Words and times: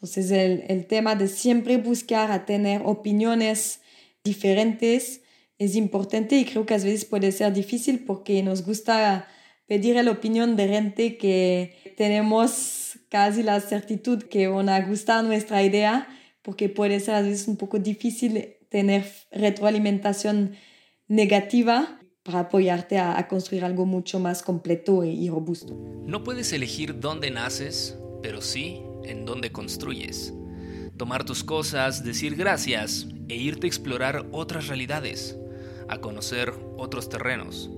Entonces 0.00 0.30
el, 0.30 0.64
el 0.68 0.86
tema 0.86 1.14
de 1.14 1.28
siempre 1.28 1.76
buscar 1.76 2.32
a 2.32 2.46
tener 2.46 2.82
opiniones 2.84 3.80
diferentes 4.24 5.20
es 5.58 5.76
importante 5.76 6.36
y 6.36 6.46
creo 6.46 6.64
que 6.64 6.72
a 6.72 6.78
veces 6.78 7.04
puede 7.04 7.32
ser 7.32 7.52
difícil 7.52 8.00
porque 8.04 8.42
nos 8.42 8.64
gusta 8.64 9.28
pedir 9.66 10.02
la 10.02 10.10
opinión 10.10 10.56
de 10.56 10.68
gente 10.68 11.16
que 11.16 11.94
tenemos 11.96 12.98
casi 13.08 13.42
la 13.42 13.60
certitud 13.60 14.22
que 14.22 14.48
van 14.48 14.68
a 14.68 15.22
nuestra 15.22 15.62
idea, 15.62 16.08
porque 16.42 16.68
puede 16.68 16.98
ser 16.98 17.14
a 17.14 17.22
veces 17.22 17.46
un 17.46 17.56
poco 17.56 17.78
difícil 17.78 18.56
tener 18.68 19.04
retroalimentación 19.30 20.56
negativa 21.08 22.00
para 22.22 22.40
apoyarte 22.40 22.98
a, 22.98 23.28
construir 23.28 23.64
algo 23.64 23.86
mucho 23.86 24.18
más 24.18 24.42
completo 24.42 25.04
y 25.04 25.28
robusto. 25.28 25.74
No 26.04 26.24
puedes 26.24 26.52
elegir 26.52 26.98
dónde 26.98 27.30
naces, 27.30 27.96
pero 28.22 28.40
sí 28.40 28.82
en 29.04 29.24
dónde 29.24 29.52
construyes. 29.52 30.34
Tomar 30.96 31.24
tus 31.24 31.44
cosas, 31.44 32.04
decir 32.04 32.36
gracias 32.36 33.06
e 33.28 33.36
irte 33.36 33.66
a 33.66 33.68
explorar 33.68 34.26
otras 34.32 34.68
realidades 34.68 35.36
a 35.90 35.98
conocer 35.98 36.54
otros 36.78 37.08
terrenos. 37.08 37.68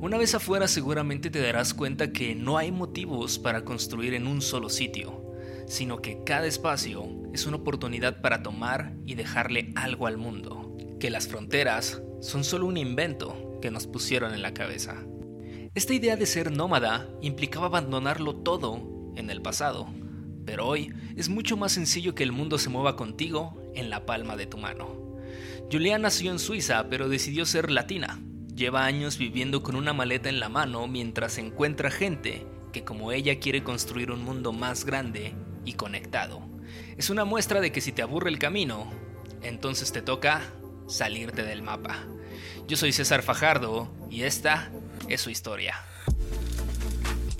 Una 0.00 0.16
vez 0.16 0.34
afuera 0.34 0.66
seguramente 0.66 1.30
te 1.30 1.42
darás 1.42 1.74
cuenta 1.74 2.10
que 2.10 2.34
no 2.34 2.56
hay 2.56 2.72
motivos 2.72 3.38
para 3.38 3.64
construir 3.64 4.14
en 4.14 4.26
un 4.26 4.40
solo 4.40 4.70
sitio, 4.70 5.34
sino 5.66 6.00
que 6.00 6.24
cada 6.24 6.46
espacio 6.46 7.06
es 7.34 7.46
una 7.46 7.58
oportunidad 7.58 8.22
para 8.22 8.42
tomar 8.42 8.94
y 9.04 9.14
dejarle 9.14 9.72
algo 9.76 10.06
al 10.06 10.16
mundo, 10.16 10.74
que 10.98 11.10
las 11.10 11.28
fronteras 11.28 12.02
son 12.20 12.44
solo 12.44 12.66
un 12.66 12.78
invento 12.78 13.58
que 13.60 13.70
nos 13.70 13.86
pusieron 13.86 14.32
en 14.32 14.40
la 14.40 14.54
cabeza. 14.54 14.96
Esta 15.74 15.92
idea 15.92 16.16
de 16.16 16.26
ser 16.26 16.50
nómada 16.50 17.10
implicaba 17.20 17.66
abandonarlo 17.66 18.36
todo 18.36 19.12
en 19.16 19.28
el 19.28 19.42
pasado, 19.42 19.86
pero 20.50 20.66
hoy 20.66 20.92
es 21.14 21.28
mucho 21.28 21.56
más 21.56 21.70
sencillo 21.70 22.16
que 22.16 22.24
el 22.24 22.32
mundo 22.32 22.58
se 22.58 22.70
mueva 22.70 22.96
contigo 22.96 23.56
en 23.76 23.88
la 23.88 24.04
palma 24.04 24.34
de 24.34 24.46
tu 24.46 24.58
mano. 24.58 25.16
Julián 25.70 26.02
nació 26.02 26.32
en 26.32 26.40
Suiza, 26.40 26.88
pero 26.90 27.08
decidió 27.08 27.46
ser 27.46 27.70
latina. 27.70 28.18
Lleva 28.56 28.84
años 28.84 29.16
viviendo 29.16 29.62
con 29.62 29.76
una 29.76 29.92
maleta 29.92 30.28
en 30.28 30.40
la 30.40 30.48
mano 30.48 30.88
mientras 30.88 31.38
encuentra 31.38 31.88
gente 31.92 32.44
que 32.72 32.82
como 32.82 33.12
ella 33.12 33.38
quiere 33.38 33.62
construir 33.62 34.10
un 34.10 34.24
mundo 34.24 34.52
más 34.52 34.84
grande 34.84 35.34
y 35.64 35.74
conectado. 35.74 36.42
Es 36.96 37.10
una 37.10 37.24
muestra 37.24 37.60
de 37.60 37.70
que 37.70 37.80
si 37.80 37.92
te 37.92 38.02
aburre 38.02 38.28
el 38.28 38.40
camino, 38.40 38.90
entonces 39.42 39.92
te 39.92 40.02
toca 40.02 40.42
salirte 40.88 41.44
del 41.44 41.62
mapa. 41.62 41.96
Yo 42.66 42.76
soy 42.76 42.90
César 42.90 43.22
Fajardo 43.22 43.88
y 44.10 44.22
esta 44.22 44.72
es 45.08 45.20
su 45.20 45.30
historia. 45.30 45.76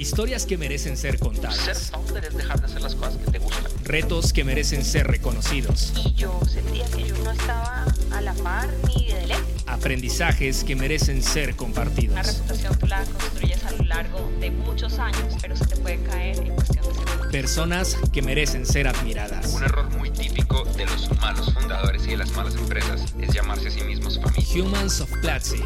Historias 0.00 0.46
que 0.46 0.56
merecen 0.56 0.96
ser 0.96 1.18
contadas. 1.18 1.58
Ser 1.58 1.76
founder 1.76 2.24
es 2.24 2.34
dejar 2.34 2.58
de 2.58 2.64
hacer 2.64 2.80
las 2.80 2.94
cosas 2.94 3.18
que 3.18 3.32
te 3.32 3.38
gustan. 3.38 3.70
Retos 3.84 4.32
que 4.32 4.44
merecen 4.44 4.82
ser 4.82 5.06
reconocidos. 5.06 5.92
Y 6.02 6.14
yo 6.14 6.40
sentía 6.50 6.86
que 6.86 7.04
yo 7.06 7.14
no 7.22 7.30
estaba 7.30 7.84
a 8.10 8.20
la 8.22 8.32
par 8.32 8.70
ni 8.88 9.08
de 9.08 9.26
lejos. 9.26 9.44
Aprendizajes 9.66 10.64
que 10.64 10.74
merecen 10.74 11.22
ser 11.22 11.54
compartidos. 11.54 12.14
La 12.14 12.22
reputación 12.22 12.78
tú 12.78 12.86
la 12.86 13.04
construyes 13.04 13.62
a 13.62 13.72
lo 13.72 13.84
largo 13.84 14.32
de 14.40 14.50
muchos 14.50 14.98
años, 14.98 15.34
pero 15.42 15.54
se 15.54 15.66
te 15.66 15.76
puede 15.76 16.02
caer 16.04 16.38
en 16.38 16.54
cuestión 16.54 16.82
de 16.86 16.94
segundos. 16.94 17.26
Personas 17.30 17.98
que 18.10 18.22
merecen 18.22 18.64
ser 18.64 18.88
admiradas. 18.88 19.52
Un 19.52 19.64
error 19.64 19.90
muy 19.98 20.08
típico 20.08 20.64
de 20.78 20.86
los 20.86 21.10
malos 21.20 21.52
fundadores 21.52 22.06
y 22.06 22.12
de 22.12 22.16
las 22.16 22.30
malas 22.30 22.54
empresas 22.54 23.04
es 23.20 23.34
llamarse 23.34 23.68
a 23.68 23.70
sí 23.70 23.82
mismos 23.82 24.18
familia. 24.18 24.64
Humans 24.64 25.02
of 25.02 25.10
Platzi. 25.20 25.60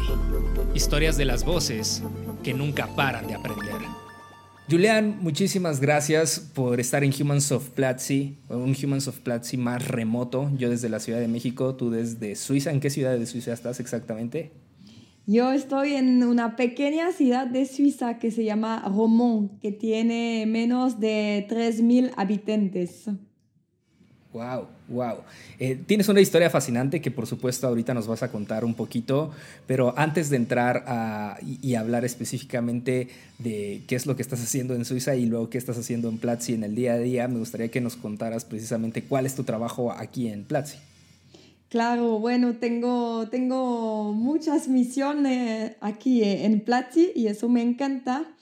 Historias 0.73 1.15
de 1.15 1.23
las 1.23 1.45
voces 1.45 2.03
que 2.43 2.53
nunca 2.53 2.93
paran 2.97 3.27
de 3.27 3.35
aprender. 3.35 4.04
Julian, 4.67 5.19
muchísimas 5.21 5.79
gracias 5.79 6.39
por 6.39 6.79
estar 6.79 7.03
en 7.03 7.13
Humans 7.13 7.51
of 7.51 7.69
Platzi, 7.69 8.37
un 8.49 8.75
Humans 8.75 9.07
of 9.07 9.19
Platzi 9.19 9.57
más 9.57 9.87
remoto. 9.87 10.49
Yo 10.57 10.71
desde 10.71 10.89
la 10.89 10.99
Ciudad 10.99 11.19
de 11.19 11.27
México, 11.27 11.75
tú 11.75 11.91
desde 11.91 12.35
Suiza. 12.35 12.71
¿En 12.71 12.79
qué 12.79 12.89
ciudad 12.89 13.15
de 13.15 13.27
Suiza 13.27 13.53
estás 13.53 13.79
exactamente? 13.79 14.51
Yo 15.27 15.51
estoy 15.51 15.93
en 15.93 16.23
una 16.23 16.55
pequeña 16.55 17.11
ciudad 17.11 17.45
de 17.45 17.67
Suiza 17.67 18.17
que 18.17 18.31
se 18.31 18.43
llama 18.43 18.83
Romont, 18.87 19.59
que 19.59 19.71
tiene 19.71 20.45
menos 20.47 20.99
de 20.99 21.45
3.000 21.47 22.13
habitantes. 22.17 23.05
Wow, 24.35 24.67
wow. 24.89 25.15
Eh, 25.59 25.79
tienes 25.87 26.09
una 26.09 26.19
historia 26.19 26.49
fascinante 26.49 27.01
que 27.01 27.09
por 27.09 27.25
supuesto 27.25 27.67
ahorita 27.67 27.93
nos 27.93 28.05
vas 28.05 28.21
a 28.21 28.29
contar 28.29 28.65
un 28.65 28.73
poquito, 28.73 29.31
pero 29.65 29.97
antes 29.97 30.29
de 30.29 30.35
entrar 30.35 30.83
a, 30.87 31.37
y, 31.41 31.75
hablar 31.75 32.03
específicamente 32.03 33.07
de 33.39 33.83
qué 33.87 33.95
es 33.95 34.05
lo 34.05 34.17
que 34.17 34.21
estás 34.21 34.43
haciendo 34.43 34.75
en 34.75 34.83
Suiza 34.83 35.15
y 35.15 35.25
luego 35.25 35.49
qué 35.49 35.57
estás 35.57 35.77
haciendo 35.77 36.09
en 36.09 36.17
Platzi 36.17 36.53
en 36.53 36.65
el 36.65 36.75
día 36.75 36.95
a 36.95 36.97
día, 36.97 37.29
me 37.29 37.39
gustaría 37.39 37.69
que 37.69 37.79
nos 37.79 37.95
contaras 37.95 38.43
precisamente 38.43 39.03
cuál 39.03 39.25
es 39.25 39.35
tu 39.35 39.45
trabajo 39.45 39.93
aquí 39.93 40.27
en 40.27 40.43
Platzi. 40.43 40.79
Claro, 41.69 42.19
bueno, 42.19 42.57
tengo, 42.57 43.29
tengo 43.29 44.11
muchas 44.11 44.67
misiones 44.67 45.77
aquí 45.79 46.25
en 46.25 46.59
Platzi 46.59 47.13
y 47.15 47.27
eso 47.27 47.47
me 47.47 47.61
encanta. 47.61 48.34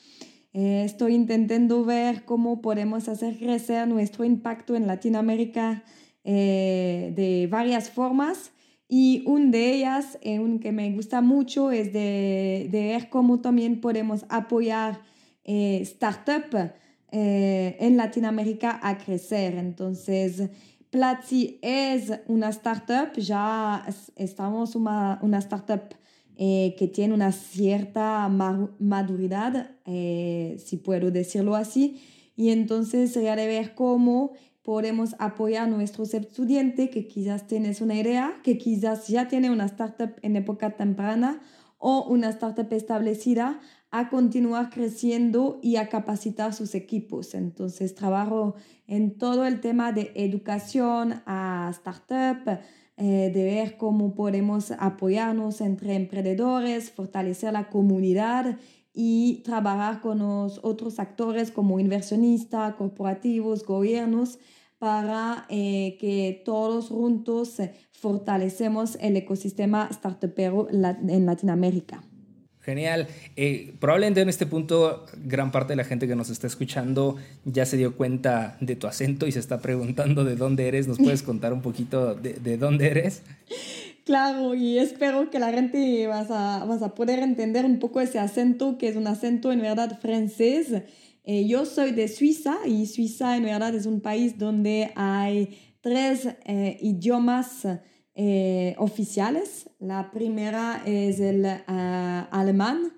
Eh, 0.54 0.84
estoy 0.86 1.16
intentando 1.16 1.84
ver 1.84 2.26
cómo 2.26 2.62
podemos 2.62 3.10
hacer 3.10 3.38
crecer 3.40 3.88
nuestro 3.88 4.24
impacto 4.24 4.76
en 4.76 4.86
Latinoamérica 4.86 5.84
eh, 6.24 7.12
de 7.16 7.48
varias 7.50 7.90
formas. 7.90 8.52
Y 8.88 9.24
una 9.26 9.50
de 9.50 9.74
ellas, 9.74 10.20
eh, 10.22 10.40
un 10.40 10.60
que 10.60 10.72
me 10.72 10.92
gusta 10.92 11.22
mucho, 11.22 11.72
es 11.72 11.92
de, 11.92 12.70
ver 12.72 13.10
cómo 13.10 13.42
también 13.42 13.82
podemos 13.82 14.26
apoyar 14.30 15.02
startups 15.46 16.72
en 17.12 17.98
Latinoamérica 17.98 18.80
a 18.82 18.98
crecer. 18.98 19.56
Entonces, 19.56 20.50
Platzi 20.90 21.60
es 21.62 22.12
una 22.28 22.50
startup, 22.50 23.14
ya 23.18 23.86
estamos 24.16 24.76
una, 24.76 25.20
una 25.22 25.40
startup 25.40 25.96
eh, 26.38 26.76
que 26.78 26.88
tiene 26.88 27.14
una 27.14 27.32
cierta 27.32 28.28
maduridad, 28.28 29.72
eh, 29.86 30.58
si 30.64 30.78
puedo 30.78 31.12
decirlo 31.12 31.56
así, 31.56 32.02
y 32.36 32.50
entonces 32.50 33.14
sería 33.14 33.36
de 33.36 33.48
ver 33.48 33.76
cómo 33.76 34.32
podemos 34.64 35.16
apoyar 35.20 35.64
a 35.64 35.68
nuestros 35.68 36.14
estudiantes 36.14 36.90
que 36.90 37.08
quizás 37.08 37.48
tienes 37.48 37.82
una 37.82 37.96
idea, 37.96 38.40
que 38.44 38.58
quizás 38.58 39.08
ya 39.08 39.28
tiene 39.28 39.52
una 39.52 39.66
startup 39.66 40.16
en 40.22 40.36
época 40.36 40.72
temprana 40.72 41.42
o 41.78 42.06
una 42.08 42.30
startup 42.30 42.72
establecida 42.72 43.60
a 43.92 44.10
continuar 44.10 44.72
creciendo 44.72 45.60
y 45.62 45.76
a 45.76 45.90
capacitar 45.90 46.54
sus 46.54 46.74
equipos. 46.74 47.36
Entonces 47.36 47.94
trabajo 47.94 48.56
en 48.88 49.18
todo 49.18 49.46
el 49.46 49.60
tema 49.60 49.92
de 49.92 50.12
educación 50.16 51.22
a 51.28 51.70
startup, 51.72 52.60
eh, 52.98 53.32
de 53.34 53.44
ver 53.44 53.78
cómo 53.78 54.14
podemos 54.14 54.72
apoyarnos 54.72 55.62
entre 55.62 55.96
emprendedores, 55.96 56.92
fortalecer 56.92 57.54
la 57.54 57.70
comunidad 57.70 58.58
y 58.94 59.42
trabajar 59.44 60.02
con 60.02 60.20
los 60.20 60.60
otros 60.64 61.00
actores 61.00 61.52
como 61.52 61.80
inversionistas, 61.80 62.76
corporativos, 62.76 63.66
gobiernos, 63.66 64.38
para 64.78 65.46
eh, 65.50 65.98
que 66.00 66.42
todos 66.44 66.90
juntos 66.90 67.58
fortalecemos 67.92 68.98
el 69.00 69.16
ecosistema 69.16 69.90
startupero 69.92 70.68
en 70.70 71.26
Latinoamérica. 71.26 72.04
Genial. 72.64 73.08
Eh, 73.36 73.74
probablemente 73.82 74.22
en 74.22 74.30
este 74.30 74.46
punto 74.46 75.06
gran 75.26 75.52
parte 75.52 75.74
de 75.74 75.76
la 75.76 75.84
gente 75.84 76.08
que 76.08 76.16
nos 76.16 76.30
está 76.30 76.48
escuchando 76.48 77.18
ya 77.44 77.66
se 77.66 77.76
dio 77.76 77.98
cuenta 77.98 78.56
de 78.62 78.78
tu 78.78 78.88
acento 78.88 79.28
y 79.28 79.34
se 79.34 79.40
está 79.40 79.60
preguntando 79.60 80.24
de 80.24 80.38
dónde 80.38 80.70
eres. 80.70 80.88
¿Nos 80.88 80.98
puedes 80.98 81.24
contar 81.24 81.52
un 81.52 81.62
poquito 81.62 82.16
de, 82.16 82.58
dónde 82.58 82.88
eres? 82.88 83.22
Claro, 84.06 84.56
y 84.56 84.80
espero 84.80 85.30
que 85.30 85.40
la 85.40 85.52
gente 85.52 86.08
vas 86.08 86.32
a, 86.32 86.64
vas 86.64 86.82
a 86.82 86.96
poder 86.96 87.20
entender 87.20 87.66
un 87.66 87.80
poco 87.80 88.00
ese 88.00 88.20
acento, 88.20 88.78
que 88.78 88.88
es 88.88 88.96
un 88.96 89.08
acento 89.08 89.52
en 89.52 89.62
verdad 89.62 90.00
francés. 90.00 90.68
Eh, 91.26 91.46
yo 91.46 91.66
soy 91.66 91.92
de 91.92 92.08
Suiza 92.08 92.56
y 92.66 92.86
Suiza 92.86 93.36
en 93.36 93.44
verdad 93.44 93.76
es 93.76 93.86
un 93.86 94.00
país 94.00 94.38
donde 94.38 94.92
hay 94.96 95.58
tres 95.82 96.30
eh, 96.46 96.78
idiomas 96.82 97.68
eh, 98.16 98.76
oficiales. 98.78 99.70
La 99.80 100.12
primera 100.12 100.82
es 100.86 101.20
el 101.20 101.46
ah, 101.46 102.28
alemán, 102.32 102.94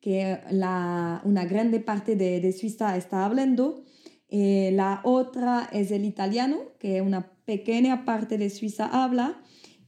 que 0.00 0.38
la, 0.50 1.20
una 1.24 1.44
grande 1.44 1.80
parte 1.80 2.16
de, 2.16 2.40
de 2.40 2.52
Suiza 2.52 2.96
está 2.96 3.24
hablando. 3.24 3.84
Eh, 4.28 4.70
la 4.74 5.00
otra 5.04 5.68
es 5.72 5.90
el 5.90 6.04
italiano, 6.04 6.58
que 6.78 7.00
una 7.00 7.32
pequeña 7.44 8.04
parte 8.04 8.36
de 8.38 8.50
Suiza 8.50 8.86
habla. 8.86 9.40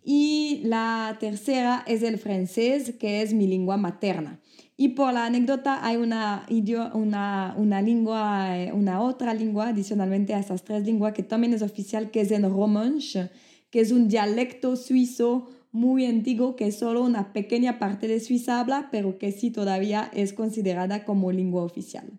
Y 0.02 0.62
la 0.64 1.18
tercera 1.20 1.84
es 1.86 2.02
el 2.02 2.18
francés, 2.18 2.94
que 2.98 3.20
es 3.20 3.34
mi 3.34 3.46
lengua 3.46 3.76
materna. 3.76 4.40
Y 4.78 4.88
por 4.88 5.12
la 5.12 5.26
anécdota 5.26 5.84
hay 5.84 5.96
una, 5.96 6.46
una, 6.94 7.54
una 7.58 7.82
lengua, 7.82 8.58
eh, 8.58 8.72
una 8.72 9.02
otra 9.02 9.34
lengua 9.34 9.68
adicionalmente 9.68 10.32
a 10.32 10.38
esas 10.38 10.64
tres 10.64 10.86
lenguas 10.86 11.12
que 11.12 11.22
también 11.22 11.52
es 11.52 11.60
oficial, 11.60 12.10
que 12.10 12.22
es 12.22 12.30
el 12.30 12.44
romanche, 12.44 13.28
que 13.70 13.80
es 13.80 13.92
un 13.92 14.08
dialecto 14.08 14.76
suizo 14.76 15.48
muy 15.72 16.04
antiguo 16.06 16.56
que 16.56 16.72
solo 16.72 17.02
una 17.02 17.32
pequeña 17.32 17.78
parte 17.78 18.08
de 18.08 18.20
Suiza 18.20 18.60
habla, 18.60 18.88
pero 18.90 19.18
que 19.18 19.32
sí 19.32 19.50
todavía 19.50 20.10
es 20.12 20.32
considerada 20.32 21.04
como 21.04 21.30
lengua 21.30 21.62
oficial. 21.62 22.10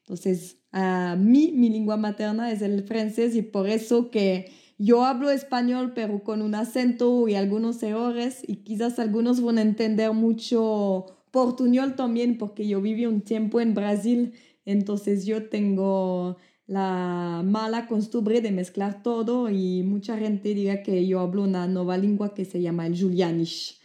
Entonces, 0.00 0.58
a 0.72 1.16
mí 1.18 1.52
mi 1.54 1.70
lengua 1.70 1.96
materna 1.96 2.50
es 2.50 2.62
el 2.62 2.82
francés 2.84 3.34
y 3.34 3.42
por 3.42 3.68
eso 3.68 4.10
que 4.10 4.50
yo 4.76 5.04
hablo 5.04 5.30
español, 5.30 5.92
pero 5.94 6.22
con 6.22 6.42
un 6.42 6.54
acento 6.54 7.26
y 7.28 7.34
algunos 7.34 7.82
errores 7.82 8.42
y 8.46 8.56
quizás 8.56 8.98
algunos 8.98 9.40
van 9.40 9.58
a 9.58 9.62
entender 9.62 10.12
mucho 10.12 11.06
portuñol 11.30 11.94
también 11.96 12.38
porque 12.38 12.66
yo 12.68 12.80
viví 12.80 13.06
un 13.06 13.22
tiempo 13.22 13.60
en 13.60 13.74
Brasil, 13.74 14.34
entonces 14.64 15.26
yo 15.26 15.48
tengo 15.48 16.36
la 16.68 17.42
mala 17.44 17.86
costumbre 17.86 18.42
de 18.42 18.52
mezclar 18.52 19.02
todo 19.02 19.48
y 19.48 19.82
mucha 19.82 20.18
gente 20.18 20.54
diga 20.54 20.82
que 20.82 21.06
yo 21.06 21.20
hablo 21.20 21.42
una 21.42 21.66
nueva 21.66 21.96
lengua 21.96 22.34
que 22.34 22.44
se 22.44 22.60
llama 22.60 22.86
el 22.86 23.00
Julianish. 23.00 23.80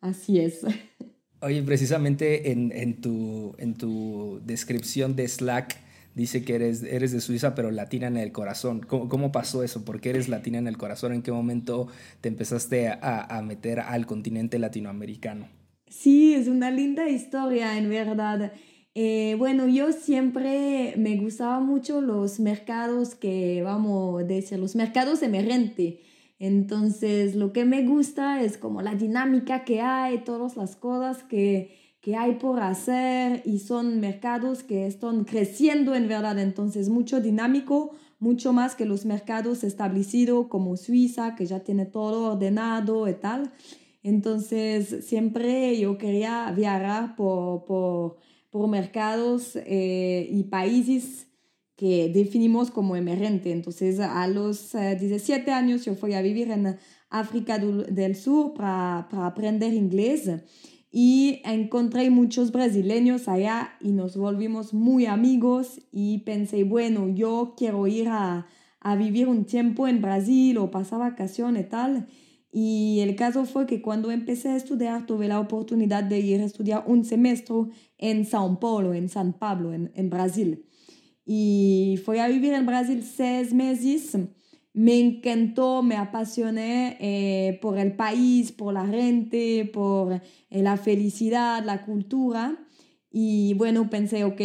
Así 0.00 0.40
es. 0.40 0.66
Oye, 1.40 1.62
precisamente 1.62 2.50
en, 2.50 2.72
en, 2.72 3.00
tu, 3.00 3.54
en 3.58 3.74
tu 3.74 4.40
descripción 4.44 5.14
de 5.14 5.28
Slack 5.28 5.76
dice 6.16 6.44
que 6.44 6.56
eres, 6.56 6.82
eres 6.82 7.12
de 7.12 7.20
Suiza, 7.20 7.54
pero 7.54 7.70
latina 7.70 8.08
en 8.08 8.16
el 8.16 8.32
corazón. 8.32 8.80
¿Cómo, 8.80 9.08
¿Cómo, 9.08 9.30
pasó 9.30 9.62
eso? 9.62 9.84
¿Por 9.84 10.00
qué 10.00 10.10
eres 10.10 10.28
latina 10.28 10.58
en 10.58 10.66
el 10.66 10.76
corazón? 10.76 11.12
¿En 11.12 11.22
qué 11.22 11.30
momento 11.30 11.86
te 12.20 12.28
empezaste 12.28 12.88
a, 12.88 12.98
a, 13.22 13.42
meter 13.42 13.78
al 13.78 14.06
continente 14.06 14.58
latinoamericano? 14.58 15.48
Sí, 15.86 16.34
es 16.34 16.48
una 16.48 16.72
linda 16.72 17.08
historia, 17.08 17.78
en 17.78 17.90
verdad. 17.90 18.52
Eh, 18.94 19.34
bueno, 19.38 19.66
yo 19.66 19.92
siempre 19.92 20.94
me 20.96 21.16
gustaba 21.16 21.58
mucho 21.60 22.00
los 22.00 22.38
mercados 22.38 23.14
que, 23.14 23.62
vamos 23.62 24.22
a 24.22 24.24
decir, 24.24 24.58
los 24.58 24.76
mercados 24.76 25.22
emergentes. 25.22 25.96
Entonces, 26.38 27.34
lo 27.34 27.52
que 27.52 27.64
me 27.64 27.86
gusta 27.86 28.42
es 28.42 28.56
como 28.56 28.82
la 28.82 28.94
dinámica 28.94 29.64
que 29.64 29.80
hay, 29.80 30.18
todas 30.24 30.56
las 30.56 30.76
cosas 30.76 31.24
que, 31.24 31.96
que 32.00 32.16
hay 32.16 32.34
por 32.34 32.60
hacer 32.60 33.42
y 33.44 33.60
son 33.60 33.98
mercados 33.98 34.62
que 34.62 34.86
están 34.86 35.24
creciendo 35.24 35.94
en 35.94 36.06
verdad, 36.06 36.38
entonces 36.38 36.88
mucho 36.90 37.20
dinámico, 37.20 37.92
mucho 38.18 38.52
más 38.52 38.74
que 38.74 38.84
los 38.84 39.06
mercados 39.06 39.64
establecidos 39.64 40.48
como 40.48 40.76
Suiza, 40.76 41.34
que 41.34 41.46
ya 41.46 41.60
tiene 41.60 41.86
todo 41.86 42.32
ordenado 42.32 43.08
y 43.08 43.14
tal. 43.14 43.52
Entonces 44.02 45.06
siempre 45.06 45.78
yo 45.78 45.96
quería 45.96 46.52
viajar 46.54 47.16
por, 47.16 47.64
por, 47.64 48.18
por 48.54 48.68
mercados 48.68 49.56
eh, 49.56 50.28
y 50.30 50.44
países 50.44 51.26
que 51.74 52.08
definimos 52.08 52.70
como 52.70 52.94
emergente. 52.94 53.50
Entonces 53.50 53.98
a 53.98 54.28
los 54.28 54.70
17 54.74 55.50
eh, 55.50 55.52
años 55.52 55.84
yo 55.84 55.96
fui 55.96 56.14
a 56.14 56.22
vivir 56.22 56.52
en 56.52 56.78
África 57.10 57.58
del 57.58 58.14
Sur 58.14 58.54
para, 58.54 59.08
para 59.10 59.26
aprender 59.26 59.74
inglés 59.74 60.30
y 60.92 61.42
encontré 61.44 62.08
muchos 62.10 62.52
brasileños 62.52 63.26
allá 63.26 63.72
y 63.80 63.90
nos 63.90 64.16
volvimos 64.16 64.72
muy 64.72 65.06
amigos 65.06 65.80
y 65.90 66.18
pensé, 66.18 66.62
bueno, 66.62 67.08
yo 67.08 67.54
quiero 67.56 67.88
ir 67.88 68.06
a, 68.06 68.46
a 68.78 68.94
vivir 68.94 69.26
un 69.26 69.46
tiempo 69.46 69.88
en 69.88 70.00
Brasil 70.00 70.58
o 70.58 70.70
pasar 70.70 71.00
vacaciones 71.00 71.66
y 71.66 71.68
tal. 71.70 72.06
Y 72.56 73.00
el 73.00 73.16
caso 73.16 73.46
fue 73.46 73.66
que 73.66 73.82
cuando 73.82 74.12
empecé 74.12 74.50
a 74.50 74.56
estudiar 74.56 75.06
tuve 75.06 75.26
la 75.26 75.40
oportunidad 75.40 76.04
de 76.04 76.20
ir 76.20 76.40
a 76.40 76.44
estudiar 76.44 76.84
un 76.86 77.04
semestre 77.04 77.56
en 77.98 78.24
São 78.24 78.60
Paulo, 78.60 78.94
en 78.94 79.08
San 79.08 79.32
Pablo, 79.32 79.72
en, 79.72 80.08
Brasil. 80.08 80.64
Y 81.26 81.98
fui 82.04 82.18
a 82.18 82.28
vivir 82.28 82.52
en 82.52 82.64
Brasil 82.64 83.02
seis 83.02 83.52
meses 83.52 84.16
me 84.72 84.98
encantó, 84.98 85.82
me 85.82 85.96
apasioné 85.96 86.96
eh, 87.00 87.58
por 87.62 87.78
el 87.78 87.94
país, 87.94 88.50
por 88.50 88.74
la 88.74 88.86
gente, 88.86 89.70
por 89.72 90.14
eh, 90.14 90.62
la 90.62 90.76
felicidad, 90.76 91.64
la 91.64 91.84
cultura. 91.84 92.58
Y 93.10 93.54
bueno, 93.54 93.88
pensé, 93.88 94.24
ok, 94.24 94.40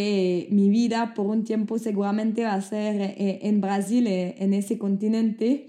mi 0.50 0.68
vida 0.70 1.14
por 1.14 1.26
un 1.26 1.42
tiempo 1.42 1.78
seguramente 1.80 2.44
va 2.44 2.54
a 2.54 2.62
ser 2.62 3.00
eh, 3.00 3.40
en 3.42 3.60
Brasil, 3.60 4.06
en 4.06 4.54
ese 4.54 4.78
continente. 4.78 5.68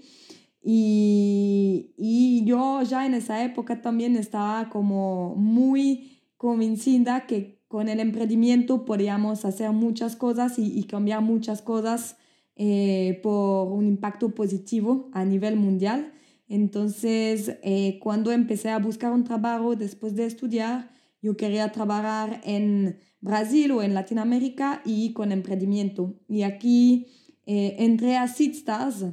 Y, 0.62 1.92
y, 1.96 2.44
yo 2.44 2.82
ya 2.82 3.04
en 3.04 3.14
esa 3.14 3.42
época 3.44 3.82
también 3.82 4.14
estaba 4.16 4.68
como 4.68 5.34
muy 5.34 6.20
convencida 6.36 7.26
que 7.26 7.60
con 7.66 7.88
el 7.88 7.98
emprendimiento 7.98 8.84
podíamos 8.84 9.44
hacer 9.44 9.72
muchas 9.72 10.14
cosas 10.14 10.58
y, 10.58 10.78
y 10.78 10.84
cambiar 10.84 11.20
muchas 11.20 11.62
cosas 11.62 12.16
eh, 12.54 13.18
por 13.22 13.72
un 13.72 13.86
impacto 13.86 14.34
positivo 14.34 15.08
a 15.12 15.24
nivel 15.24 15.56
mundial. 15.56 16.12
Entonces, 16.48 17.56
eh, 17.62 17.98
cuando 18.00 18.30
empecé 18.30 18.68
a 18.68 18.78
buscar 18.78 19.12
un 19.12 19.24
trabajo 19.24 19.74
después 19.74 20.14
de 20.14 20.26
estudiar, 20.26 20.90
yo 21.22 21.36
quería 21.36 21.72
trabajar 21.72 22.42
en 22.44 22.98
Brasil 23.20 23.72
o 23.72 23.82
en 23.82 23.94
Latinoamérica 23.94 24.82
y 24.84 25.14
con 25.14 25.32
emprendimiento. 25.32 26.14
Y 26.28 26.42
aquí 26.42 27.06
eh, 27.46 27.76
entré 27.78 28.18
a 28.18 28.28
SeedStars 28.28 29.06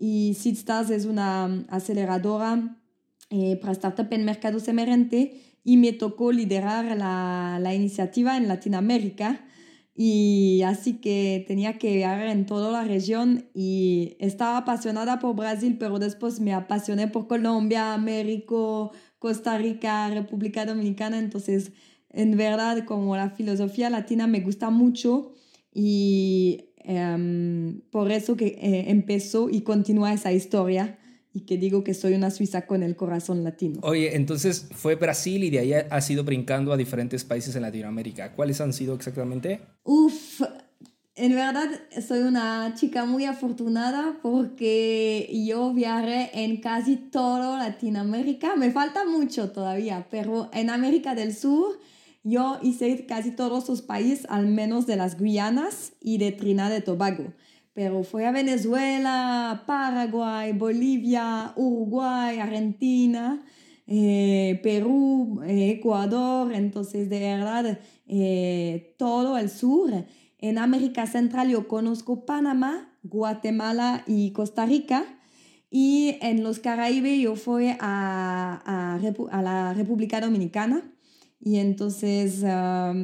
y 0.00 0.34
SeedStars 0.34 0.90
es 0.90 1.04
una 1.04 1.64
aceleradora 1.68 2.76
para 3.60 3.72
startup 3.72 4.08
en 4.10 4.24
mercados 4.24 4.66
emergentes 4.66 5.28
y 5.62 5.76
me 5.76 5.92
tocó 5.92 6.32
liderar 6.32 6.96
la, 6.96 7.58
la 7.60 7.74
iniciativa 7.74 8.36
en 8.36 8.48
Latinoamérica 8.48 9.44
y 9.94 10.62
así 10.62 10.94
que 10.94 11.44
tenía 11.46 11.76
que 11.76 11.94
viajar 11.94 12.28
en 12.28 12.46
toda 12.46 12.72
la 12.72 12.84
región 12.84 13.50
y 13.52 14.16
estaba 14.18 14.56
apasionada 14.56 15.18
por 15.18 15.36
Brasil, 15.36 15.76
pero 15.78 15.98
después 15.98 16.40
me 16.40 16.54
apasioné 16.54 17.06
por 17.08 17.26
Colombia, 17.26 17.98
México, 17.98 18.92
Costa 19.18 19.58
Rica, 19.58 20.08
República 20.08 20.64
Dominicana, 20.64 21.18
entonces 21.18 21.72
en 22.08 22.36
verdad 22.38 22.86
como 22.86 23.14
la 23.14 23.30
filosofía 23.30 23.90
latina 23.90 24.26
me 24.26 24.40
gusta 24.40 24.70
mucho 24.70 25.34
y 25.72 26.69
em, 26.90 27.80
por 27.90 28.10
eso 28.10 28.36
que 28.36 28.58
eh, 28.60 28.84
empezó 28.88 29.48
y 29.48 29.60
continúa 29.62 30.12
esa 30.12 30.32
historia 30.32 30.98
y 31.32 31.42
que 31.42 31.56
digo 31.56 31.84
que 31.84 31.94
soy 31.94 32.14
una 32.14 32.30
suiza 32.30 32.66
con 32.66 32.82
el 32.82 32.96
corazón 32.96 33.44
latino. 33.44 33.78
Oye, 33.82 34.16
entonces 34.16 34.68
fue 34.72 34.96
Brasil 34.96 35.44
y 35.44 35.50
de 35.50 35.58
ahí 35.60 35.72
has 35.72 36.10
ido 36.10 36.24
brincando 36.24 36.72
a 36.72 36.76
diferentes 36.76 37.24
países 37.24 37.54
en 37.54 37.62
Latinoamérica. 37.62 38.32
¿Cuáles 38.32 38.60
han 38.60 38.72
sido 38.72 38.94
exactamente? 38.94 39.60
Uf, 39.84 40.42
en 41.14 41.34
verdad 41.34 41.68
soy 42.06 42.20
una 42.20 42.74
chica 42.74 43.04
muy 43.04 43.26
afortunada 43.26 44.18
porque 44.22 45.30
yo 45.46 45.72
viajé 45.72 46.30
en 46.44 46.60
casi 46.60 46.96
todo 46.96 47.56
Latinoamérica. 47.56 48.56
Me 48.56 48.72
falta 48.72 49.04
mucho 49.04 49.52
todavía, 49.52 50.08
pero 50.10 50.50
en 50.52 50.68
América 50.70 51.14
del 51.14 51.34
Sur 51.34 51.78
yo 52.22 52.58
hice 52.62 53.06
casi 53.06 53.30
todos 53.30 53.68
los 53.68 53.82
países, 53.82 54.26
al 54.28 54.46
menos 54.46 54.86
de 54.86 54.96
las 54.96 55.18
Guyanas 55.18 55.92
y 56.00 56.18
de 56.18 56.32
Trinidad 56.32 56.76
y 56.76 56.80
Tobago 56.80 57.32
pero 57.72 58.02
fue 58.02 58.26
a 58.26 58.32
Venezuela, 58.32 59.62
Paraguay, 59.66 60.52
Bolivia, 60.52 61.52
Uruguay, 61.56 62.38
Argentina, 62.38 63.42
eh, 63.86 64.60
Perú, 64.62 65.40
eh, 65.46 65.70
Ecuador, 65.70 66.52
entonces 66.52 67.08
de 67.08 67.20
verdad 67.20 67.78
eh, 68.06 68.94
todo 68.98 69.38
el 69.38 69.48
sur. 69.48 70.04
En 70.38 70.58
América 70.58 71.06
Central 71.06 71.48
yo 71.50 71.68
conozco 71.68 72.24
Panamá, 72.26 72.92
Guatemala 73.02 74.04
y 74.06 74.32
Costa 74.32 74.66
Rica. 74.66 75.04
Y 75.70 76.16
en 76.20 76.42
los 76.42 76.58
Caraibes 76.58 77.20
yo 77.20 77.36
fui 77.36 77.68
a, 77.78 78.98
a 79.30 79.42
la 79.42 79.72
República 79.72 80.20
Dominicana 80.20 80.82
y 81.42 81.56
entonces, 81.56 82.44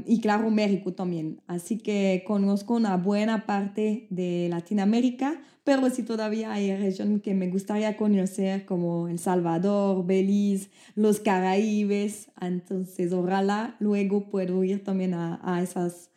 y 0.07 0.21
claro, 0.21 0.51
México 0.51 0.93
también. 0.93 1.41
Así 1.47 1.79
que 1.79 2.23
conozco 2.27 2.75
una 2.75 2.97
buena 2.99 3.47
parte 3.47 4.07
de 4.11 4.49
Latinoamérica, 4.51 5.41
pero 5.65 5.89
sí 5.89 6.03
todavía 6.03 6.53
hay 6.53 6.77
regiones 6.77 7.23
que 7.23 7.35
me 7.35 7.49
gustaría 7.49 7.97
conocer, 7.97 8.67
como 8.67 9.09
El 9.09 9.19
Salvador, 9.19 10.05
Belice, 10.05 10.69
los 10.95 11.19
Caraíbes. 11.21 12.29
Entonces, 12.41 13.13
ojalá 13.13 13.75
luego 13.81 14.29
puedo 14.29 14.63
ir 14.65 14.85
también 14.85 15.15
a, 15.15 15.41
a 15.43 15.63
esas, 15.63 16.11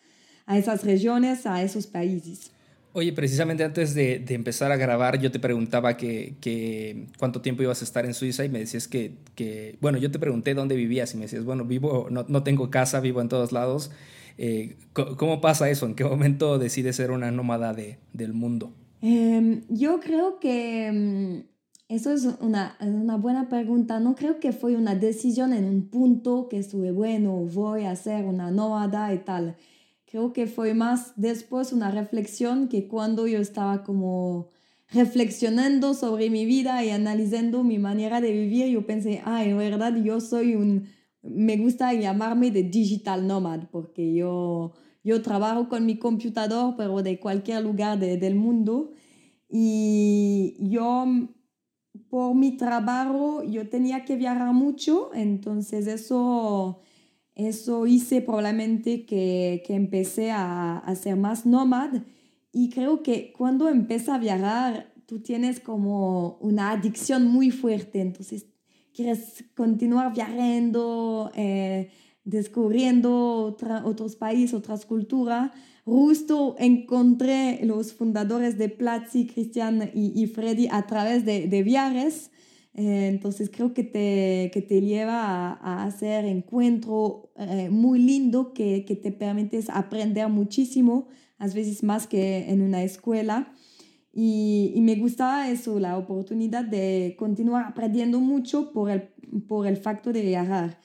a 0.46 0.58
esas 0.58 0.84
regiones, 0.84 1.46
a 1.46 1.64
esos 1.64 1.88
países. 1.88 2.52
Oye, 3.00 3.14
precisamente 3.14 3.64
antes 3.64 3.94
de, 3.94 4.26
empezar 4.28 4.74
a 4.74 4.76
grabar, 4.76 5.22
yo 5.22 5.32
te 5.32 5.40
preguntaba 5.40 5.96
que, 5.96 7.08
cuánto 7.18 7.40
tiempo 7.40 7.64
ibas 7.64 7.80
a 7.80 7.86
estar 7.86 8.06
en 8.06 8.14
Suiza 8.14 8.44
y 8.44 8.50
me 8.50 8.60
decías 8.60 8.90
que, 8.90 9.78
bueno, 9.80 9.98
yo 10.00 10.12
te 10.12 10.20
pregunté 10.20 10.54
dónde 10.54 10.76
vivías 10.76 11.14
y 11.14 11.18
me 11.18 11.24
decías, 11.24 11.46
bueno, 11.46 11.64
vivo, 11.64 12.08
no, 12.12 12.26
no 12.28 12.44
tengo 12.44 12.70
casa, 12.70 13.00
vivo 13.00 13.22
en 13.22 13.30
todos 13.30 13.54
lados. 13.54 13.90
Eh, 14.38 14.76
¿Cómo 14.92 15.40
pasa 15.40 15.70
eso? 15.70 15.86
¿En 15.86 15.96
qué 15.96 16.04
momento 16.04 16.60
decides 16.60 16.98
ser 16.98 17.12
una 17.12 17.32
nómada 17.32 17.74
de, 17.74 18.00
del 18.12 18.34
mundo? 18.34 18.74
Eh, 19.02 19.62
yo 19.70 20.02
creo 20.02 20.42
que 20.42 20.92
mm, 20.92 21.94
eso 21.94 22.12
es 22.12 22.28
una, 22.42 22.76
una 22.82 23.16
buena 23.16 23.48
pregunta. 23.48 24.02
No 24.02 24.14
creo 24.14 24.42
que 24.42 24.52
fue 24.52 24.76
una 24.76 24.94
decisión 24.96 25.54
en 25.54 25.64
un 25.64 25.88
punto 25.88 26.50
que 26.50 26.58
estuve, 26.58 26.92
bueno, 26.92 27.32
voy 27.32 27.86
a 27.86 27.96
ser 27.96 28.26
una 28.26 28.52
nómada 28.52 29.14
y 29.14 29.20
tal 29.20 29.56
creo 30.10 30.34
que 30.34 30.48
fue 30.48 30.74
más 30.74 31.14
después 31.18 31.72
una 31.72 31.92
reflexión 31.92 32.68
que 32.68 32.88
cuando 32.88 33.28
yo 33.28 33.40
estaba 33.40 33.84
como 33.84 34.50
reflexionando 34.92 35.94
sobre 35.94 36.32
mi 36.32 36.46
vida 36.46 36.84
y 36.84 36.90
analizando 36.90 37.64
mi 37.64 37.78
manera 37.78 38.20
de 38.20 38.32
vivir, 38.32 38.68
yo 38.68 38.88
pensé, 38.88 39.22
ah, 39.24 39.44
en 39.44 39.58
verdad 39.58 39.96
yo 40.04 40.20
soy 40.20 40.56
un, 40.56 40.88
me 41.22 41.58
gusta 41.58 41.94
llamarme 41.94 42.50
de 42.50 42.64
digital 42.64 43.28
nomad, 43.28 43.68
porque 43.72 44.16
yo, 44.16 44.74
yo 45.04 45.22
trabajo 45.22 45.70
con 45.70 45.86
mi 45.86 46.00
computador, 46.00 46.74
pero 46.76 47.04
de 47.04 47.20
cualquier 47.20 47.62
lugar 47.62 48.00
del 48.00 48.36
mundo. 48.36 48.92
Y 49.48 50.56
yo, 50.60 51.06
por 52.10 52.34
mi 52.34 52.58
trabajo, 52.58 53.44
yo 53.44 53.70
tenía 53.70 54.06
que 54.06 54.16
viajar 54.16 54.54
mucho, 54.54 55.12
entonces 55.14 55.86
eso, 55.86 56.82
eso 57.48 57.88
hice 57.88 58.22
probablemente 58.22 59.06
que, 59.06 59.64
que 59.66 59.76
empecé 59.76 60.32
a, 60.32 60.78
a 60.78 60.96
ser 60.96 61.16
más 61.16 61.46
nómada. 61.46 62.06
Y 62.52 62.70
creo 62.70 63.04
que 63.04 63.34
cuando 63.38 63.70
empieza 63.70 64.16
a 64.16 64.20
viajar, 64.20 64.94
tú 65.06 65.22
tienes 65.22 65.60
como 65.60 66.38
una 66.42 66.72
adicción 66.72 67.26
muy 67.28 67.52
fuerte, 67.52 68.02
entonces 68.02 68.46
quieres 68.94 69.46
continuar 69.56 70.14
viajando, 70.14 71.32
eh, 71.36 71.90
descubriendo 72.24 73.58
otros 73.86 74.16
países, 74.16 74.54
otras 74.54 74.86
culturas. 74.86 75.52
Justo 75.86 76.56
encontré 76.60 77.62
los 77.64 77.94
fundadores 77.94 78.58
de 78.58 78.70
Platzi, 78.70 79.26
Cristian 79.26 79.90
y, 79.94 80.28
Freddy 80.28 80.68
a 80.70 80.86
través 80.86 81.26
de, 81.26 81.48
de 81.48 81.64
viajes. 81.64 82.30
Eh, 82.80 83.08
entonces 83.10 83.50
creo 83.54 83.74
que 83.74 83.84
te, 83.84 84.52
que 84.54 84.62
te 84.62 84.80
lleva 84.80 85.52
a, 85.52 85.84
hacer 85.84 86.24
encuentro 86.24 87.34
eh, 87.36 87.68
muy 87.70 88.00
lindo 88.00 88.54
que, 88.54 88.86
que 88.86 88.96
te 88.96 89.12
permite 89.12 89.62
aprender 89.68 90.30
muchísimo, 90.30 91.10
a 91.40 91.48
veces 91.48 91.84
más 91.84 92.08
que 92.08 92.50
en 92.50 92.62
una 92.62 92.82
escuela. 92.82 93.52
Y, 94.14 94.72
y, 94.76 94.80
me 94.80 94.96
gustaba 94.96 95.50
eso, 95.50 95.78
la 95.78 95.98
oportunidad 95.98 96.64
de 96.64 97.18
continuar 97.20 97.66
aprendiendo 97.66 98.22
mucho 98.22 98.72
por 98.72 98.90
el, 98.90 99.10
por 99.46 99.68
el 99.68 99.76
facto 99.76 100.14
de 100.14 100.22
viajar. 100.22 100.80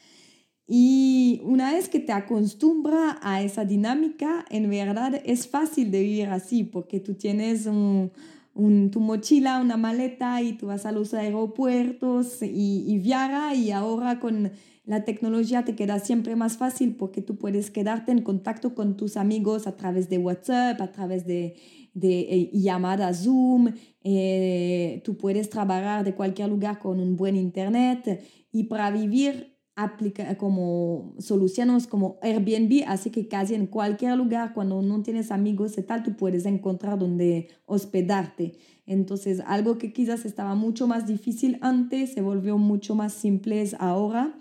Y 0.66 1.42
una 1.44 1.72
vez 1.72 1.88
que 1.88 2.00
te 2.00 2.12
acostumbras 2.12 3.18
a 3.22 3.40
esa 3.40 3.64
dinámica, 3.64 4.44
en 4.50 4.68
verdad 4.68 5.22
es 5.24 5.46
fácil 5.46 5.92
de 5.92 6.00
vivir 6.00 6.26
así, 6.26 6.64
porque 6.64 6.98
tú 6.98 7.14
tienes 7.14 7.66
un, 7.66 8.10
un, 8.54 8.90
tu 8.90 9.00
mochila, 9.00 9.60
una 9.60 9.76
maleta 9.76 10.40
y 10.40 10.54
tú 10.54 10.66
vas 10.66 10.86
a 10.86 10.92
los 10.92 11.12
aeropuertos 11.12 12.42
y, 12.42 12.84
y 12.86 12.98
viaja 12.98 13.54
y 13.54 13.70
ahora 13.70 14.20
con 14.20 14.52
la 14.84 15.04
tecnología 15.04 15.64
te 15.64 15.74
queda 15.74 15.98
siempre 15.98 16.36
más 16.36 16.56
fácil 16.56 16.94
porque 16.96 17.22
tú 17.22 17.36
puedes 17.36 17.70
quedarte 17.70 18.12
en 18.12 18.22
contacto 18.22 18.74
con 18.74 18.96
tus 18.96 19.16
amigos 19.16 19.66
a 19.66 19.76
través 19.76 20.08
de 20.08 20.18
WhatsApp, 20.18 20.80
a 20.80 20.92
través 20.92 21.26
de, 21.26 21.56
de 21.94 22.20
eh, 22.20 22.50
llamada 22.52 23.14
Zoom, 23.14 23.72
eh, 24.02 25.00
tú 25.04 25.16
puedes 25.16 25.48
trabajar 25.48 26.04
de 26.04 26.14
cualquier 26.14 26.50
lugar 26.50 26.78
con 26.78 27.00
un 27.00 27.16
buen 27.16 27.36
internet 27.36 28.22
y 28.52 28.64
para 28.64 28.90
vivir 28.90 29.53
aplica 29.76 30.36
como 30.36 31.14
soluciones 31.18 31.86
como 31.86 32.18
Airbnb, 32.22 32.84
así 32.86 33.10
que 33.10 33.26
casi 33.26 33.54
en 33.54 33.66
cualquier 33.66 34.16
lugar 34.16 34.54
cuando 34.54 34.82
no 34.82 35.02
tienes 35.02 35.32
amigos 35.32 35.76
y 35.78 35.82
tal, 35.82 36.02
tú 36.02 36.16
puedes 36.16 36.46
encontrar 36.46 36.98
donde 36.98 37.48
hospedarte. 37.66 38.54
Entonces, 38.86 39.42
algo 39.46 39.78
que 39.78 39.92
quizás 39.92 40.24
estaba 40.24 40.54
mucho 40.54 40.86
más 40.86 41.06
difícil 41.06 41.58
antes 41.60 42.12
se 42.12 42.20
volvió 42.20 42.58
mucho 42.58 42.94
más 42.94 43.12
simple 43.12 43.64
ahora. 43.78 44.38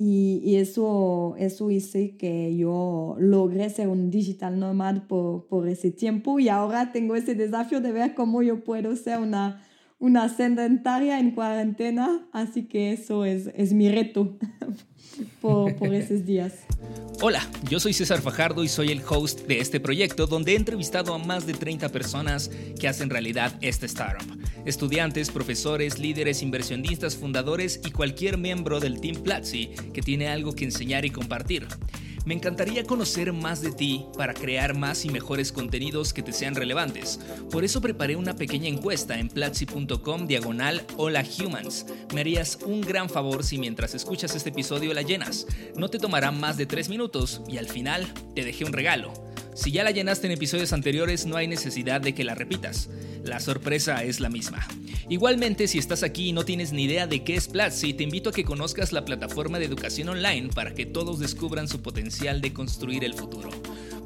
Y, 0.00 0.40
y, 0.44 0.56
eso, 0.56 1.34
eso 1.38 1.72
hice 1.72 2.16
que 2.16 2.56
yo 2.56 3.16
logré 3.18 3.68
ser 3.68 3.88
un 3.88 4.10
digital 4.10 4.56
nomad 4.60 5.08
por, 5.08 5.48
por 5.48 5.66
ese 5.66 5.90
tiempo 5.90 6.38
y 6.38 6.48
ahora 6.48 6.92
tengo 6.92 7.16
ese 7.16 7.34
desafío 7.34 7.80
de 7.80 7.90
ver 7.90 8.14
cómo 8.14 8.42
yo 8.42 8.62
puedo 8.62 8.94
ser 8.94 9.18
una, 9.18 9.60
una 9.98 10.28
sedentaria 10.28 11.18
en 11.18 11.32
cuarentena, 11.32 12.28
así 12.32 12.64
que 12.64 12.92
eso 12.92 13.24
es, 13.24 13.50
es 13.54 13.72
mi 13.72 13.90
reto 13.90 14.38
por, 15.40 15.74
por 15.76 15.92
esos 15.92 16.24
días. 16.24 16.54
Hola, 17.20 17.44
yo 17.68 17.80
soy 17.80 17.92
César 17.92 18.20
Fajardo 18.20 18.62
y 18.62 18.68
soy 18.68 18.92
el 18.92 19.02
host 19.08 19.40
de 19.48 19.58
este 19.58 19.80
proyecto 19.80 20.28
donde 20.28 20.52
he 20.52 20.56
entrevistado 20.56 21.14
a 21.14 21.18
más 21.18 21.46
de 21.46 21.54
30 21.54 21.88
personas 21.88 22.48
que 22.78 22.86
hacen 22.86 23.10
realidad 23.10 23.52
este 23.60 23.86
startup. 23.86 24.38
Estudiantes, 24.64 25.30
profesores, 25.30 25.98
líderes, 25.98 26.42
inversionistas, 26.42 27.16
fundadores 27.16 27.80
y 27.84 27.90
cualquier 27.90 28.38
miembro 28.38 28.78
del 28.78 29.00
Team 29.00 29.20
Platzi 29.22 29.70
que 29.92 30.00
tiene 30.00 30.28
algo 30.28 30.52
que 30.52 30.64
enseñar 30.64 31.04
y 31.04 31.10
compartir. 31.10 31.66
Me 32.28 32.34
encantaría 32.34 32.84
conocer 32.84 33.32
más 33.32 33.62
de 33.62 33.72
ti 33.72 34.04
para 34.18 34.34
crear 34.34 34.76
más 34.76 35.06
y 35.06 35.08
mejores 35.08 35.50
contenidos 35.50 36.12
que 36.12 36.22
te 36.22 36.34
sean 36.34 36.54
relevantes. 36.54 37.18
Por 37.50 37.64
eso 37.64 37.80
preparé 37.80 38.16
una 38.16 38.36
pequeña 38.36 38.68
encuesta 38.68 39.18
en 39.18 39.30
platzi.com 39.30 40.26
diagonal 40.26 40.84
Hola 40.98 41.24
Humans. 41.24 41.86
Me 42.12 42.20
harías 42.20 42.58
un 42.66 42.82
gran 42.82 43.08
favor 43.08 43.44
si 43.44 43.56
mientras 43.56 43.94
escuchas 43.94 44.36
este 44.36 44.50
episodio 44.50 44.92
la 44.92 45.00
llenas. 45.00 45.46
No 45.74 45.88
te 45.88 45.98
tomará 45.98 46.30
más 46.30 46.58
de 46.58 46.66
3 46.66 46.90
minutos 46.90 47.40
y 47.48 47.56
al 47.56 47.66
final 47.66 48.06
te 48.34 48.44
dejé 48.44 48.66
un 48.66 48.74
regalo. 48.74 49.27
Si 49.58 49.72
ya 49.72 49.82
la 49.82 49.90
llenaste 49.90 50.28
en 50.28 50.32
episodios 50.32 50.72
anteriores, 50.72 51.26
no 51.26 51.36
hay 51.36 51.48
necesidad 51.48 52.00
de 52.00 52.14
que 52.14 52.22
la 52.22 52.36
repitas. 52.36 52.88
La 53.24 53.40
sorpresa 53.40 54.04
es 54.04 54.20
la 54.20 54.28
misma. 54.28 54.64
Igualmente, 55.08 55.66
si 55.66 55.78
estás 55.78 56.04
aquí 56.04 56.28
y 56.28 56.32
no 56.32 56.44
tienes 56.44 56.72
ni 56.72 56.84
idea 56.84 57.08
de 57.08 57.24
qué 57.24 57.34
es 57.34 57.48
Platzi, 57.48 57.92
te 57.92 58.04
invito 58.04 58.30
a 58.30 58.32
que 58.32 58.44
conozcas 58.44 58.92
la 58.92 59.04
plataforma 59.04 59.58
de 59.58 59.64
educación 59.64 60.10
online 60.10 60.50
para 60.54 60.74
que 60.74 60.86
todos 60.86 61.18
descubran 61.18 61.66
su 61.66 61.82
potencial 61.82 62.40
de 62.40 62.52
construir 62.52 63.02
el 63.02 63.14
futuro. 63.14 63.50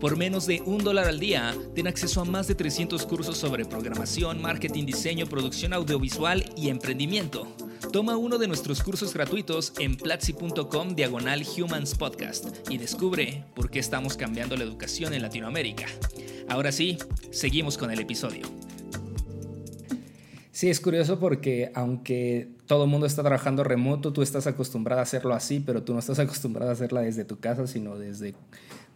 Por 0.01 0.17
menos 0.17 0.47
de 0.47 0.63
un 0.63 0.83
dólar 0.83 1.07
al 1.07 1.21
día, 1.21 1.55
ten 1.75 1.87
acceso 1.87 2.23
a 2.23 2.25
más 2.25 2.49
de 2.49 2.55
300 2.55 3.05
cursos 3.05 3.37
sobre 3.37 3.67
programación, 3.67 4.41
marketing, 4.41 4.87
diseño, 4.87 5.27
producción 5.27 5.75
audiovisual 5.75 6.51
y 6.57 6.71
emprendimiento. 6.71 7.47
Toma 7.93 8.17
uno 8.17 8.39
de 8.39 8.49
nuestros 8.49 8.83
cursos 8.83 9.13
gratuitos 9.13 9.75
en 9.79 9.97
platzi.com 9.97 10.95
diagonal 10.95 11.45
Humans 11.45 11.95
Podcast 11.95 12.71
y 12.71 12.79
descubre 12.79 13.45
por 13.55 13.69
qué 13.69 13.81
estamos 13.81 14.17
cambiando 14.17 14.57
la 14.57 14.65
educación 14.65 15.13
en 15.13 15.21
Latinoamérica. 15.21 15.85
Ahora 16.49 16.73
sí, 16.73 16.97
seguimos 17.31 17.77
con 17.77 17.91
el 17.91 18.01
episodio. 18.01 18.47
Sí, 20.53 20.71
es 20.71 20.81
curioso 20.81 21.19
porque 21.19 21.71
aunque 21.75 22.49
todo 22.65 22.85
el 22.85 22.91
mundo 22.91 23.05
está 23.05 23.21
trabajando 23.21 23.63
remoto, 23.63 24.15
tú 24.15 24.23
estás 24.23 24.47
acostumbrada 24.47 25.03
a 25.03 25.05
hacerlo 25.05 25.35
así, 25.35 25.61
pero 25.61 25.83
tú 25.83 25.93
no 25.93 25.99
estás 25.99 26.19
acostumbrada 26.19 26.71
a 26.71 26.75
hacerla 26.75 27.03
desde 27.03 27.27
tu 27.27 27.41
casa, 27.41 27.67
sino 27.67 27.99
desde 27.99 28.35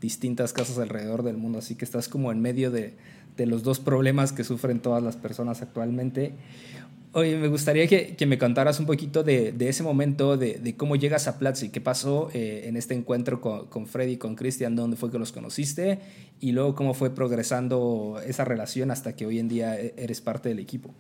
distintas 0.00 0.54
casas 0.54 0.78
alrededor 0.78 1.22
del 1.22 1.36
mundo. 1.36 1.58
Así 1.58 1.74
que 1.74 1.84
estás 1.84 2.08
como 2.08 2.32
en 2.32 2.40
medio 2.40 2.70
de, 2.70 2.96
de 3.36 3.44
los 3.44 3.62
dos 3.62 3.78
problemas 3.78 4.32
que 4.32 4.42
sufren 4.42 4.80
todas 4.80 5.02
las 5.02 5.16
personas 5.16 5.60
actualmente. 5.60 6.34
Oye, 7.18 7.34
me 7.38 7.48
gustaría 7.48 7.86
que, 7.86 8.14
que, 8.14 8.26
me 8.26 8.36
contaras 8.36 8.78
un 8.78 8.84
poquito 8.84 9.22
de, 9.22 9.50
de 9.50 9.70
ese 9.70 9.82
momento, 9.82 10.36
de, 10.36 10.58
de, 10.58 10.76
cómo 10.76 10.96
llegas 10.96 11.26
a 11.28 11.38
Platzi, 11.38 11.70
qué 11.70 11.80
pasó 11.80 12.28
eh, 12.34 12.64
en 12.66 12.76
este 12.76 12.92
encuentro 12.92 13.40
con, 13.40 13.68
con 13.68 13.86
Freddy 13.86 14.18
con 14.18 14.34
Cristian, 14.34 14.76
dónde 14.76 14.98
fue 14.98 15.10
que 15.10 15.18
los 15.18 15.32
conociste 15.32 15.98
y 16.40 16.52
luego 16.52 16.74
cómo 16.74 16.92
fue 16.92 17.14
progresando 17.14 18.20
esa 18.26 18.44
relación 18.44 18.90
hasta 18.90 19.16
que 19.16 19.24
hoy 19.24 19.38
en 19.38 19.48
día 19.48 19.80
e, 19.80 19.94
eres 19.96 20.20
parte 20.20 20.50
del 20.50 20.58
equipo. 20.58 20.90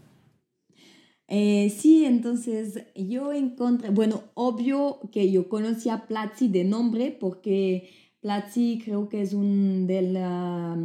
Eh, 1.28 1.70
sí, 1.76 2.06
entonces 2.06 2.86
yo 2.94 3.34
encontré, 3.34 3.90
bueno, 3.90 4.22
obvio 4.32 5.00
que 5.12 5.30
yo 5.30 5.50
conocí 5.50 5.90
a 5.90 6.06
Platzi 6.06 6.48
de 6.48 6.64
nombre 6.64 7.10
porque 7.10 7.90
Platzi 8.22 8.80
creo 8.82 9.10
que 9.10 9.20
es 9.20 9.34
un 9.34 9.86
de, 9.86 10.00
la, 10.00 10.78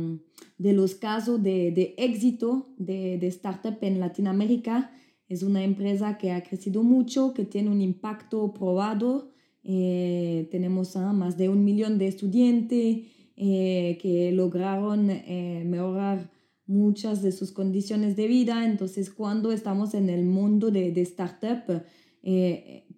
de 0.58 0.74
los 0.74 0.96
casos 0.96 1.42
de, 1.42 1.72
de 1.72 1.96
éxito 1.98 2.68
de, 2.76 3.18
de 3.18 3.28
startup 3.28 3.78
en 3.80 4.02
Latinoamérica 4.02 4.92
es 5.32 5.44
una 5.44 5.64
empresa 5.64 6.18
que 6.18 6.34
ha 6.34 6.44
crecido 6.44 6.84
mucho, 6.84 7.34
que 7.34 7.46
tiene 7.46 7.70
un 7.70 7.82
impacto 7.82 8.54
probado. 8.54 9.32
Eh, 9.64 10.50
tenemos 10.52 10.94
más 10.98 11.38
de 11.38 11.48
un 11.48 11.64
millón 11.64 11.98
de 11.98 12.08
estudiantes 12.08 13.08
eh, 13.38 13.98
que 14.02 14.34
lograron 14.34 15.10
eh, 15.10 15.64
mejorar 15.66 16.30
muchas 16.66 17.22
de 17.22 17.32
sus 17.32 17.54
condiciones 17.54 18.18
de 18.18 18.28
vida. 18.28 18.66
Entonces, 18.66 19.10
cuando 19.10 19.54
estamos 19.54 19.94
en 19.94 20.10
el 20.10 20.26
mundo 20.26 20.70
de, 20.70 20.92
de 20.92 21.02
startup, 21.02 21.82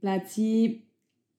Platzi 0.01 0.89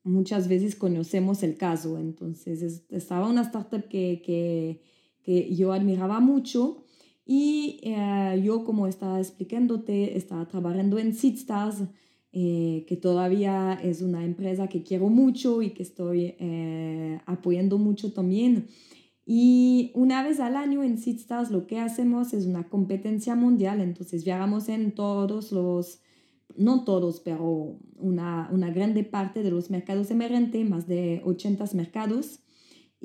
muchas 0.05 0.47
veces 0.47 0.77
conocemos 0.77 1.43
el 1.43 1.57
caso. 1.57 1.99
Entonces, 1.99 2.85
estaba 2.89 3.29
una 3.29 3.43
startup 3.43 3.89
que, 3.89 4.23
que, 4.25 4.81
que 5.25 5.53
yo 5.57 5.73
admiraba 5.73 6.21
mucho 6.21 6.84
y 7.27 7.81
eh, 7.83 8.41
yo, 8.45 8.65
como 8.65 8.87
estaba 8.87 9.19
explicándote, 9.19 10.17
estaba 10.17 10.47
trabajando 10.47 10.99
en 10.99 11.15
SeedStars, 11.15 11.85
eh, 12.33 12.85
que 12.87 12.97
todavía 12.97 13.75
es 13.83 14.03
una 14.03 14.25
empresa 14.25 14.69
que 14.69 14.83
quiero 14.83 15.09
mucho 15.09 15.63
y 15.63 15.71
que 15.71 15.83
estoy 15.83 16.35
eh, 16.39 17.21
apoyando 17.27 17.79
mucho 17.79 18.13
también. 18.13 18.67
Y 19.25 19.91
una 19.95 20.23
vez 20.23 20.39
al 20.39 20.57
año 20.57 20.83
en 20.83 20.99
SeedStars 20.99 21.51
lo 21.51 21.67
que 21.67 21.81
hacemos 21.81 22.35
es 22.35 22.45
una 22.45 22.69
competencia 22.69 23.35
mundial, 23.35 23.81
entonces 23.81 24.25
viajamos 24.25 24.69
en 24.69 24.93
todos 24.95 25.51
los, 25.51 26.03
no 26.57 26.85
todos, 26.85 27.21
pero 27.21 27.79
una, 27.97 28.51
una 28.53 28.71
grande 28.71 29.03
parte 29.03 29.43
de 29.43 29.51
los 29.51 29.71
mercados 29.71 30.11
emergentes, 30.11 30.69
más 30.69 30.87
de 30.87 31.23
80 31.25 31.65
mercados 31.75 32.44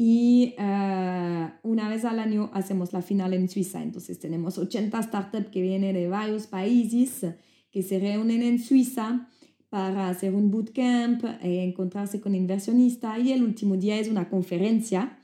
y 0.01 0.55
uh, 0.57 1.49
una 1.61 1.89
vez 1.89 2.05
al 2.05 2.19
año 2.19 2.49
hacemos 2.53 2.93
la 2.93 3.01
final 3.01 3.33
en 3.33 3.49
Suiza. 3.49 3.83
Entonces 3.83 4.17
tenemos 4.17 4.57
80 4.57 5.03
startups 5.03 5.49
que 5.49 5.61
vienen 5.61 5.93
de 5.93 6.07
varios 6.07 6.47
países 6.47 7.25
que 7.69 7.83
se 7.83 7.99
reúnen 7.99 8.41
en 8.41 8.59
Suiza 8.59 9.27
para 9.67 10.07
hacer 10.07 10.33
un 10.33 10.51
bootcamp, 10.51 11.25
eh, 11.43 11.63
encontrarse 11.65 12.21
con 12.21 12.33
inversionistas 12.33 13.19
y 13.19 13.33
el 13.33 13.43
último 13.43 13.75
día 13.75 13.99
es 13.99 14.07
una 14.07 14.29
conferencia 14.29 15.19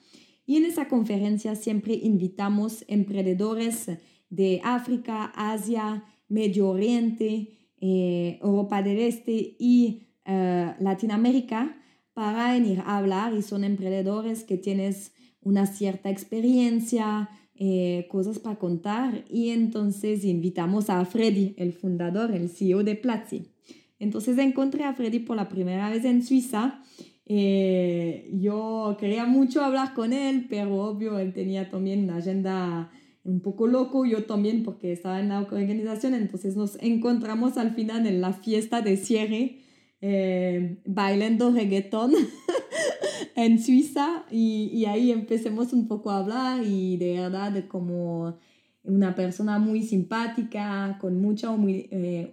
Y 0.45 0.57
en 0.57 0.65
esa 0.65 0.89
conferencia 0.89 1.55
siempre 1.55 1.93
invitamos 1.93 2.83
emprendedores 2.89 3.89
de 4.29 4.59
África, 4.61 5.31
Asia, 5.37 6.03
Medio 6.27 6.67
Oriente, 6.67 7.71
eh, 7.79 8.39
Europa 8.41 8.83
del 8.83 8.99
Este 8.99 9.55
y 9.57 10.09
eh, 10.25 10.73
Latinoamérica 10.81 11.77
para 12.15 12.53
venir 12.53 12.79
a 12.79 12.97
hablar 12.97 13.33
y 13.35 13.41
son 13.41 13.65
emprendedores 13.65 14.45
que 14.45 14.57
tienes 14.57 15.11
una 15.41 15.67
cierta 15.67 16.09
experiencia, 16.09 17.29
eh, 17.57 18.07
cosas 18.09 18.39
para 18.39 18.55
contar 18.55 19.25
y 19.29 19.49
entonces 19.49 20.23
invitamos 20.23 20.89
a 20.89 21.03
Freddy, 21.05 21.53
el 21.57 21.73
fundador, 21.73 22.31
el 22.31 22.49
CEO 22.49 22.83
de 22.83 22.95
Platzi. 22.95 23.51
Entonces 23.99 24.37
encontré 24.37 24.85
a 24.85 24.93
Freddy 24.93 25.19
por 25.19 25.35
la 25.35 25.49
primera 25.49 25.89
vez 25.89 26.05
en 26.05 26.23
Suiza. 26.23 26.81
Eh, 27.25 28.29
yo 28.33 28.95
quería 28.97 29.25
mucho 29.25 29.61
hablar 29.61 29.93
con 29.93 30.13
él, 30.13 30.47
pero 30.49 30.73
obvio, 30.83 31.19
él 31.19 31.33
tenía 31.33 31.69
también 31.69 32.05
una 32.05 32.17
agenda 32.17 32.91
un 33.25 33.41
poco 33.41 33.67
loco, 33.67 34.05
yo 34.05 34.23
también 34.23 34.63
porque 34.63 34.93
estaba 34.93 35.19
en 35.19 35.29
la 35.29 35.41
organización, 35.41 36.13
entonces 36.13 36.55
nos 36.55 36.81
encontramos 36.81 37.57
al 37.57 37.75
final 37.75 38.07
en 38.07 38.21
la 38.21 38.31
fiesta 38.31 38.81
de 38.81 38.95
cierre 38.95 39.64
eh, 40.07 40.77
bailando 40.85 41.49
reggaetón 41.49 42.13
en 43.35 43.59
Suiza 43.59 44.23
y, 44.29 44.69
y, 44.71 44.85
ahí 44.85 45.11
empecemos 45.11 45.73
un 45.73 45.87
poco 45.87 46.11
a 46.11 46.19
hablar 46.19 46.63
y 46.63 46.95
de 46.97 47.13
verdad 47.21 47.65
como 47.67 48.37
una 48.83 49.15
persona 49.15 49.57
muy 49.57 49.81
simpática, 49.81 50.99
con 51.01 51.19
mucha 51.19 51.55
eh, 51.67 52.29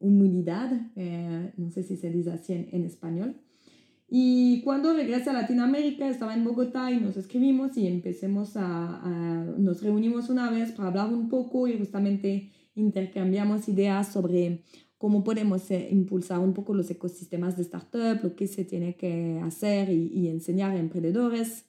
humildad, 0.00 0.72
eh, 0.96 1.52
no 1.58 1.70
sé 1.70 1.82
si 1.82 1.96
se 1.96 2.10
dice 2.10 2.30
así 2.32 2.54
en, 2.54 2.84
español. 2.84 3.36
Y 4.08 4.62
cuando 4.62 4.94
regresé 4.94 5.28
a 5.28 5.34
Latinoamérica, 5.34 6.08
estaba 6.08 6.32
en 6.32 6.44
Bogotá 6.44 6.90
y 6.90 6.98
nos 6.98 7.18
escribimos 7.18 7.76
y 7.76 7.88
empecemos 7.88 8.56
a, 8.56 9.00
a, 9.02 9.44
nos 9.58 9.82
reunimos 9.82 10.30
una 10.30 10.50
vez 10.50 10.72
para 10.72 10.88
hablar 10.88 11.12
un 11.12 11.28
poco 11.28 11.68
y 11.68 11.76
justamente 11.76 12.50
intercambiamos 12.74 13.68
ideas 13.68 14.10
sobre 14.10 14.62
cómo 15.02 15.24
podemos 15.24 15.68
eh, 15.72 15.88
impulsar 15.90 16.38
un 16.38 16.54
poco 16.54 16.74
los 16.74 16.88
ecosistemas 16.88 17.56
de 17.56 17.62
startup, 17.62 18.22
lo 18.22 18.36
que 18.36 18.46
se 18.46 18.64
tiene 18.64 18.94
que 18.94 19.40
hacer 19.42 19.90
y, 19.90 20.28
enseñar 20.28 20.70
a 20.70 20.78
emprendedores. 20.78 21.64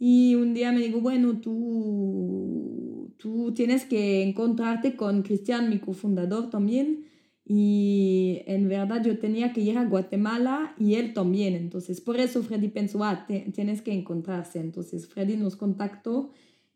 Y 0.00 0.34
un 0.34 0.52
día 0.52 0.72
me 0.72 0.80
digo, 0.80 1.00
bueno, 1.00 1.40
tú, 1.40 3.14
tú 3.18 3.54
tienes 3.54 3.84
que 3.84 4.24
encontrarte 4.24 4.96
con 4.96 5.22
Cristian, 5.22 5.70
mi 5.70 5.78
cofundador 5.78 6.50
también. 6.50 7.04
Y 7.44 8.40
en 8.46 8.68
verdad 8.68 9.00
yo 9.04 9.20
tenía 9.20 9.52
que 9.52 9.60
ir 9.60 9.78
a 9.78 9.84
Guatemala 9.84 10.74
y 10.76 10.94
él 10.94 11.14
también. 11.14 11.54
Entonces, 11.54 12.00
por 12.00 12.18
eso 12.18 12.42
Freddy 12.42 12.66
pensó, 12.66 13.04
ah, 13.04 13.28
tienes 13.54 13.80
que 13.80 13.92
encontrarse. 13.92 14.58
Entonces, 14.58 15.06
Freddy 15.06 15.36
nos 15.36 15.54
contactó 15.54 16.30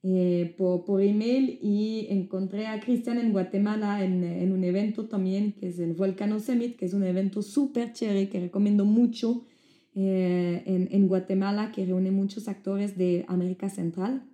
eh, 0.07 0.55
por, 0.59 0.85
por, 0.85 1.01
email 1.01 1.59
y 1.63 2.09
encontré 2.11 2.67
a 2.67 2.79
Cristian 2.79 3.19
en 3.19 3.33
Guatemala 3.33 4.05
en, 4.05 4.23
en, 4.23 4.53
un 4.53 4.63
evento 4.63 5.07
también 5.07 5.53
que 5.53 5.69
es 5.69 5.79
el 5.79 5.95
Volcano 5.95 6.41
Summit, 6.41 6.77
que 6.77 6.85
es 6.85 6.93
un 6.93 7.05
evento 7.05 7.41
súper 7.41 7.95
chévere 7.95 8.29
que 8.29 8.39
recomiendo 8.39 8.85
mucho 8.85 9.47
eh, 9.95 10.63
en, 10.67 10.89
en, 10.91 11.09
Guatemala, 11.09 11.73
que 11.73 11.87
reúne 11.87 12.11
muchos 12.11 12.49
actores 12.49 12.99
de 12.99 13.25
América 13.29 13.71
Central. 13.71 14.25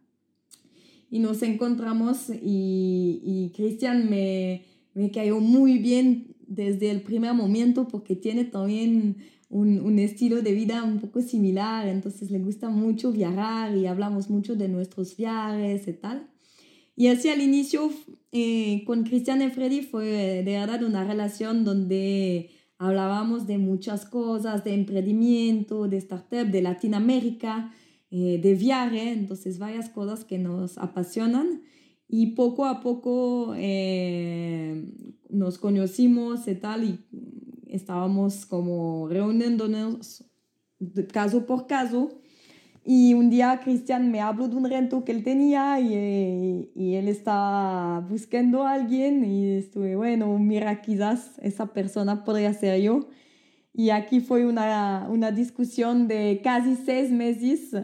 Y 1.09 1.21
nos 1.21 1.41
encontramos 1.43 2.31
y, 2.31 3.23
y 3.23 3.53
Cristian 3.55 4.11
me, 4.11 4.65
me 4.95 5.13
cayó 5.13 5.39
muy 5.39 5.79
bien 5.79 6.35
desde 6.49 6.91
el 6.91 7.03
primer 7.03 7.35
momento 7.35 7.87
porque 7.87 8.17
tiene 8.17 8.45
también 8.45 9.19
un, 9.51 9.81
un, 9.81 9.99
estilo 9.99 10.41
de 10.41 10.53
vida 10.53 10.83
un 10.83 11.01
poco 11.01 11.21
similar, 11.21 11.87
entonces 11.89 12.31
le 12.31 12.39
gusta 12.39 12.71
mucho 12.71 13.13
viajar 13.13 13.77
y 13.77 13.87
hablamos 13.87 14.31
mucho 14.31 14.57
de 14.57 14.69
nuestros 14.69 15.17
viajes 15.17 15.87
y 15.87 15.93
tal. 15.93 16.27
Y 16.97 17.09
así 17.09 17.29
al 17.29 17.41
inicio 17.41 17.91
eh, 18.33 18.85
con 18.85 19.05
Cristian 19.05 19.43
y 19.43 19.51
Freddy 19.51 19.83
fue 19.83 20.43
de 20.45 20.53
verdad 20.53 20.83
una 20.85 21.03
relación 21.05 21.65
donde 21.65 22.51
hablábamos 22.79 23.47
de 23.47 23.59
muchas 23.59 24.07
cosas, 24.07 24.65
de 24.65 24.75
emprendimiento, 24.75 25.89
de 25.89 25.97
startup, 25.97 26.47
de 26.47 26.63
Latinoamérica, 26.63 27.73
eh, 28.11 28.39
de 28.43 28.55
viaje, 28.55 29.13
entonces 29.13 29.59
varias 29.59 29.89
cosas 29.89 30.25
que 30.25 30.39
nos 30.39 30.79
apasionan. 30.79 31.63
Y 32.07 32.33
poco 32.35 32.67
a 32.67 32.81
poco 32.81 33.55
eh, 33.57 34.85
nos 35.29 35.59
conocimos 35.59 36.49
y 36.49 36.55
tal, 36.55 36.85
y 36.85 36.99
estábamos 37.71 38.47
como 38.47 39.09
reuniéndonos 39.09 40.25
caso 41.13 41.47
por 41.47 41.67
caso. 41.67 42.11
Y 42.85 43.15
un 43.15 43.29
día 43.29 43.61
Cristian 43.63 44.11
me 44.11 44.21
habló 44.21 44.49
de 44.49 44.57
un 44.57 44.65
reto 44.65 45.05
que 45.05 45.13
él 45.13 45.23
tenía 45.23 45.79
y, 45.81 46.71
y, 46.75 46.95
él 46.95 47.09
estaba 47.09 48.01
buscando 48.01 48.65
a 48.65 48.73
alguien 48.73 49.23
y 49.25 49.51
estuve, 49.59 49.97
bueno, 49.97 50.39
mira, 50.39 50.81
quizás 50.81 51.39
esa 51.43 51.67
persona 51.67 52.25
podría 52.25 52.55
ser 52.55 52.81
yo. 52.81 53.09
Y 53.73 53.91
aquí 53.91 54.21
fue 54.21 54.47
una, 54.47 55.07
una 55.11 55.31
discusión 55.31 56.09
de 56.09 56.41
casi 56.43 56.75
seis 56.77 57.11
meses 57.11 57.77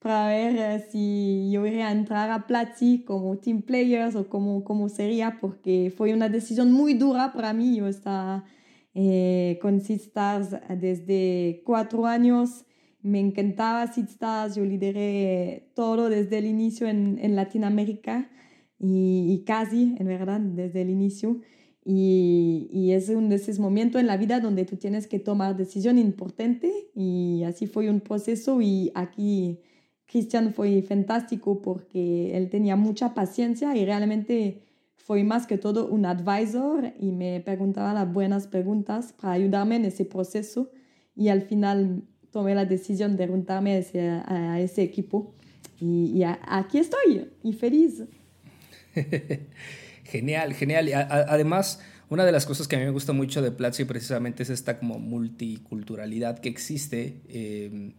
para 0.00 0.28
ver 0.28 0.56
eh, 0.56 0.86
si 0.90 1.50
yo 1.52 1.64
iría 1.66 1.88
a 1.88 1.92
entrar 1.92 2.30
a 2.30 2.46
Platzi 2.46 3.04
como 3.04 3.36
team 3.38 3.62
players 3.62 4.16
o 4.16 4.28
cómo, 4.28 4.64
cómo 4.64 4.88
sería, 4.88 5.38
porque 5.40 5.92
fue 5.96 6.12
una 6.12 6.28
decisión 6.28 6.72
muy 6.72 6.94
dura 6.94 7.32
para 7.32 7.52
mí. 7.52 7.76
Yo 7.76 7.86
estaba 7.86 8.44
eh, 8.94 9.58
con 9.62 9.80
Seedstars 9.80 10.56
desde 10.78 11.62
cuatro 11.64 12.06
años. 12.06 12.64
Me 13.02 13.20
encantaba 13.20 13.86
Seedstars, 13.92 14.56
yo 14.56 14.64
lideré 14.64 15.70
todo 15.74 16.08
desde 16.08 16.38
el 16.38 16.46
inicio 16.46 16.86
en, 16.86 17.18
en 17.20 17.36
Latinoamérica 17.36 18.30
y, 18.78 19.32
y, 19.32 19.44
casi, 19.44 19.94
en 19.98 20.06
verdad, 20.06 20.40
desde 20.40 20.82
el 20.82 20.90
inicio. 20.90 21.40
Y, 21.84 22.68
y, 22.72 22.92
es 22.92 23.08
un 23.08 23.30
de 23.30 23.36
esos 23.36 23.58
momentos 23.58 24.00
en 24.00 24.06
la 24.06 24.18
vida 24.18 24.38
donde 24.40 24.64
tú 24.66 24.76
tienes 24.76 25.06
que 25.06 25.18
tomar 25.18 25.56
decisión 25.56 25.98
importante 25.98 26.70
y 26.94 27.42
así 27.44 27.66
fue 27.66 27.88
un 27.88 28.00
proceso 28.00 28.60
y 28.60 28.92
aquí 28.94 29.60
Cristian 30.10 30.52
fue 30.52 30.82
fantástico 30.82 31.62
porque 31.62 32.36
él 32.36 32.50
tenía 32.50 32.76
mucha 32.76 33.14
paciencia 33.14 33.74
y 33.76 33.84
realmente 33.86 34.62
fue 35.10 35.24
más 35.24 35.48
que 35.48 35.58
todo 35.58 35.88
un 35.88 36.06
advisor 36.06 36.92
y 37.00 37.10
me 37.10 37.40
preguntaba 37.40 37.92
las 37.92 38.12
buenas 38.12 38.46
preguntas 38.46 39.12
para 39.20 39.32
ayudarme 39.32 39.74
en 39.74 39.86
ese 39.86 40.04
proceso 40.04 40.70
y 41.16 41.30
al 41.30 41.42
final 41.42 42.04
tomé 42.30 42.54
la 42.54 42.64
decisión 42.64 43.16
de 43.16 43.26
juntarme 43.26 43.72
a 43.72 43.78
ese, 43.78 44.00
a 44.08 44.60
ese 44.60 44.84
equipo 44.84 45.34
y, 45.80 46.12
y 46.16 46.22
aquí 46.22 46.78
estoy 46.78 47.28
y 47.42 47.52
feliz. 47.54 48.04
genial, 50.04 50.54
genial. 50.54 50.88
Y 50.88 50.92
además, 50.92 51.80
una 52.08 52.24
de 52.24 52.30
las 52.30 52.46
cosas 52.46 52.68
que 52.68 52.76
a 52.76 52.78
mí 52.78 52.84
me 52.84 52.92
gusta 52.92 53.12
mucho 53.12 53.42
de 53.42 53.50
Platzi 53.50 53.86
precisamente 53.86 54.44
es 54.44 54.50
esta 54.50 54.78
como 54.78 55.00
multiculturalidad 55.00 56.38
que 56.38 56.50
existe. 56.50 57.20
Eh, 57.28 57.94